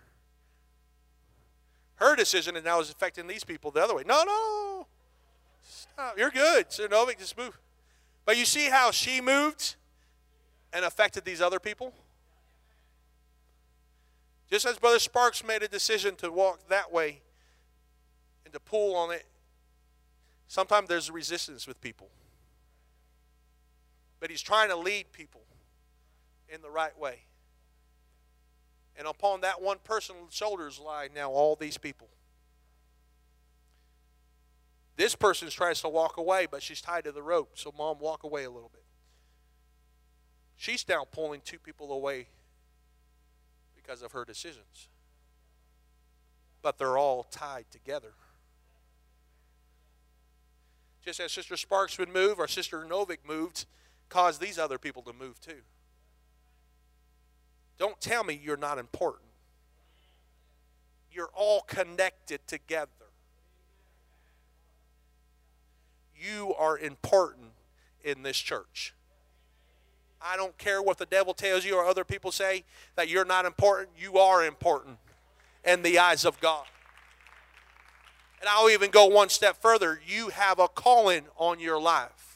Her 1.97 2.17
decision 2.17 2.57
and 2.57 2.65
now 2.65 2.81
is 2.81 2.91
affecting 2.91 3.27
these 3.27 3.45
people 3.45 3.71
the 3.71 3.83
other 3.83 3.95
way. 3.95 4.05
No, 4.07 4.25
no. 4.25 4.87
Stop. 5.63 6.17
You're 6.17 6.31
good. 6.31 6.73
Sister 6.73 6.89
Novik, 6.89 7.19
just 7.19 7.37
move. 7.37 7.59
But 8.25 8.37
you 8.37 8.45
see 8.45 8.71
how 8.71 8.91
she 8.91 9.21
moved 9.21 9.77
and 10.73 10.85
affected 10.85 11.25
these 11.25 11.41
other 11.41 11.59
people? 11.59 11.93
Just 14.51 14.67
as 14.67 14.79
Brother 14.79 14.99
Sparks 14.99 15.45
made 15.45 15.63
a 15.63 15.69
decision 15.69 16.17
to 16.17 16.31
walk 16.31 16.69
that 16.69 16.93
way 16.93 17.21
and 18.45 18.53
to 18.53 18.61
pull 18.61 18.97
on 18.97 19.13
it, 19.13 19.27
sometimes 20.49 20.89
there's 20.89 21.11
resistance 21.11 21.67
with 21.67 21.81
people. 21.81 22.09
But 24.21 24.31
he's 24.31 24.43
trying 24.43 24.69
to 24.69 24.77
lead 24.77 25.13
people 25.13 25.41
in 26.49 26.63
the 26.63 26.71
right 26.71 26.97
way. 26.99 27.21
And 28.97 29.09
upon 29.09 29.41
that 29.41 29.63
one 29.63 29.79
person's 29.83 30.35
shoulders 30.35 30.79
lie 30.79 31.09
now 31.15 31.31
all 31.31 31.57
these 31.57 31.79
people. 31.79 32.09
This 34.97 35.15
person 35.15 35.49
tries 35.49 35.81
to 35.81 35.89
walk 35.89 36.19
away, 36.19 36.47
but 36.51 36.63
she's 36.63 36.83
tied 36.83 37.05
to 37.05 37.13
the 37.13 37.23
rope. 37.23 37.53
So, 37.55 37.73
mom, 37.77 37.99
walk 37.99 38.23
away 38.23 38.45
a 38.45 38.51
little 38.51 38.71
bit. 38.71 38.85
She's 40.57 40.87
now 40.87 41.07
pulling 41.11 41.41
two 41.41 41.59
people 41.59 41.91
away 41.91 42.29
because 43.75 44.03
of 44.03 44.13
her 44.13 44.27
decisions. 44.27 44.89
But 46.61 46.77
they're 46.77 46.99
all 46.99 47.23
tied 47.23 47.65
together. 47.71 48.13
Just 51.03 51.19
as 51.21 51.33
Sister 51.33 51.57
Sparks 51.57 51.97
would 51.97 52.11
move, 52.11 52.39
or 52.39 52.47
Sister 52.47 52.85
Novick 52.85 53.21
moved, 53.27 53.65
caused 54.11 54.41
these 54.41 54.59
other 54.59 54.79
people 54.79 55.03
to 55.03 55.13
move 55.13 55.41
too. 55.41 55.63
Don't 57.79 57.99
tell 58.01 58.25
me 58.25 58.39
you're 58.43 58.59
not 58.59 58.77
important. 58.77 59.31
You're 61.11 61.31
all 61.35 61.63
connected 61.63 62.47
together. 62.47 62.91
You 66.15 66.55
are 66.59 66.77
important 66.79 67.53
in 68.05 68.23
this 68.23 68.37
church. 68.37 68.95
I 70.21 70.37
don't 70.37 70.57
care 70.59 70.83
what 70.83 70.99
the 70.99 71.07
devil 71.07 71.33
tells 71.33 71.65
you 71.65 71.77
or 71.77 71.87
other 71.87 72.05
people 72.05 72.31
say 72.31 72.65
that 72.97 73.09
you're 73.09 73.25
not 73.25 73.47
important. 73.47 73.89
You 73.99 74.19
are 74.19 74.45
important 74.45 74.99
in 75.65 75.83
the 75.83 75.99
eyes 75.99 76.27
of 76.27 76.39
God. 76.41 76.67
And 78.41 78.49
I'll 78.49 78.71
even 78.71 78.91
go 78.91 79.07
one 79.07 79.31
step 79.31 79.61
further. 79.61 80.01
You 80.07 80.29
have 80.29 80.59
a 80.59 80.69
calling 80.69 81.25
on 81.37 81.61
your 81.61 81.81
life. 81.81 82.30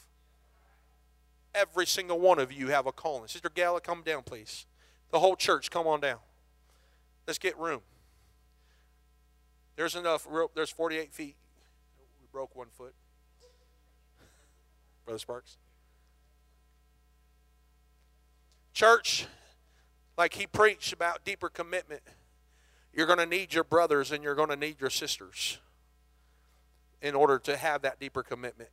Every 1.55 1.87
single 1.87 2.19
one 2.19 2.39
of 2.39 2.51
you 2.51 2.67
have 2.67 2.85
a 2.85 2.91
calling. 2.91 3.27
Sister 3.27 3.49
Gala, 3.53 3.79
come 3.81 4.01
down, 4.03 4.23
please. 4.23 4.65
The 5.11 5.19
whole 5.19 5.35
church, 5.35 5.71
come 5.71 5.87
on 5.87 6.01
down. 6.01 6.19
Let's 7.25 7.39
get 7.39 7.57
room. 7.57 7.81
There's 9.75 9.95
enough 9.95 10.27
rope. 10.29 10.51
There's 10.53 10.69
48 10.69 11.13
feet. 11.13 11.35
We 12.21 12.27
broke 12.31 12.55
one 12.55 12.67
foot. 12.77 12.93
Brother 15.05 15.19
Sparks. 15.19 15.57
Church, 18.73 19.25
like 20.17 20.33
he 20.33 20.47
preached 20.47 20.91
about 20.91 21.23
deeper 21.23 21.49
commitment, 21.49 22.01
you're 22.93 23.05
going 23.05 23.19
to 23.19 23.25
need 23.25 23.53
your 23.53 23.63
brothers 23.63 24.11
and 24.11 24.23
you're 24.23 24.35
going 24.35 24.49
to 24.49 24.55
need 24.55 24.81
your 24.81 24.89
sisters 24.89 25.59
in 27.01 27.15
order 27.15 27.37
to 27.39 27.55
have 27.55 27.81
that 27.83 27.99
deeper 27.99 28.23
commitment. 28.23 28.71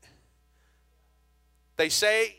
They 1.77 1.89
say 1.89 2.37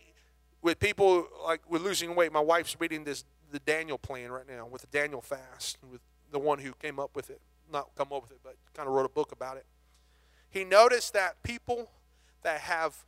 with 0.64 0.80
people 0.80 1.28
like 1.45 1.61
with 1.70 1.84
losing 1.84 2.16
weight, 2.16 2.32
my 2.32 2.39
wife's 2.39 2.76
reading 2.80 3.03
this 3.03 3.26
the 3.51 3.59
Daniel 3.59 3.99
plan 3.99 4.32
right 4.32 4.49
now 4.49 4.66
with 4.66 4.82
the 4.82 4.88
Daniel 4.88 5.22
fast 5.22 5.78
with 5.91 6.01
the 6.32 6.39
one 6.39 6.57
who 6.57 6.74
came 6.74 6.97
up 6.99 7.16
with 7.16 7.30
it, 7.30 7.39
not 7.72 7.89
come 7.95 8.07
up 8.11 8.24
with 8.24 8.32
it, 8.32 8.39
but 8.43 8.55
kind 8.74 8.88
of 8.88 8.95
wrote 8.95 9.05
a 9.05 9.09
book 9.09 9.32
about 9.32 9.57
it. 9.57 9.66
He 10.49 10.64
noticed 10.64 11.14
that 11.14 11.43
people 11.43 11.91
that 12.41 12.61
have 12.61 13.05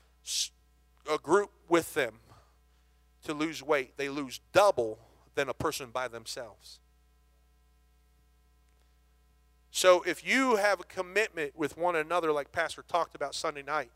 a 1.12 1.18
group 1.18 1.50
with 1.68 1.96
them 1.96 2.20
to 3.24 3.34
lose 3.34 3.64
weight, 3.64 3.98
they 3.98 4.10
lose 4.10 4.40
double 4.54 5.00
than 5.34 5.50
a 5.50 5.54
person 5.54 5.90
by 5.90 6.08
themselves. 6.08 6.80
So 9.72 10.04
if 10.04 10.26
you 10.26 10.58
have 10.58 10.80
a 10.80 10.84
commitment 10.84 11.58
with 11.58 11.78
one 11.78 11.96
another, 11.96 12.32
like 12.32 12.52
Pastor 12.52 12.84
talked 12.88 13.16
about 13.16 13.34
Sunday 13.34 13.64
night, 13.64 13.92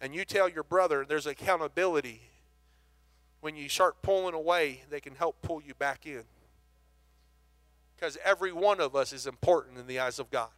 and 0.00 0.14
you 0.14 0.24
tell 0.24 0.48
your 0.48 0.64
brother 0.64 1.06
there's 1.08 1.26
accountability, 1.26 2.31
when 3.42 3.56
you 3.56 3.68
start 3.68 4.00
pulling 4.02 4.34
away, 4.34 4.82
they 4.88 5.00
can 5.00 5.16
help 5.16 5.42
pull 5.42 5.60
you 5.60 5.74
back 5.74 6.06
in. 6.06 6.22
Because 7.96 8.16
every 8.24 8.52
one 8.52 8.80
of 8.80 8.94
us 8.94 9.12
is 9.12 9.26
important 9.26 9.78
in 9.78 9.88
the 9.88 9.98
eyes 9.98 10.20
of 10.20 10.30
God. 10.30 10.48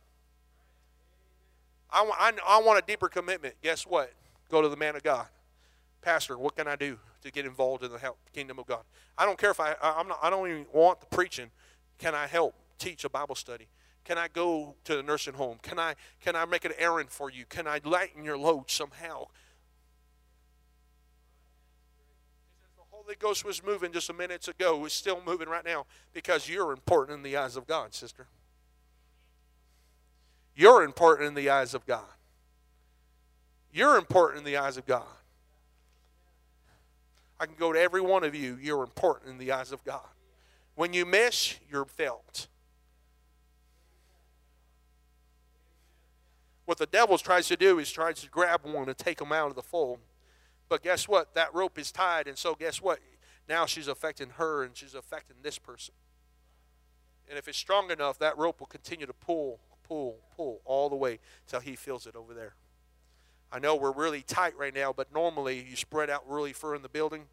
I, 1.91 2.05
I, 2.19 2.33
I 2.47 2.63
want 2.63 2.79
a 2.79 2.83
deeper 2.87 3.09
commitment. 3.09 3.55
Guess 3.63 3.87
what? 3.87 4.13
Go 4.51 4.61
to 4.61 4.69
the 4.69 4.77
man 4.77 4.97
of 4.97 5.03
God. 5.03 5.27
Pastor, 6.03 6.37
what 6.37 6.57
can 6.57 6.69
I 6.69 6.77
do 6.77 6.99
to 7.23 7.33
get 7.33 7.47
involved 7.47 7.83
in 7.83 7.91
the 7.91 7.99
help, 7.99 8.19
kingdom 8.35 8.59
of 8.59 8.67
God? 8.67 8.83
I 9.17 9.25
don't 9.25 9.39
care 9.39 9.51
if 9.51 9.61
I 9.61 9.75
I'm 9.81 10.07
not 10.07 10.19
I 10.23 10.29
don't 10.29 10.47
even 10.47 10.67
want 10.71 11.01
the 11.01 11.07
preaching. 11.07 11.51
Can 11.97 12.15
I 12.15 12.27
help 12.27 12.55
teach 12.79 13.05
a 13.05 13.09
Bible 13.09 13.35
study? 13.35 13.69
Can 14.05 14.19
I 14.19 14.29
go 14.29 14.75
to 14.85 14.97
the 14.97 15.03
nursing 15.03 15.33
home? 15.33 15.57
Can 15.63 15.79
I 15.79 15.95
can 16.21 16.37
I 16.37 16.45
make 16.45 16.67
an 16.67 16.73
errand 16.79 17.09
for 17.09 17.31
you? 17.31 17.47
Can 17.47 17.67
I 17.67 17.81
lighten 17.83 18.25
your 18.25 18.37
load 18.37 18.71
somehow? 18.71 19.29
Holy 23.05 23.17
Ghost 23.17 23.45
was 23.45 23.63
moving 23.63 23.93
just 23.93 24.09
a 24.09 24.15
minutes 24.15 24.49
ago, 24.49 24.83
is 24.87 24.95
still 24.95 25.21
moving 25.27 25.49
right 25.49 25.65
now 25.65 25.85
because 26.15 26.49
you're 26.49 26.73
important 26.73 27.19
in 27.19 27.23
the 27.23 27.37
eyes 27.37 27.55
of 27.55 27.67
God, 27.67 27.93
sister. 27.93 28.27
You're 30.57 30.83
important 30.85 31.29
in 31.29 31.35
the 31.35 31.51
eyes 31.51 31.75
of 31.75 31.85
God. 31.85 32.05
You're 33.73 33.99
important 33.99 34.39
in 34.39 34.45
the 34.45 34.57
eyes 34.57 34.79
of 34.79 34.87
God. 34.87 35.05
I 37.39 37.45
can 37.45 37.57
go 37.59 37.75
to 37.75 37.79
every 37.79 38.01
one 38.01 38.25
of 38.25 38.35
you. 38.35 38.57
You're 38.63 38.83
important 38.83 39.33
in 39.33 39.39
the 39.39 39.53
eyes 39.53 39.71
of 39.71 39.85
God. 39.85 40.07
When 40.75 40.95
you 40.95 41.05
miss, 41.05 41.57
you're 41.71 41.85
felt. 41.85 42.47
What 46.65 46.79
the 46.79 46.87
devil 46.87 47.19
tries 47.19 47.49
to 47.49 47.57
do 47.57 47.79
is 47.79 47.93
tries 47.93 48.23
to 48.23 48.31
grab 48.31 48.61
one 48.65 48.89
and 48.89 48.97
take 48.97 49.19
them 49.19 49.33
out 49.33 49.51
of 49.51 49.57
the 49.57 49.63
fold. 49.63 49.99
But 50.75 50.83
guess 50.83 51.07
what? 51.07 51.37
That 51.37 51.55
rope 51.55 51.79
is 51.79 51.93
tied, 51.93 52.27
and 52.27 52.37
so 52.37 52.57
guess 52.57 52.83
what? 52.83 52.99
Now 53.49 53.65
she's 53.65 53.87
affecting 53.87 54.31
her 54.31 54.65
and 54.65 54.77
she's 54.77 54.97
affecting 54.97 55.37
this 55.41 55.57
person. 55.57 55.95
And 57.29 57.39
if 57.39 57.47
it's 57.47 57.57
strong 57.57 57.93
enough, 57.93 58.19
that 58.19 58.37
rope 58.37 58.59
will 58.59 58.67
continue 58.67 59.07
to 59.07 59.13
pull, 59.13 59.61
pull, 59.87 60.17
pull 60.37 60.63
all 60.65 60.89
the 60.89 60.97
way 60.97 61.21
till 61.47 61.61
he 61.61 61.77
feels 61.77 62.09
it 62.09 62.17
over 62.17 62.35
there. 62.35 62.57
I 63.53 63.61
know 63.61 63.77
we're 63.77 63.93
really 63.93 64.23
tight 64.23 64.59
right 64.59 64.75
now, 64.75 64.93
but 64.93 65.15
normally 65.15 65.65
you 65.71 65.77
spread 65.77 66.11
out 66.11 66.29
really 66.29 66.53
far 66.53 66.75
in 66.75 66.83
the 66.83 66.89
building, 66.89 67.27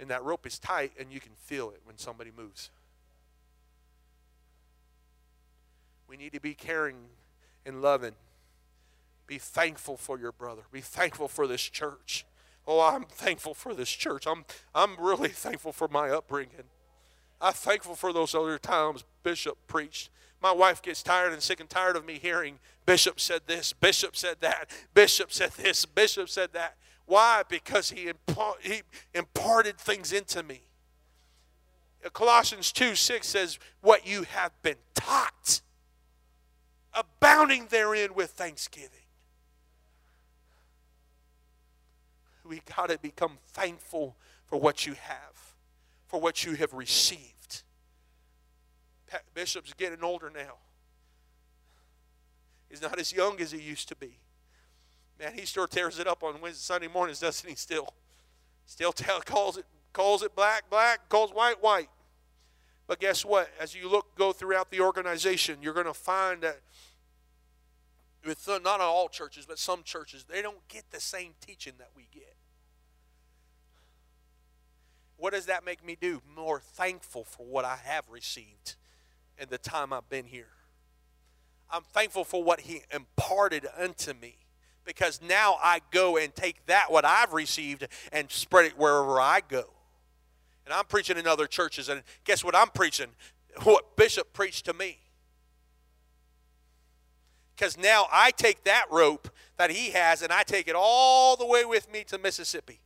and 0.00 0.10
that 0.10 0.24
rope 0.24 0.44
is 0.44 0.58
tight, 0.58 0.90
and 0.98 1.12
you 1.12 1.20
can 1.20 1.34
feel 1.36 1.70
it 1.70 1.82
when 1.84 1.98
somebody 1.98 2.32
moves. 2.36 2.70
We 6.08 6.16
need 6.16 6.32
to 6.32 6.40
be 6.40 6.54
caring 6.54 6.96
and 7.64 7.80
loving. 7.80 8.14
Be 9.28 9.38
thankful 9.38 9.96
for 9.96 10.18
your 10.18 10.32
brother. 10.32 10.62
Be 10.72 10.80
thankful 10.80 11.28
for 11.28 11.46
this 11.46 11.62
church. 11.62 12.26
Oh, 12.66 12.80
I'm 12.80 13.04
thankful 13.04 13.54
for 13.54 13.74
this 13.74 13.88
church. 13.90 14.26
I'm, 14.26 14.44
I'm 14.74 14.96
really 14.98 15.28
thankful 15.44 15.72
for 15.72 15.86
my 15.86 16.10
upbringing. 16.10 16.64
I'm 17.40 17.52
thankful 17.52 17.94
for 17.94 18.12
those 18.12 18.34
other 18.34 18.58
times 18.58 19.04
Bishop 19.22 19.56
preached 19.68 20.10
my 20.40 20.52
wife 20.52 20.82
gets 20.82 21.02
tired 21.02 21.32
and 21.32 21.42
sick 21.42 21.60
and 21.60 21.68
tired 21.68 21.96
of 21.96 22.04
me 22.04 22.18
hearing 22.20 22.58
Bishop 22.86 23.20
said 23.20 23.42
this, 23.46 23.72
Bishop 23.72 24.16
said 24.16 24.36
that, 24.40 24.70
Bishop 24.94 25.32
said 25.32 25.52
this, 25.52 25.84
Bishop 25.84 26.28
said 26.28 26.52
that. 26.52 26.76
Why? 27.06 27.42
Because 27.48 27.90
he, 27.90 28.12
he 28.62 28.82
imparted 29.14 29.78
things 29.78 30.12
into 30.12 30.42
me. 30.42 30.62
Colossians 32.12 32.70
2 32.72 32.94
6 32.94 33.26
says, 33.26 33.58
What 33.80 34.06
you 34.06 34.22
have 34.22 34.52
been 34.62 34.76
taught, 34.94 35.60
abounding 36.94 37.66
therein 37.66 38.14
with 38.14 38.30
thanksgiving. 38.30 38.97
We 42.48 42.62
got 42.76 42.88
to 42.88 42.98
become 42.98 43.38
thankful 43.48 44.16
for 44.46 44.58
what 44.58 44.86
you 44.86 44.94
have, 44.94 45.54
for 46.06 46.20
what 46.20 46.44
you 46.44 46.54
have 46.54 46.72
received. 46.72 47.62
Bishop's 49.34 49.74
getting 49.74 50.02
older 50.02 50.30
now. 50.34 50.54
He's 52.68 52.82
not 52.82 52.98
as 52.98 53.12
young 53.12 53.40
as 53.40 53.50
he 53.52 53.60
used 53.60 53.88
to 53.88 53.96
be. 53.96 54.18
Man, 55.18 55.32
he 55.34 55.46
still 55.46 55.66
tears 55.66 55.98
it 55.98 56.06
up 56.06 56.22
on 56.22 56.40
Wednesday, 56.40 56.60
Sunday 56.60 56.88
mornings, 56.88 57.20
doesn't 57.20 57.48
he? 57.48 57.56
Still, 57.56 57.92
still 58.66 58.92
tell, 58.92 59.20
calls 59.20 59.56
it 59.56 59.64
calls 59.92 60.22
it 60.22 60.34
black, 60.36 60.70
black, 60.70 61.08
calls 61.08 61.32
white, 61.32 61.62
white. 61.62 61.88
But 62.86 63.00
guess 63.00 63.24
what? 63.24 63.50
As 63.60 63.74
you 63.74 63.88
look 63.88 64.14
go 64.14 64.32
throughout 64.32 64.70
the 64.70 64.80
organization, 64.80 65.58
you're 65.60 65.74
going 65.74 65.86
to 65.86 65.94
find 65.94 66.42
that 66.42 66.60
with 68.24 68.48
not 68.62 68.80
all 68.80 69.08
churches, 69.08 69.46
but 69.46 69.58
some 69.58 69.82
churches, 69.82 70.24
they 70.24 70.42
don't 70.42 70.66
get 70.68 70.84
the 70.90 71.00
same 71.00 71.32
teaching 71.40 71.74
that 71.78 71.90
we 71.96 72.06
get. 72.12 72.27
What 75.18 75.34
does 75.34 75.46
that 75.46 75.66
make 75.66 75.84
me 75.84 75.96
do? 76.00 76.22
More 76.34 76.60
thankful 76.60 77.24
for 77.24 77.44
what 77.44 77.64
I 77.64 77.76
have 77.84 78.08
received 78.08 78.76
in 79.36 79.48
the 79.50 79.58
time 79.58 79.92
I've 79.92 80.08
been 80.08 80.26
here. 80.26 80.48
I'm 81.70 81.82
thankful 81.82 82.24
for 82.24 82.42
what 82.42 82.60
He 82.60 82.82
imparted 82.92 83.66
unto 83.76 84.14
me 84.14 84.36
because 84.84 85.20
now 85.20 85.58
I 85.62 85.80
go 85.90 86.16
and 86.16 86.34
take 86.34 86.64
that, 86.66 86.90
what 86.90 87.04
I've 87.04 87.34
received, 87.34 87.86
and 88.10 88.30
spread 88.30 88.64
it 88.64 88.78
wherever 88.78 89.20
I 89.20 89.42
go. 89.46 89.64
And 90.64 90.72
I'm 90.72 90.86
preaching 90.86 91.18
in 91.18 91.26
other 91.26 91.46
churches, 91.46 91.88
and 91.90 92.02
guess 92.24 92.42
what 92.42 92.56
I'm 92.56 92.68
preaching? 92.68 93.08
What 93.64 93.96
Bishop 93.96 94.32
preached 94.32 94.64
to 94.66 94.72
me. 94.72 94.98
Because 97.54 97.76
now 97.76 98.06
I 98.12 98.30
take 98.30 98.64
that 98.64 98.86
rope 98.90 99.28
that 99.56 99.70
he 99.70 99.90
has 99.90 100.22
and 100.22 100.32
I 100.32 100.44
take 100.44 100.68
it 100.68 100.76
all 100.76 101.36
the 101.36 101.44
way 101.44 101.64
with 101.64 101.92
me 101.92 102.04
to 102.04 102.16
Mississippi. 102.16 102.80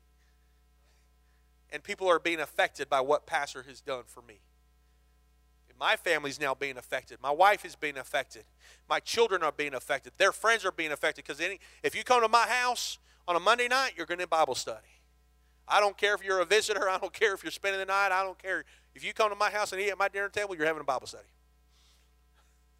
And 1.73 1.83
people 1.83 2.07
are 2.09 2.21
being 2.21 2.39
affected 2.39 2.89
by 2.89 3.01
what 3.01 3.27
Pastor 3.27 3.65
has 3.65 3.81
done 3.81 4.05
for 4.07 4.23
me. 4.23 4.41
My 5.83 5.97
family's 5.97 6.39
now 6.39 6.55
being 6.55 6.77
affected. 6.77 7.19
My 7.21 7.33
wife 7.33 7.65
is 7.65 7.75
being 7.75 7.99
affected. 7.99 8.45
My 8.89 9.01
children 9.01 9.43
are 9.43 9.51
being 9.51 9.75
affected. 9.75 10.13
Their 10.17 10.31
friends 10.31 10.65
are 10.65 10.71
being 10.71 10.93
affected 10.93 11.25
because 11.27 11.43
if 11.83 11.97
you 11.97 12.05
come 12.05 12.23
to 12.23 12.29
my 12.29 12.47
house 12.47 12.99
on 13.27 13.35
a 13.35 13.41
Monday 13.41 13.67
night, 13.67 13.95
you're 13.97 14.07
going 14.07 14.21
to 14.21 14.29
Bible 14.29 14.55
study. 14.55 14.87
I 15.67 15.81
don't 15.81 15.97
care 15.97 16.15
if 16.15 16.23
you're 16.23 16.39
a 16.39 16.45
visitor. 16.45 16.89
I 16.89 16.99
don't 16.99 17.13
care 17.13 17.35
if 17.35 17.43
you're 17.43 17.51
spending 17.51 17.81
the 17.81 17.87
night. 17.87 18.13
I 18.13 18.23
don't 18.23 18.41
care. 18.41 18.65
If 18.95 19.05
you 19.05 19.13
come 19.13 19.31
to 19.31 19.35
my 19.35 19.51
house 19.51 19.73
and 19.73 19.81
eat 19.81 19.91
at 19.91 19.99
my 19.99 20.07
dinner 20.07 20.29
table, 20.29 20.55
you're 20.55 20.67
having 20.67 20.83
a 20.83 20.85
Bible 20.85 21.09
study. 21.09 21.25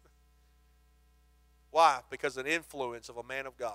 Why? 1.71 1.99
Because 2.09 2.37
of 2.37 2.45
the 2.45 2.53
influence 2.53 3.09
of 3.09 3.17
a 3.17 3.23
man 3.23 3.47
of 3.47 3.57
God. 3.57 3.73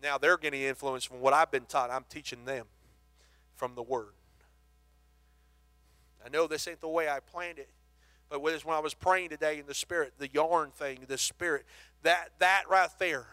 Now 0.00 0.16
they're 0.16 0.38
getting 0.38 0.62
influence 0.62 1.02
from 1.02 1.20
what 1.20 1.34
I've 1.34 1.50
been 1.50 1.64
taught. 1.64 1.90
I'm 1.90 2.04
teaching 2.08 2.44
them 2.44 2.66
from 3.56 3.74
the 3.74 3.82
Word. 3.82 4.14
I 6.24 6.28
know 6.28 6.46
this 6.46 6.66
ain't 6.68 6.80
the 6.80 6.88
way 6.88 7.08
I 7.08 7.20
planned 7.20 7.58
it, 7.58 7.68
but 8.30 8.40
when 8.40 8.58
I 8.68 8.80
was 8.80 8.94
praying 8.94 9.28
today 9.28 9.58
in 9.58 9.66
the 9.66 9.74
Spirit, 9.74 10.14
the 10.18 10.28
yarn 10.32 10.70
thing, 10.70 11.00
the 11.06 11.18
Spirit, 11.18 11.66
that, 12.02 12.30
that 12.38 12.64
right 12.68 12.88
there, 12.98 13.26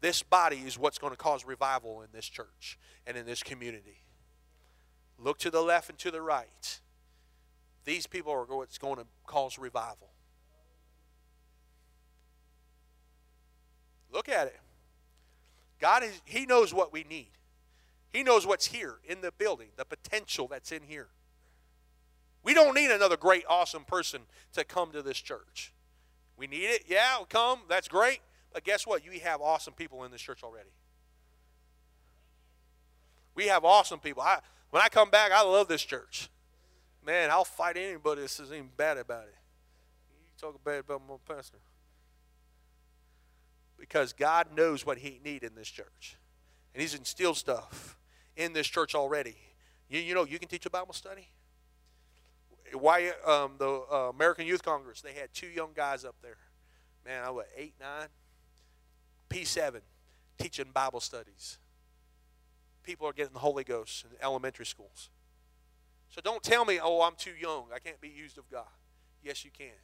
this 0.00 0.22
body 0.22 0.62
is 0.66 0.78
what's 0.78 0.98
going 0.98 1.12
to 1.12 1.16
cause 1.16 1.44
revival 1.44 2.02
in 2.02 2.08
this 2.12 2.28
church 2.28 2.78
and 3.06 3.16
in 3.16 3.26
this 3.26 3.42
community. 3.42 4.02
Look 5.18 5.38
to 5.40 5.50
the 5.50 5.62
left 5.62 5.90
and 5.90 5.98
to 5.98 6.10
the 6.10 6.20
right. 6.20 6.80
These 7.84 8.06
people 8.06 8.32
are 8.32 8.44
what's 8.44 8.78
going 8.78 8.96
to 8.96 9.06
cause 9.26 9.58
revival. 9.58 10.10
Look 14.12 14.28
at 14.28 14.46
it. 14.48 14.60
God 15.80 16.02
is 16.02 16.20
He 16.24 16.46
knows 16.46 16.74
what 16.74 16.92
we 16.92 17.04
need. 17.04 17.30
He 18.12 18.22
knows 18.22 18.46
what's 18.46 18.66
here 18.66 18.96
in 19.06 19.20
the 19.20 19.32
building, 19.32 19.68
the 19.76 19.84
potential 19.84 20.48
that's 20.48 20.72
in 20.72 20.82
here. 20.82 21.08
We 22.42 22.54
don't 22.54 22.74
need 22.74 22.90
another 22.90 23.16
great, 23.16 23.44
awesome 23.48 23.84
person 23.84 24.22
to 24.54 24.64
come 24.64 24.92
to 24.92 25.02
this 25.02 25.18
church. 25.18 25.72
We 26.36 26.46
need 26.46 26.64
it, 26.64 26.84
yeah, 26.86 27.18
come, 27.28 27.60
that's 27.68 27.88
great. 27.88 28.20
But 28.52 28.64
guess 28.64 28.86
what? 28.86 29.04
You 29.04 29.18
have 29.20 29.40
awesome 29.40 29.74
people 29.74 30.04
in 30.04 30.10
this 30.10 30.22
church 30.22 30.42
already. 30.42 30.70
We 33.34 33.48
have 33.48 33.64
awesome 33.64 34.00
people. 34.00 34.22
I, 34.22 34.38
when 34.70 34.82
I 34.82 34.88
come 34.88 35.10
back, 35.10 35.30
I 35.32 35.42
love 35.42 35.68
this 35.68 35.82
church. 35.82 36.30
Man, 37.04 37.30
I'll 37.30 37.44
fight 37.44 37.76
anybody 37.76 38.22
that 38.22 38.30
says 38.30 38.50
anything 38.50 38.70
bad 38.76 38.98
about 38.98 39.24
it. 39.24 39.34
You 40.10 40.30
talk 40.40 40.62
bad 40.64 40.80
about 40.80 41.02
my 41.08 41.14
pastor. 41.26 41.58
Because 43.78 44.12
God 44.12 44.48
knows 44.56 44.84
what 44.84 44.98
He 44.98 45.20
need 45.24 45.42
in 45.42 45.54
this 45.54 45.68
church. 45.68 46.16
And 46.74 46.82
He's 46.82 46.94
instilled 46.94 47.36
stuff 47.36 47.96
in 48.36 48.52
this 48.52 48.66
church 48.66 48.94
already. 48.94 49.36
You, 49.88 50.00
you 50.00 50.14
know, 50.14 50.24
you 50.24 50.38
can 50.38 50.48
teach 50.48 50.66
a 50.66 50.70
Bible 50.70 50.94
study. 50.94 51.28
Why 52.74 53.12
um, 53.26 53.52
the 53.58 53.82
uh, 53.90 54.10
American 54.10 54.46
Youth 54.46 54.62
Congress? 54.62 55.00
They 55.00 55.14
had 55.14 55.32
two 55.32 55.46
young 55.46 55.70
guys 55.74 56.04
up 56.04 56.16
there. 56.22 56.36
Man, 57.06 57.24
I 57.24 57.30
was 57.30 57.46
eight, 57.56 57.74
nine. 57.80 58.08
P7, 59.30 59.80
teaching 60.38 60.66
Bible 60.72 61.00
studies. 61.00 61.58
People 62.82 63.06
are 63.06 63.12
getting 63.12 63.34
the 63.34 63.40
Holy 63.40 63.64
Ghost 63.64 64.04
in 64.04 64.10
elementary 64.22 64.66
schools. 64.66 65.10
So 66.08 66.20
don't 66.22 66.42
tell 66.42 66.64
me, 66.64 66.78
oh, 66.82 67.02
I'm 67.02 67.14
too 67.16 67.34
young. 67.38 67.66
I 67.74 67.78
can't 67.78 68.00
be 68.00 68.08
used 68.08 68.38
of 68.38 68.50
God. 68.50 68.64
Yes, 69.22 69.44
you 69.44 69.50
can. 69.50 69.76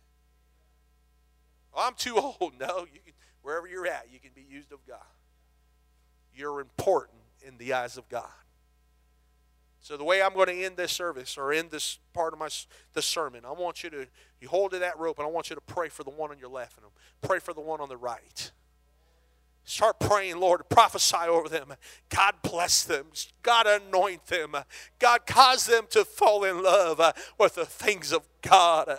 Oh, 1.74 1.86
I'm 1.86 1.94
too 1.94 2.16
old. 2.40 2.54
No, 2.58 2.86
you 2.92 3.00
can, 3.04 3.12
wherever 3.42 3.66
you're 3.66 3.86
at, 3.86 4.06
you 4.10 4.18
can 4.18 4.30
be 4.34 4.42
used 4.48 4.72
of 4.72 4.86
God. 4.86 5.04
You're 6.34 6.60
important 6.60 7.20
in 7.46 7.56
the 7.58 7.72
eyes 7.72 7.96
of 7.96 8.08
God. 8.08 8.28
So 9.80 9.98
the 9.98 10.04
way 10.04 10.22
I'm 10.22 10.32
going 10.32 10.46
to 10.46 10.64
end 10.64 10.78
this 10.78 10.92
service 10.92 11.36
or 11.36 11.52
end 11.52 11.70
this 11.70 11.98
part 12.14 12.32
of 12.32 12.38
my 12.38 12.48
the 12.94 13.02
sermon, 13.02 13.44
I 13.44 13.52
want 13.52 13.84
you 13.84 13.90
to 13.90 14.06
you 14.40 14.48
hold 14.48 14.70
to 14.72 14.78
that 14.78 14.98
rope 14.98 15.18
and 15.18 15.26
I 15.26 15.30
want 15.30 15.50
you 15.50 15.56
to 15.56 15.60
pray 15.60 15.90
for 15.90 16.04
the 16.04 16.10
one 16.10 16.30
on 16.30 16.38
your 16.38 16.48
left 16.48 16.78
and 16.78 16.86
pray 17.20 17.38
for 17.38 17.52
the 17.52 17.60
one 17.60 17.80
on 17.80 17.90
the 17.90 17.96
right. 17.96 18.50
Start 19.64 19.98
praying, 19.98 20.38
Lord, 20.38 20.68
prophesy 20.68 21.26
over 21.28 21.48
them. 21.48 21.74
God 22.10 22.34
bless 22.42 22.82
them. 22.84 23.06
God 23.42 23.66
anoint 23.66 24.26
them. 24.26 24.54
God 24.98 25.26
cause 25.26 25.66
them 25.66 25.84
to 25.90 26.04
fall 26.04 26.44
in 26.44 26.62
love 26.62 27.00
with 27.38 27.54
the 27.54 27.64
things 27.64 28.12
of 28.12 28.26
God. 28.42 28.98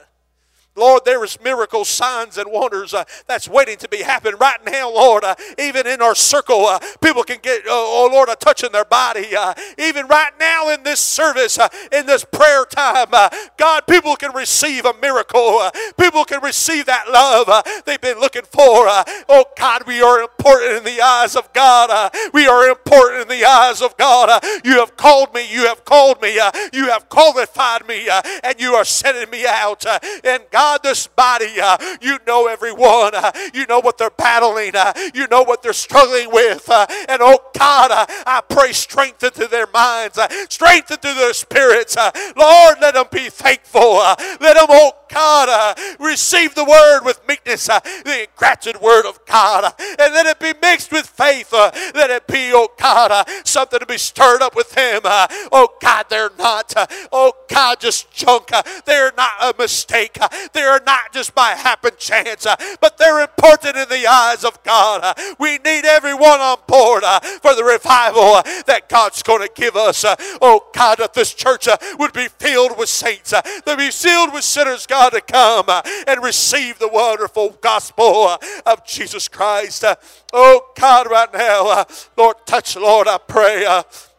Lord, 0.78 1.06
there 1.06 1.24
is 1.24 1.40
miracles, 1.42 1.88
signs, 1.88 2.38
and 2.38 2.52
wonders 2.52 2.94
uh, 2.94 3.06
that's 3.28 3.48
waiting 3.48 3.78
to 3.78 3.88
be 3.88 4.00
happening 4.00 4.38
right 4.40 4.60
now, 4.66 4.92
Lord. 4.92 5.24
Uh, 5.24 5.36
even 5.58 5.88
in 5.88 6.02
our 6.02 6.16
circle, 6.16 6.66
uh, 6.66 6.80
people 7.02 7.24
can 7.24 7.38
get, 7.42 7.62
oh, 7.66 8.10
oh 8.10 8.14
Lord, 8.14 8.28
a 8.28 8.36
touch 8.36 8.62
in 8.62 8.74
their 8.74 8.84
body. 8.84 9.34
Uh, 9.36 9.54
even 9.78 10.06
right 10.08 10.34
now 10.38 10.70
in 10.70 10.84
this 10.84 11.00
service, 11.00 11.58
uh, 11.58 11.70
in 11.94 12.06
this 12.06 12.26
prayer 12.26 12.66
time, 12.66 13.08
uh, 13.14 13.30
God, 13.58 13.88
people 13.88 14.18
can 14.18 14.34
receive 14.34 14.84
a 14.84 14.94
miracle. 15.02 15.62
people 15.98 16.26
can 16.26 16.44
receive 16.44 16.88
that 16.88 17.10
love 17.10 17.50
they've 17.86 18.02
been 18.02 18.20
looking 18.20 18.44
for. 18.44 18.86
oh, 19.30 19.46
God, 19.58 19.88
we 19.88 20.02
are 20.02 20.22
important 20.22 20.74
in 20.74 20.84
the 20.84 21.02
eyes 21.02 21.38
of 21.38 21.54
God. 21.54 22.12
we 22.34 22.48
are 22.48 22.68
important 22.68 23.22
in 23.22 23.28
the 23.30 23.46
eyes 23.46 23.82
of 23.82 23.96
God. 23.96 24.44
you 24.66 24.80
have 24.80 24.98
called 24.98 25.34
me. 25.34 25.50
You 25.50 25.68
have 25.68 25.86
called 25.86 26.22
me. 26.22 26.34
you 26.74 26.90
have 26.90 27.08
qualified 27.08 27.88
me. 27.88 28.10
and 28.44 28.60
you 28.60 28.74
are 28.74 28.84
sending 28.84 29.30
me 29.30 29.46
out. 29.48 29.86
and 30.26 30.44
God, 30.52 30.65
This 30.84 31.08
body, 31.08 31.60
uh, 31.62 31.78
you 32.02 32.18
know 32.28 32.48
everyone. 32.48 33.14
Uh, 33.16 33.32
you 33.54 33.66
know 33.68 33.80
what 33.80 33.98
they're 33.98 34.10
battling. 34.10 34.76
Uh, 34.76 34.94
you 35.14 35.28
know 35.28 35.44
what 35.44 35.62
they're 35.64 35.74
struggling 35.74 36.32
with. 36.32 36.70
And 36.70 37.22
oh 37.22 37.40
God, 37.58 37.92
I 38.26 38.42
pray 38.48 38.74
strength 38.74 39.24
into 39.24 39.48
their 39.48 39.68
minds, 39.68 40.20
strength 40.50 40.92
into 40.92 41.14
their 41.14 41.34
spirits. 41.34 41.96
Lord, 42.36 42.78
let 42.82 42.96
them 42.96 43.06
be 43.12 43.30
thankful. 43.30 43.94
let 43.94 44.56
them, 44.56 44.68
oh 44.70 44.94
God, 45.10 45.50
uh, 45.50 45.96
receive 46.00 46.56
the 46.56 46.66
word 46.66 47.02
with 47.04 47.20
meekness, 47.28 47.70
uh, 47.70 47.80
the 47.80 48.28
engrafted 48.28 48.82
word 48.82 49.06
of 49.06 49.26
God. 49.26 49.66
Uh, 49.66 49.72
and 50.00 50.14
let 50.14 50.26
it 50.26 50.40
be 50.40 50.54
mixed 50.62 50.92
with 50.92 51.08
faith. 51.08 51.52
let 51.54 52.10
it 52.10 52.28
be, 52.28 52.52
oh 52.54 52.70
God, 52.78 53.28
something 53.44 53.80
to 53.80 53.86
be 53.86 53.98
stirred 53.98 54.42
up 54.42 54.56
with 54.56 54.78
Him. 54.78 55.02
oh 55.04 55.70
God, 55.82 56.06
they're 56.10 56.32
not, 56.38 56.74
oh 57.12 57.34
God, 57.50 57.80
just 57.80 58.12
junk. 58.12 58.52
they're 58.86 59.14
not 59.18 59.32
a 59.42 59.54
mistake. 59.58 60.18
They 60.54 60.64
are 60.64 60.82
not 60.86 61.14
just 61.14 61.34
by 61.36 61.52
happen 61.52 61.92
chance, 61.98 62.46
uh, 62.46 62.56
but 62.82 62.98
they're 62.98 63.22
important 63.22 63.76
in 63.76 63.90
the 63.90 64.08
eyes 64.08 64.44
of 64.44 64.62
God. 64.64 65.02
Uh, 65.04 65.14
we 65.40 65.58
need 65.60 65.86
everyone 65.86 66.40
on 66.40 66.58
board 66.68 67.04
uh, 67.04 67.20
for 67.20 67.56
the 67.56 67.64
revival 67.64 68.42
that 68.68 68.90
God's 68.90 69.24
going 69.24 69.42
to 69.42 69.52
give 69.54 69.76
us. 69.76 70.06
Oh 70.42 70.66
God, 70.74 71.00
that 71.00 71.14
this 71.14 71.34
church 71.34 71.68
would 72.00 72.14
be 72.14 72.28
filled 72.28 72.78
with 72.78 72.90
saints, 72.90 73.32
that 73.32 73.76
be 73.78 73.92
filled 73.92 74.34
with 74.34 74.44
sinners, 74.44 74.86
God, 74.86 74.95
to 75.10 75.22
come 75.22 75.66
uh, 75.68 75.82
and 76.08 76.24
receive 76.24 76.80
the 76.80 76.88
wonderful 76.88 77.58
gospel 77.62 78.28
uh, 78.28 78.38
of 78.66 78.86
Jesus 78.86 79.28
Christ. 79.28 79.84
Uh, 79.84 79.96
oh 80.34 80.72
God, 80.76 81.10
right 81.10 81.32
now, 81.34 81.86
Lord, 82.18 82.38
touch, 82.46 82.76
Lord, 82.76 83.08
I 83.08 83.18
pray. 83.18 83.66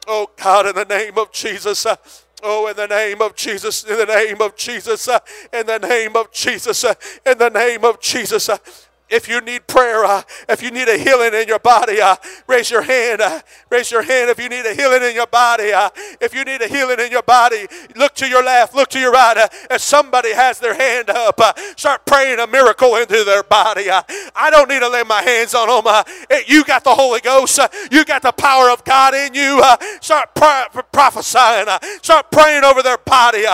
Oh 0.07 0.31
God, 0.37 0.67
in 0.67 0.75
the 0.75 0.85
name 0.85 1.19
of 1.19 1.33
Jesus. 1.33 1.87
Oh, 2.43 2.69
in 2.69 2.77
the 2.77 2.87
name 2.87 3.23
of 3.23 3.35
Jesus, 3.35 3.85
in 3.85 3.97
the 3.97 4.05
name 4.05 4.43
of 4.43 4.55
Jesus, 4.57 5.09
uh, 5.09 5.19
in 5.53 5.67
the 5.67 5.79
name 5.79 6.15
of 6.17 6.31
Jesus, 6.31 6.85
uh, 6.85 6.95
in 7.25 7.39
the 7.39 7.49
name 7.49 7.83
of 7.83 7.99
Jesus. 8.01 8.51
If 9.09 9.29
you 9.29 9.41
need 9.41 9.69
prayer, 9.69 10.05
uh, 10.05 10.23
if 10.49 10.63
you 10.63 10.73
need 10.73 10.89
a 10.89 10.99
healing 10.99 11.33
in 11.33 11.47
your 11.47 11.61
body, 11.61 12.01
uh, 12.01 12.17
raise 12.49 12.73
your 12.73 12.83
hand. 12.83 13.21
Uh, 13.21 13.41
raise 13.71 13.89
your 13.89 14.03
hand 14.03 14.31
if 14.31 14.39
you 14.41 14.49
need 14.49 14.67
a 14.67 14.75
healing 14.75 15.03
in 15.03 15.15
your 15.15 15.29
body. 15.29 15.73
Uh, 15.73 15.91
if 16.21 16.35
you 16.35 16.45
need 16.45 16.61
a 16.61 16.67
healing 16.67 16.99
in 16.99 17.13
your 17.13 17.23
body, 17.23 17.69
look 17.95 18.15
to 18.15 18.27
your 18.27 18.43
left, 18.43 18.75
look 18.75 18.89
to 18.89 18.99
your 18.99 19.13
right. 19.13 19.37
Uh, 19.37 19.49
if 19.71 19.81
somebody 19.81 20.33
has 20.35 20.59
their 20.59 20.75
hand 20.75 21.09
up, 21.09 21.39
uh, 21.39 21.53
start 21.77 22.05
praying 22.05 22.41
a 22.41 22.49
miracle 22.49 22.97
into 22.97 23.23
their 23.23 23.45
body. 23.45 23.89
I 23.89 24.51
don't 24.51 24.69
need 24.69 24.81
to 24.81 24.89
lay 24.89 25.05
my 25.05 25.23
hands 25.23 25.55
on 25.55 25.85
them. 25.85 26.05
you 26.49 26.65
got 26.65 26.83
the 26.83 26.95
Holy 26.95 27.21
Ghost. 27.21 27.61
you 27.93 28.05
got 28.05 28.23
the 28.23 28.33
power 28.33 28.71
of 28.71 28.83
God 28.83 29.15
in 29.15 29.35
you. 29.35 29.63
start 30.01 30.35
pro- 30.35 30.83
prophesying. 30.91 31.69
start 32.03 32.33
praying 32.33 32.65
over 32.65 32.83
their 32.83 32.99
body. 32.99 33.45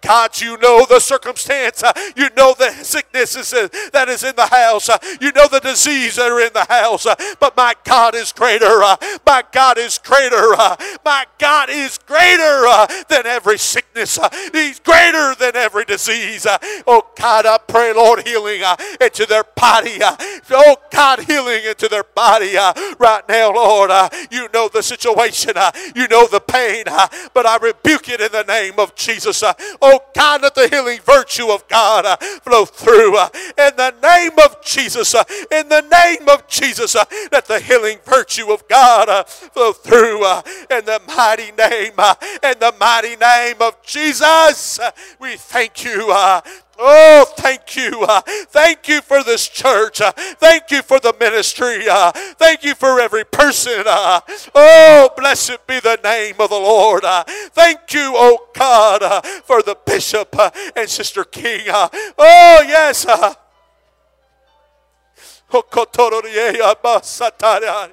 God, 0.00 0.40
you 0.40 0.56
know 0.56 0.86
the 0.88 1.00
circumstance. 1.00 1.82
you 2.16 2.30
know 2.34 2.54
the 2.58 2.70
sickness 2.70 3.34
that 3.92 4.08
is 4.08 4.24
in 4.24 4.34
the 4.36 4.46
house. 4.46 4.88
You 5.20 5.32
know 5.32 5.48
the 5.48 5.60
disease 5.60 6.16
that 6.16 6.30
are 6.30 6.40
in 6.40 6.52
the 6.52 6.66
house. 6.68 7.06
Uh, 7.06 7.14
but 7.40 7.56
my 7.56 7.74
God 7.84 8.14
is 8.14 8.32
greater. 8.32 8.82
Uh, 8.82 8.96
my 9.26 9.42
God 9.52 9.78
is 9.78 9.98
greater. 9.98 10.54
Uh, 10.54 10.76
my 11.04 11.26
God 11.38 11.70
is 11.70 11.98
greater 11.98 12.64
than 13.08 13.26
every 13.26 13.58
sickness. 13.58 14.18
He's 14.52 14.80
greater 14.80 15.34
than 15.34 15.56
every 15.56 15.84
disease. 15.84 16.46
Oh 16.86 17.06
God, 17.16 17.46
I 17.46 17.58
pray, 17.58 17.92
Lord, 17.92 18.26
healing 18.26 18.62
into 19.00 19.26
their 19.26 19.44
body. 19.56 19.98
Oh 20.50 20.76
God, 20.90 21.20
healing 21.20 21.64
into 21.64 21.88
their 21.88 22.04
body 22.04 22.54
right 22.98 23.22
now, 23.28 23.52
Lord. 23.52 23.90
You 24.30 24.48
know 24.52 24.68
the 24.68 24.82
situation. 24.82 25.54
You 25.94 26.08
know 26.08 26.26
the 26.26 26.40
pain. 26.40 26.84
But 27.34 27.46
I 27.46 27.56
rebuke 27.56 28.08
it 28.08 28.20
in 28.20 28.32
the 28.32 28.44
name 28.44 28.74
of 28.78 28.94
Jesus. 28.94 29.42
Oh 29.80 30.00
God, 30.14 30.42
let 30.42 30.54
the 30.54 30.68
healing 30.68 31.00
virtue 31.04 31.48
of 31.48 31.66
God 31.68 32.18
flow 32.42 32.64
through. 32.64 33.18
In 33.18 33.76
the 33.76 33.94
name 34.02 34.38
of 34.44 34.62
Jesus. 34.64 34.91
Jesus, 34.92 35.14
uh, 35.14 35.24
in 35.50 35.70
the 35.70 35.80
name 35.80 36.28
of 36.28 36.46
Jesus, 36.48 36.94
uh, 36.94 37.04
let 37.32 37.46
the 37.46 37.58
healing 37.58 37.96
virtue 38.04 38.52
of 38.52 38.68
God 38.68 39.08
uh, 39.08 39.24
flow 39.24 39.72
through 39.72 40.22
in 40.70 40.84
the 40.84 41.00
mighty 41.06 41.50
name, 41.52 41.92
in 42.42 42.58
the 42.58 42.74
mighty 42.78 43.16
name 43.16 43.56
of 43.60 43.82
Jesus. 43.82 44.78
We 45.18 45.36
thank 45.38 45.82
you. 45.82 46.08
Oh, 46.78 47.24
thank 47.38 47.74
you. 47.74 48.04
Uh, 48.06 48.20
thank 48.48 48.86
you 48.86 49.00
for 49.00 49.22
this 49.22 49.48
church. 49.48 50.02
Uh, 50.02 50.12
thank 50.12 50.70
you 50.70 50.82
for 50.82 51.00
the 51.00 51.14
ministry. 51.18 51.88
Uh, 51.88 52.12
thank 52.12 52.62
you 52.62 52.74
for 52.74 53.00
every 53.00 53.24
person. 53.24 53.84
Oh, 53.86 55.08
blessed 55.16 55.66
be 55.66 55.80
the 55.80 55.98
name 56.04 56.34
of 56.38 56.50
the 56.50 56.56
Lord. 56.56 57.04
Thank 57.52 57.94
you, 57.94 58.12
oh 58.14 58.48
God, 58.52 59.24
for 59.44 59.62
the 59.62 59.78
bishop 59.86 60.36
and 60.76 60.88
Sister 60.88 61.24
King. 61.24 61.62
Oh, 61.70 62.62
yes. 62.66 63.06
Uh, 67.42 67.88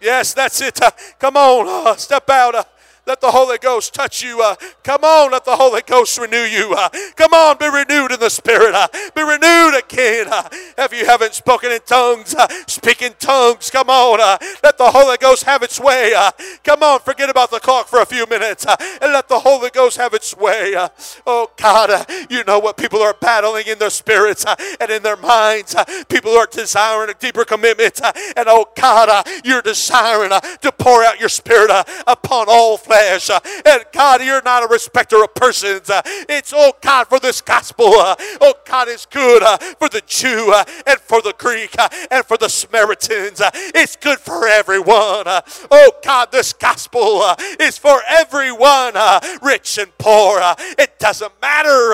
Yes, 0.00 0.34
that's 0.34 0.60
it. 0.60 0.80
Uh, 0.82 0.90
come 1.18 1.36
on, 1.36 1.66
uh, 1.88 1.96
step 1.96 2.28
out. 2.28 2.68
Uh, 3.06 3.16
let 3.16 3.20
the 3.20 3.30
Holy 3.30 3.58
Ghost 3.58 3.94
touch 3.94 4.22
you. 4.22 4.42
Uh, 4.42 4.56
come 4.82 5.04
on, 5.04 5.30
let 5.30 5.44
the 5.44 5.56
Holy 5.56 5.82
Ghost 5.86 6.18
renew 6.18 6.42
you. 6.42 6.74
Uh, 6.76 6.88
come 7.14 7.32
on, 7.32 7.56
be 7.56 7.66
renewed 7.66 8.12
in 8.12 8.20
the 8.20 8.28
Spirit. 8.28 8.74
Uh, 8.74 8.88
be 9.14 9.22
renewed 9.22 9.78
again. 9.78 10.26
Uh, 10.28 10.48
if 10.78 10.92
you 10.92 11.06
haven't 11.06 11.34
spoken 11.34 11.72
in 11.72 11.80
tongues, 11.86 12.34
uh, 12.34 12.46
speak 12.66 13.02
in 13.02 13.14
tongues. 13.18 13.70
Come 13.70 13.88
on, 13.88 14.20
uh, 14.20 14.38
let 14.62 14.76
the 14.76 14.90
Holy 14.90 15.16
Ghost 15.18 15.44
have 15.44 15.62
its 15.62 15.80
way. 15.80 16.14
Uh, 16.14 16.30
come 16.64 16.82
on, 16.82 17.00
forget 17.00 17.30
about 17.30 17.50
the 17.50 17.60
clock 17.60 17.88
for 17.88 18.00
a 18.00 18.06
few 18.06 18.26
minutes 18.26 18.66
uh, 18.66 18.76
and 19.00 19.12
let 19.12 19.28
the 19.28 19.38
Holy 19.38 19.70
Ghost 19.70 19.96
have 19.96 20.12
its 20.12 20.36
way. 20.36 20.74
Uh, 20.74 20.88
oh, 21.26 21.50
God, 21.56 21.90
uh, 21.90 22.04
you 22.28 22.44
know 22.44 22.58
what 22.58 22.76
people 22.76 23.00
are 23.00 23.14
battling 23.14 23.66
in 23.66 23.78
their 23.78 23.90
spirits 23.90 24.44
uh, 24.44 24.56
and 24.80 24.90
in 24.90 25.02
their 25.02 25.16
minds. 25.16 25.74
Uh, 25.74 25.84
people 26.08 26.32
are 26.32 26.46
desiring 26.46 27.10
a 27.10 27.14
deeper 27.14 27.44
commitment. 27.44 28.00
Uh, 28.02 28.12
and 28.36 28.46
oh, 28.48 28.66
God, 28.74 29.08
uh, 29.08 29.22
you're 29.44 29.62
desiring 29.62 30.32
uh, 30.32 30.40
to 30.40 30.72
pour 30.72 31.04
out 31.04 31.20
your 31.20 31.28
Spirit 31.28 31.70
uh, 31.70 31.84
upon 32.06 32.46
all 32.48 32.76
flesh 32.76 32.95
flesh. 32.96 33.30
Uh, 33.30 33.40
and 33.66 33.84
God, 33.92 34.22
you're 34.22 34.42
not 34.42 34.62
a 34.62 34.66
respecter 34.66 35.22
of 35.22 35.34
persons. 35.34 35.90
Uh, 35.90 36.02
it's, 36.28 36.52
oh 36.54 36.72
God, 36.80 37.08
for 37.08 37.18
this 37.20 37.40
gospel. 37.40 37.86
Uh, 37.94 38.16
oh 38.40 38.54
God, 38.66 38.88
it's 38.88 39.06
good 39.06 39.42
uh, 39.42 39.58
for 39.58 39.88
the 39.88 40.02
Jew 40.06 40.52
uh, 40.54 40.64
and 40.86 40.98
for 41.00 41.20
the 41.20 41.34
Greek 41.36 41.74
uh, 41.78 41.88
and 42.10 42.24
for 42.24 42.36
the 42.36 42.48
Samaritans. 42.48 43.40
It's 43.52 43.96
good 43.96 44.18
for 44.18 44.46
everyone. 44.46 45.24
Oh 45.70 45.92
God, 46.02 46.32
this 46.32 46.52
gospel 46.52 47.22
is 47.60 47.78
for 47.78 48.00
everyone, 48.08 48.94
rich 49.42 49.78
and 49.78 49.96
poor. 49.98 50.40
It 50.78 50.98
doesn't 50.98 51.32
matter. 51.40 51.92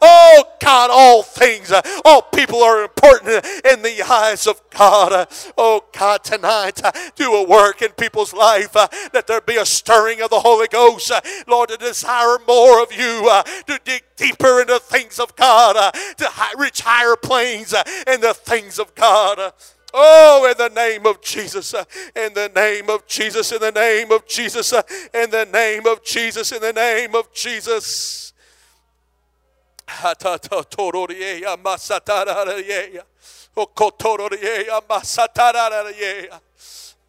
Oh 0.00 0.44
God, 0.60 0.90
all 0.92 1.22
things, 1.22 1.72
all 2.04 2.22
people 2.22 2.62
are 2.62 2.82
important 2.82 3.44
in 3.64 3.82
the 3.82 4.04
eyes 4.08 4.46
of 4.46 4.60
God. 4.70 5.28
Oh 5.56 5.84
God, 5.92 6.24
tonight, 6.24 6.80
do 7.16 7.34
a 7.34 7.46
work 7.46 7.82
in 7.82 7.90
people's 7.92 8.32
life 8.32 8.72
that 8.72 9.24
there 9.26 9.40
be 9.40 9.56
a 9.56 9.66
stirring 9.66 10.20
of 10.20 10.30
the 10.30 10.40
Holy 10.44 10.68
Ghost, 10.68 11.10
uh, 11.10 11.22
Lord, 11.46 11.70
to 11.70 11.78
desire 11.78 12.36
more 12.46 12.82
of 12.82 12.92
you, 12.92 13.28
uh, 13.30 13.42
to 13.42 13.80
dig 13.82 14.02
deeper 14.16 14.60
into 14.60 14.78
things 14.78 15.18
of 15.18 15.34
God, 15.36 15.74
uh, 15.76 15.90
to 15.90 16.28
reach 16.58 16.82
higher 16.82 17.16
planes 17.16 17.72
in 18.06 18.20
the 18.20 18.34
things 18.34 18.78
of 18.78 18.94
God. 18.94 19.52
Oh, 19.94 20.46
in 20.50 20.58
the 20.58 20.68
name 20.68 21.06
of 21.06 21.22
Jesus, 21.22 21.72
in 22.14 22.34
the 22.34 22.50
name 22.54 22.90
of 22.90 23.06
Jesus, 23.06 23.52
in 23.52 23.60
the 23.60 23.72
name 23.72 24.12
of 24.12 24.26
Jesus, 24.26 24.72
in 25.14 25.30
the 25.30 25.46
name 25.50 25.86
of 25.86 26.04
Jesus, 26.04 26.52
in 26.52 26.60
the 26.60 26.72
name 26.72 27.14
of 27.14 27.32
Jesus. 27.32 28.32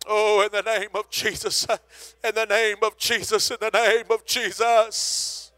Oh, 0.08 0.42
in 0.42 0.52
the 0.52 0.62
name 0.62 0.90
of 0.94 1.10
Jesus. 1.10 1.66
In 2.24 2.36
the 2.36 2.46
name 2.46 2.78
of 2.84 2.98
Jesus. 2.98 3.52
In 3.52 3.58
the 3.60 3.72
name 3.72 4.06
of 4.10 4.26
Jesus. 4.26 5.52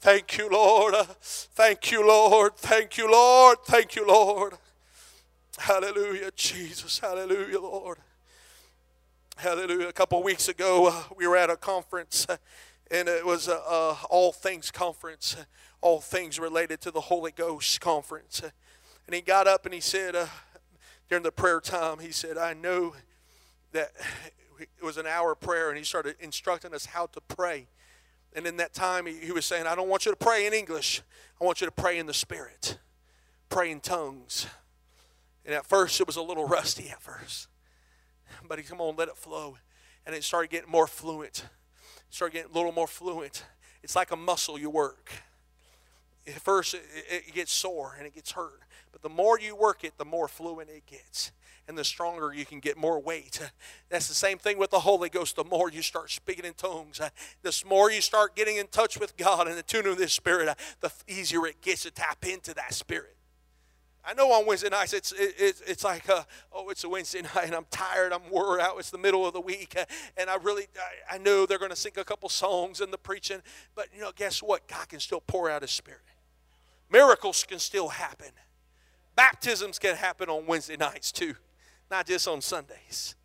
Thank 0.00 0.38
you, 0.38 0.48
Lord. 0.48 0.94
Thank 1.20 1.90
you, 1.90 2.06
Lord. 2.06 2.56
Thank 2.56 2.96
you, 2.96 3.10
Lord. 3.10 3.58
Thank 3.64 3.96
you, 3.96 4.06
Lord. 4.06 4.54
Hallelujah, 5.58 6.30
Jesus. 6.36 6.98
Hallelujah, 6.98 7.60
Lord. 7.60 7.98
Hallelujah. 9.36 9.88
A 9.88 9.92
couple 9.92 10.22
weeks 10.22 10.48
ago, 10.48 10.86
uh, 10.88 11.02
we 11.16 11.26
were 11.26 11.36
at 11.36 11.50
a 11.50 11.56
conference, 11.56 12.26
uh, 12.28 12.36
and 12.90 13.08
it 13.08 13.24
was 13.24 13.48
a, 13.48 13.58
all 14.08 14.32
things 14.32 14.70
conference, 14.70 15.36
uh, 15.38 15.44
all 15.80 16.00
things 16.00 16.38
related 16.38 16.80
to 16.82 16.90
the 16.90 17.00
Holy 17.00 17.32
Ghost 17.32 17.80
conference. 17.80 18.42
and 19.06 19.14
he 19.14 19.20
got 19.20 19.46
up 19.46 19.64
and 19.64 19.74
he 19.74 19.80
said, 19.80 20.14
uh, 20.14 20.26
during 21.08 21.22
the 21.22 21.32
prayer 21.32 21.60
time, 21.60 21.98
he 21.98 22.10
said, 22.10 22.36
I 22.36 22.54
know 22.54 22.94
that 23.72 23.92
it 24.58 24.84
was 24.84 24.96
an 24.96 25.06
hour 25.06 25.34
prayer, 25.34 25.68
and 25.68 25.78
he 25.78 25.84
started 25.84 26.16
instructing 26.20 26.74
us 26.74 26.86
how 26.86 27.06
to 27.06 27.20
pray. 27.20 27.68
And 28.34 28.46
in 28.46 28.56
that 28.56 28.74
time, 28.74 29.06
he, 29.06 29.14
he 29.14 29.32
was 29.32 29.44
saying, 29.44 29.66
I 29.66 29.74
don't 29.74 29.88
want 29.88 30.04
you 30.04 30.12
to 30.12 30.16
pray 30.16 30.46
in 30.46 30.52
English. 30.52 31.02
I 31.40 31.44
want 31.44 31.60
you 31.60 31.66
to 31.66 31.72
pray 31.72 31.98
in 31.98 32.06
the 32.06 32.14
Spirit, 32.14 32.78
pray 33.48 33.70
in 33.70 33.80
tongues. 33.80 34.46
And 35.44 35.54
at 35.54 35.64
first, 35.64 36.00
it 36.00 36.06
was 36.06 36.16
a 36.16 36.22
little 36.22 36.46
rusty 36.46 36.88
at 36.90 37.00
first. 37.00 37.48
But 38.48 38.58
he, 38.58 38.64
come 38.64 38.80
on, 38.80 38.96
let 38.96 39.08
it 39.08 39.16
flow. 39.16 39.58
And 40.04 40.14
it 40.14 40.24
started 40.24 40.50
getting 40.50 40.70
more 40.70 40.86
fluent. 40.86 41.44
It 41.84 42.14
started 42.14 42.34
getting 42.34 42.50
a 42.52 42.54
little 42.54 42.72
more 42.72 42.86
fluent. 42.86 43.44
It's 43.82 43.94
like 43.94 44.10
a 44.10 44.16
muscle 44.16 44.58
you 44.58 44.70
work. 44.70 45.10
At 46.26 46.40
first, 46.40 46.74
it, 46.74 47.34
gets 47.34 47.52
sore 47.52 47.94
and 47.96 48.06
it 48.06 48.14
gets 48.14 48.32
hurt. 48.32 48.60
But 48.90 49.02
the 49.02 49.08
more 49.08 49.38
you 49.38 49.54
work 49.54 49.84
it, 49.84 49.96
the 49.96 50.04
more 50.04 50.26
fluent 50.26 50.70
it 50.70 50.86
gets. 50.86 51.30
And 51.68 51.76
the 51.76 51.84
stronger 51.84 52.32
you 52.32 52.44
can 52.44 52.60
get 52.60 52.76
more 52.76 53.00
weight. 53.00 53.40
That's 53.90 54.08
the 54.08 54.14
same 54.14 54.38
thing 54.38 54.58
with 54.58 54.70
the 54.70 54.80
Holy 54.80 55.08
Ghost. 55.08 55.36
The 55.36 55.44
more 55.44 55.70
you 55.70 55.82
start 55.82 56.10
speaking 56.10 56.44
in 56.44 56.54
tongues, 56.54 57.00
the 57.42 57.62
more 57.68 57.90
you 57.90 58.00
start 58.00 58.34
getting 58.34 58.56
in 58.56 58.66
touch 58.68 58.98
with 58.98 59.16
God 59.16 59.46
and 59.46 59.56
the 59.56 59.62
tune 59.62 59.86
of 59.86 59.98
this 59.98 60.12
Spirit, 60.12 60.56
the 60.80 60.92
easier 61.06 61.46
it 61.46 61.60
gets 61.60 61.82
to 61.82 61.90
tap 61.90 62.24
into 62.26 62.54
that 62.54 62.74
Spirit. 62.74 63.16
I 64.06 64.14
know 64.14 64.30
on 64.30 64.46
Wednesday 64.46 64.68
nights 64.68 64.92
it's 64.92 65.10
it, 65.10 65.34
it, 65.36 65.62
it's 65.66 65.82
like 65.82 66.08
uh, 66.08 66.22
oh 66.52 66.68
it's 66.68 66.84
a 66.84 66.88
Wednesday 66.88 67.22
night 67.34 67.46
and 67.46 67.54
I'm 67.54 67.66
tired 67.72 68.12
I'm 68.12 68.30
wore 68.30 68.60
out 68.60 68.76
it's 68.78 68.90
the 68.90 68.98
middle 68.98 69.26
of 69.26 69.32
the 69.32 69.40
week 69.40 69.74
uh, 69.76 69.84
and 70.16 70.30
I 70.30 70.36
really 70.36 70.66
I, 71.10 71.16
I 71.16 71.18
know 71.18 71.44
they're 71.44 71.58
going 71.58 71.70
to 71.72 71.76
sing 71.76 71.92
a 71.96 72.04
couple 72.04 72.28
songs 72.28 72.80
in 72.80 72.92
the 72.92 72.98
preaching 72.98 73.42
but 73.74 73.88
you 73.92 74.00
know 74.00 74.12
guess 74.14 74.40
what 74.44 74.68
God 74.68 74.88
can 74.88 75.00
still 75.00 75.20
pour 75.20 75.50
out 75.50 75.62
His 75.62 75.72
Spirit 75.72 76.02
miracles 76.90 77.44
can 77.44 77.58
still 77.58 77.88
happen 77.88 78.30
Baptisms 79.16 79.78
can 79.78 79.96
happen 79.96 80.28
on 80.28 80.46
Wednesday 80.46 80.76
nights 80.76 81.10
too, 81.10 81.34
not 81.90 82.06
just 82.06 82.28
on 82.28 82.42
Sundays. 82.42 83.16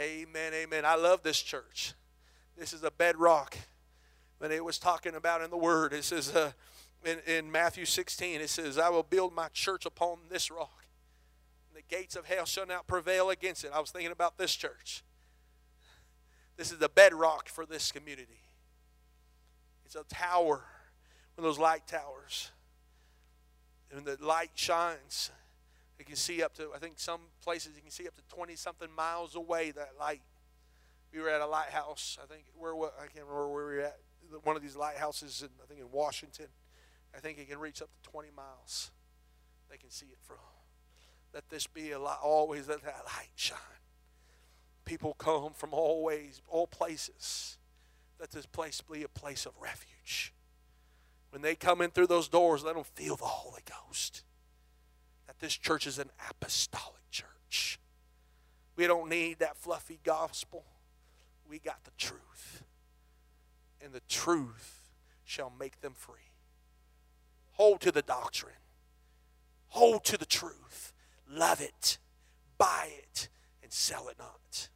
Amen, 0.00 0.52
amen. 0.54 0.84
I 0.84 0.96
love 0.96 1.22
this 1.22 1.40
church. 1.40 1.92
This 2.58 2.72
is 2.72 2.82
a 2.82 2.90
bedrock. 2.90 3.56
When 4.38 4.50
it 4.50 4.64
was 4.64 4.78
talking 4.78 5.14
about 5.14 5.42
in 5.42 5.50
the 5.50 5.56
Word, 5.58 5.92
it 5.92 6.04
says 6.04 6.34
uh, 6.34 6.52
in, 7.04 7.18
in 7.26 7.52
Matthew 7.52 7.84
16, 7.84 8.40
it 8.40 8.48
says, 8.48 8.78
I 8.78 8.88
will 8.88 9.02
build 9.02 9.34
my 9.34 9.48
church 9.48 9.86
upon 9.86 10.18
this 10.30 10.50
rock. 10.50 10.86
And 11.68 11.76
the 11.76 11.94
gates 11.94 12.16
of 12.16 12.24
hell 12.24 12.46
shall 12.46 12.66
not 12.66 12.86
prevail 12.86 13.30
against 13.30 13.62
it. 13.64 13.70
I 13.72 13.80
was 13.80 13.90
thinking 13.90 14.10
about 14.10 14.38
this 14.38 14.54
church. 14.54 15.04
This 16.56 16.72
is 16.72 16.78
the 16.78 16.88
bedrock 16.88 17.48
for 17.48 17.66
this 17.66 17.92
community. 17.92 18.40
It's 19.84 19.94
a 19.94 20.04
tower, 20.04 20.64
one 21.34 21.38
of 21.38 21.44
those 21.44 21.58
light 21.58 21.86
towers 21.86 22.50
and 23.90 24.04
the 24.04 24.16
light 24.24 24.50
shines. 24.54 25.30
You 25.98 26.04
can 26.04 26.16
see 26.16 26.42
up 26.42 26.54
to, 26.54 26.70
I 26.74 26.78
think 26.78 26.94
some 26.98 27.20
places 27.42 27.72
you 27.76 27.82
can 27.82 27.90
see 27.90 28.06
up 28.06 28.16
to 28.16 28.22
20 28.34 28.56
something 28.56 28.88
miles 28.94 29.34
away 29.34 29.70
that 29.72 29.92
light. 29.98 30.22
We 31.12 31.20
were 31.20 31.28
at 31.28 31.40
a 31.40 31.46
lighthouse, 31.46 32.18
I 32.22 32.26
think, 32.26 32.44
where, 32.58 32.74
I 32.74 33.06
can't 33.06 33.24
remember 33.26 33.48
where 33.48 33.66
we 33.66 33.74
were 33.74 33.80
at. 33.80 33.98
One 34.42 34.56
of 34.56 34.62
these 34.62 34.74
lighthouses, 34.74 35.42
in, 35.42 35.48
I 35.62 35.66
think 35.66 35.80
in 35.80 35.90
Washington. 35.92 36.46
I 37.14 37.20
think 37.20 37.38
it 37.38 37.48
can 37.48 37.60
reach 37.60 37.80
up 37.80 37.88
to 38.02 38.10
20 38.10 38.30
miles. 38.36 38.90
They 39.70 39.76
can 39.76 39.90
see 39.90 40.06
it 40.06 40.18
from. 40.22 40.38
Let 41.32 41.48
this 41.48 41.66
be 41.66 41.92
a 41.92 41.98
light, 41.98 42.18
always 42.22 42.68
let 42.68 42.82
that 42.82 43.02
light 43.06 43.30
shine. 43.36 43.58
People 44.84 45.14
come 45.14 45.52
from 45.52 45.72
all 45.72 46.02
ways, 46.02 46.42
all 46.48 46.66
places. 46.66 47.58
Let 48.20 48.30
this 48.30 48.46
place 48.46 48.80
be 48.80 49.02
a 49.02 49.08
place 49.08 49.46
of 49.46 49.52
refuge. 49.60 50.33
When 51.34 51.42
they 51.42 51.56
come 51.56 51.80
in 51.80 51.90
through 51.90 52.06
those 52.06 52.28
doors, 52.28 52.62
let 52.62 52.76
them 52.76 52.84
feel 52.84 53.16
the 53.16 53.24
Holy 53.24 53.62
Ghost. 53.68 54.22
That 55.26 55.40
this 55.40 55.56
church 55.56 55.84
is 55.84 55.98
an 55.98 56.10
apostolic 56.30 57.10
church. 57.10 57.80
We 58.76 58.86
don't 58.86 59.08
need 59.08 59.40
that 59.40 59.56
fluffy 59.56 59.98
gospel. 60.04 60.64
We 61.50 61.58
got 61.58 61.82
the 61.82 61.90
truth. 61.98 62.62
And 63.82 63.92
the 63.92 64.02
truth 64.08 64.92
shall 65.24 65.52
make 65.58 65.80
them 65.80 65.94
free. 65.96 66.30
Hold 67.54 67.80
to 67.80 67.90
the 67.90 68.02
doctrine. 68.02 68.54
Hold 69.70 70.04
to 70.04 70.16
the 70.16 70.26
truth. 70.26 70.92
Love 71.28 71.60
it. 71.60 71.98
Buy 72.58 72.90
it. 72.96 73.28
And 73.60 73.72
sell 73.72 74.06
it 74.06 74.20
not. 74.20 74.68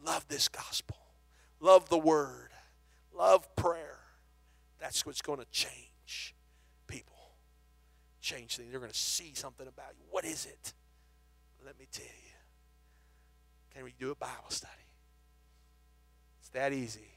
Love 0.00 0.28
this 0.28 0.46
gospel. 0.46 0.98
Love 1.58 1.88
the 1.88 1.98
word. 1.98 2.50
Love 3.12 3.56
prayer. 3.56 4.03
That's 4.84 5.06
what's 5.06 5.22
going 5.22 5.38
to 5.38 5.46
change 5.50 6.34
people. 6.86 7.16
change 8.20 8.56
things. 8.56 8.70
They're 8.70 8.80
going 8.80 8.92
to 8.92 8.98
see 8.98 9.32
something 9.32 9.66
about 9.66 9.92
you. 9.98 10.04
What 10.10 10.26
is 10.26 10.44
it? 10.44 10.74
Let 11.64 11.78
me 11.78 11.86
tell 11.90 12.04
you. 12.04 12.36
Can 13.74 13.84
we 13.84 13.94
do 13.98 14.10
a 14.10 14.14
Bible 14.14 14.50
study? 14.50 14.72
It's 16.38 16.50
that 16.50 16.74
easy. 16.74 17.16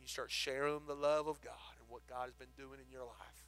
You 0.00 0.08
start 0.08 0.30
sharing 0.30 0.86
the 0.86 0.94
love 0.94 1.26
of 1.26 1.42
God 1.42 1.52
and 1.78 1.86
what 1.90 2.06
God 2.06 2.24
has 2.24 2.34
been 2.34 2.48
doing 2.56 2.80
in 2.80 2.90
your 2.90 3.04
life. 3.04 3.44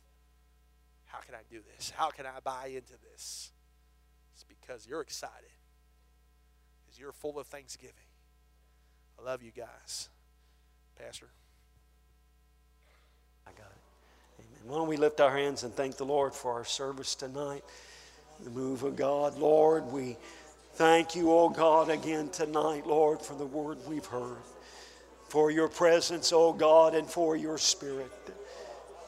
How 1.06 1.20
can 1.20 1.34
I 1.34 1.40
do 1.50 1.60
this? 1.74 1.90
How 1.96 2.10
can 2.10 2.26
I 2.26 2.38
buy 2.44 2.66
into 2.66 2.98
this? 3.10 3.50
It's 4.34 4.44
because 4.44 4.86
you're 4.86 5.00
excited. 5.00 5.56
Because 6.84 7.00
you're 7.00 7.12
full 7.12 7.38
of 7.38 7.46
thanksgiving. 7.46 7.94
I 9.18 9.24
love 9.24 9.42
you 9.42 9.52
guys. 9.52 10.10
Pastor. 10.98 11.30
I 13.48 13.58
got 13.58 13.72
Amen. 14.60 14.70
Why 14.70 14.78
don't 14.78 14.88
we 14.88 14.96
lift 14.96 15.20
our 15.20 15.36
hands 15.36 15.64
and 15.64 15.72
thank 15.72 15.96
the 15.96 16.04
Lord 16.04 16.34
for 16.34 16.52
our 16.52 16.64
service 16.64 17.14
tonight? 17.14 17.64
The 18.42 18.50
move 18.50 18.82
of 18.82 18.96
God. 18.96 19.38
Lord, 19.38 19.84
we 19.92 20.16
thank 20.74 21.16
you, 21.16 21.32
oh 21.32 21.48
God, 21.48 21.90
again 21.90 22.28
tonight, 22.28 22.86
Lord, 22.86 23.20
for 23.20 23.34
the 23.34 23.46
word 23.46 23.78
we've 23.88 24.06
heard, 24.06 24.38
for 25.28 25.50
your 25.50 25.68
presence, 25.68 26.32
oh 26.32 26.52
God, 26.52 26.94
and 26.94 27.06
for 27.06 27.36
your 27.36 27.58
spirit. 27.58 28.12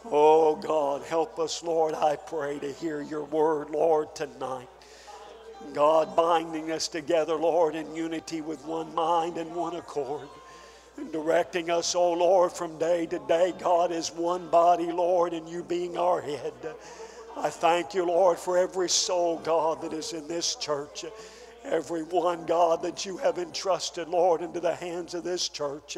Oh 0.05 0.57
God, 0.57 1.03
help 1.03 1.39
us, 1.39 1.63
Lord, 1.63 1.95
I 1.95 2.17
pray, 2.17 2.59
to 2.59 2.73
hear 2.73 3.03
your 3.03 3.25
word, 3.25 3.71
Lord, 3.71 4.15
tonight. 4.17 4.69
God, 5.75 6.17
binding 6.17 6.73
us 6.73 6.89
together, 6.89 7.35
Lord, 7.35 7.75
in 7.75 7.95
unity 7.95 8.41
with 8.41 8.65
one 8.65 8.95
mind 8.95 9.37
and 9.37 9.55
one 9.55 9.77
accord. 9.77 10.29
And 10.97 11.13
directing 11.13 11.71
us, 11.71 11.95
oh 11.95 12.13
Lord, 12.13 12.53
from 12.53 12.79
day 12.79 13.07
to 13.07 13.19
day, 13.21 13.55
God, 13.59 13.93
is 13.93 14.11
one 14.11 14.49
body, 14.49 14.93
Lord, 14.93 15.33
and 15.33 15.49
you 15.49 15.63
being 15.63 15.97
our 15.97 16.21
head. 16.21 16.53
I 17.37 17.49
thank 17.49 17.95
you, 17.95 18.05
Lord, 18.05 18.39
for 18.39 18.59
every 18.59 18.89
soul, 18.89 19.39
God, 19.39 19.83
that 19.83 19.93
is 19.93 20.13
in 20.13 20.29
this 20.29 20.57
church. 20.57 21.05
Every 21.65 22.03
one, 22.03 22.45
God, 22.47 22.83
that 22.83 23.07
you 23.07 23.17
have 23.19 23.39
entrusted, 23.39 24.09
Lord, 24.09 24.43
into 24.43 24.61
the 24.61 24.75
hands 24.75 25.15
of 25.15 25.25
this 25.25 25.49
church. 25.49 25.97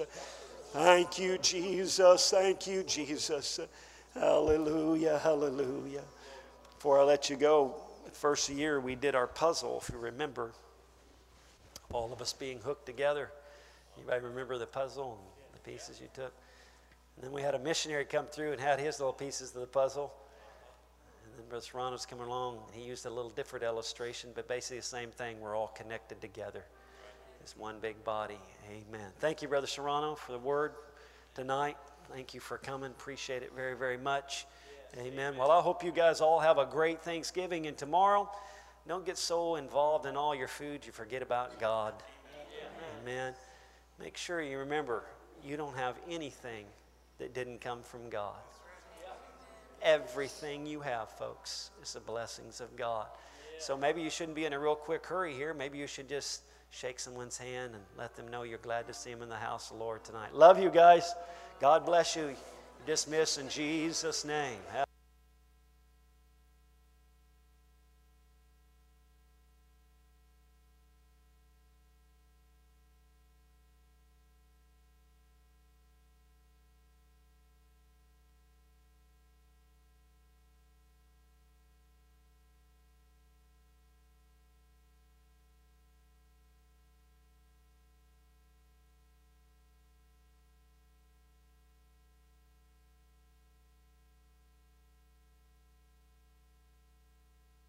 Thank 0.73 1.19
you, 1.19 1.39
Jesus. 1.39 2.31
Thank 2.31 2.67
you, 2.67 2.83
Jesus. 2.83 3.61
Hallelujah, 4.15 5.19
hallelujah. 5.19 6.03
Before 6.77 7.01
I 7.01 7.05
let 7.05 7.31
you 7.31 7.37
go, 7.37 7.77
the 8.05 8.11
first 8.11 8.49
year 8.49 8.81
we 8.81 8.95
did 8.95 9.15
our 9.15 9.27
puzzle, 9.27 9.81
if 9.83 9.91
you 9.91 9.99
remember, 9.99 10.53
all 11.93 12.13
of 12.13 12.21
us 12.21 12.33
being 12.33 12.59
hooked 12.59 12.87
together. 12.87 13.31
Anybody 13.97 14.25
remember 14.25 14.59
the 14.59 14.67
puzzle 14.67 15.19
and 15.19 15.55
the 15.55 15.71
pieces 15.71 16.01
you 16.01 16.09
took? 16.15 16.33
And 17.17 17.25
then 17.25 17.33
we 17.33 17.43
had 17.43 17.55
a 17.55 17.59
missionary 17.59 18.05
come 18.05 18.27
through 18.27 18.53
and 18.53 18.61
had 18.61 18.81
his 18.81 18.99
little 18.99 19.13
pieces 19.13 19.55
of 19.55 19.61
the 19.61 19.67
puzzle. 19.67 20.13
And 21.25 21.33
then 21.39 21.49
Brother 21.49 21.65
Serrano's 21.65 22.07
coming 22.07 22.27
along. 22.27 22.59
He 22.73 22.83
used 22.83 23.07
a 23.07 23.11
little 23.11 23.31
different 23.31 23.65
illustration, 23.65 24.31
but 24.35 24.49
basically 24.49 24.79
the 24.79 24.85
same 24.85 25.11
thing. 25.11 25.41
We're 25.41 25.57
all 25.57 25.69
connected 25.69 26.21
together 26.21 26.65
It's 27.41 27.57
one 27.57 27.77
big 27.81 28.03
body. 28.05 28.39
Amen. 28.71 29.11
Thank 29.19 29.43
you, 29.43 29.49
Brother 29.49 29.67
Serrano, 29.67 30.15
for 30.15 30.33
the 30.33 30.39
word 30.39 30.73
tonight. 31.35 31.77
Thank 32.13 32.35
you 32.35 32.41
for 32.41 32.59
coming. 32.59 32.91
Appreciate 32.91 33.43
it 33.43 33.53
very, 33.55 33.77
very 33.77 33.99
much. 33.99 34.47
Amen. 34.99 35.37
Well, 35.37 35.51
I 35.51 35.61
hope 35.61 35.83
you 35.83 35.93
guys 35.93 36.21
all 36.21 36.41
have 36.41 36.59
a 36.59 36.67
great 36.67 37.03
Thanksgiving. 37.03 37.67
And 37.67 37.77
tomorrow, 37.77 38.31
don't 38.87 39.07
get 39.07 39.17
so 39.17 39.57
involved 39.57 40.07
in 40.07 40.17
all 40.17 40.35
your 40.35 40.49
food 40.49 40.85
you 40.85 40.93
forget 40.93 41.23
about 41.23 41.59
God. 41.59 41.95
Amen. 43.03 43.35
Make 44.03 44.17
sure 44.17 44.43
you 44.43 44.59
remember 44.59 45.05
you 45.45 45.57
don't 45.57 45.77
have 45.77 45.95
anything 46.11 46.67
that 47.19 47.33
didn't 47.35 47.61
come 47.61 47.83
from 47.83 48.11
God. 48.11 48.35
Everything 49.81 50.67
you 50.67 50.81
have, 50.81 51.09
folks, 51.11 51.71
is 51.83 51.93
the 51.93 52.01
blessings 52.01 52.61
of 52.61 52.75
God. 52.77 53.07
So 53.61 53.77
maybe 53.77 54.03
you 54.03 54.11
shouldn't 54.11 54.35
be 54.35 54.45
in 54.45 54.53
a 54.53 54.59
real 54.59 54.75
quick 54.75 55.07
hurry 55.07 55.35
here. 55.35 55.55
Maybe 55.55 55.79
you 55.79 55.87
should 55.87 56.09
just 56.09 56.43
shake 56.71 56.99
someone's 56.99 57.39
hand 57.39 57.75
and 57.75 57.83
let 57.97 58.17
them 58.17 58.27
know 58.27 58.43
you're 58.43 58.59
glad 58.59 58.89
to 58.89 58.95
see 58.95 59.11
them 59.11 59.23
in 59.23 59.29
the 59.29 59.37
house 59.37 59.71
of 59.71 59.79
the 59.79 59.85
Lord 59.85 60.03
tonight. 60.03 60.35
Love 60.35 60.61
you 60.61 60.71
guys. 60.71 61.15
God 61.61 61.87
bless 61.87 62.17
you. 62.17 62.35
Dismiss 62.87 63.39
in 63.39 63.49
Jesus' 63.49 64.25
name. 64.25 64.59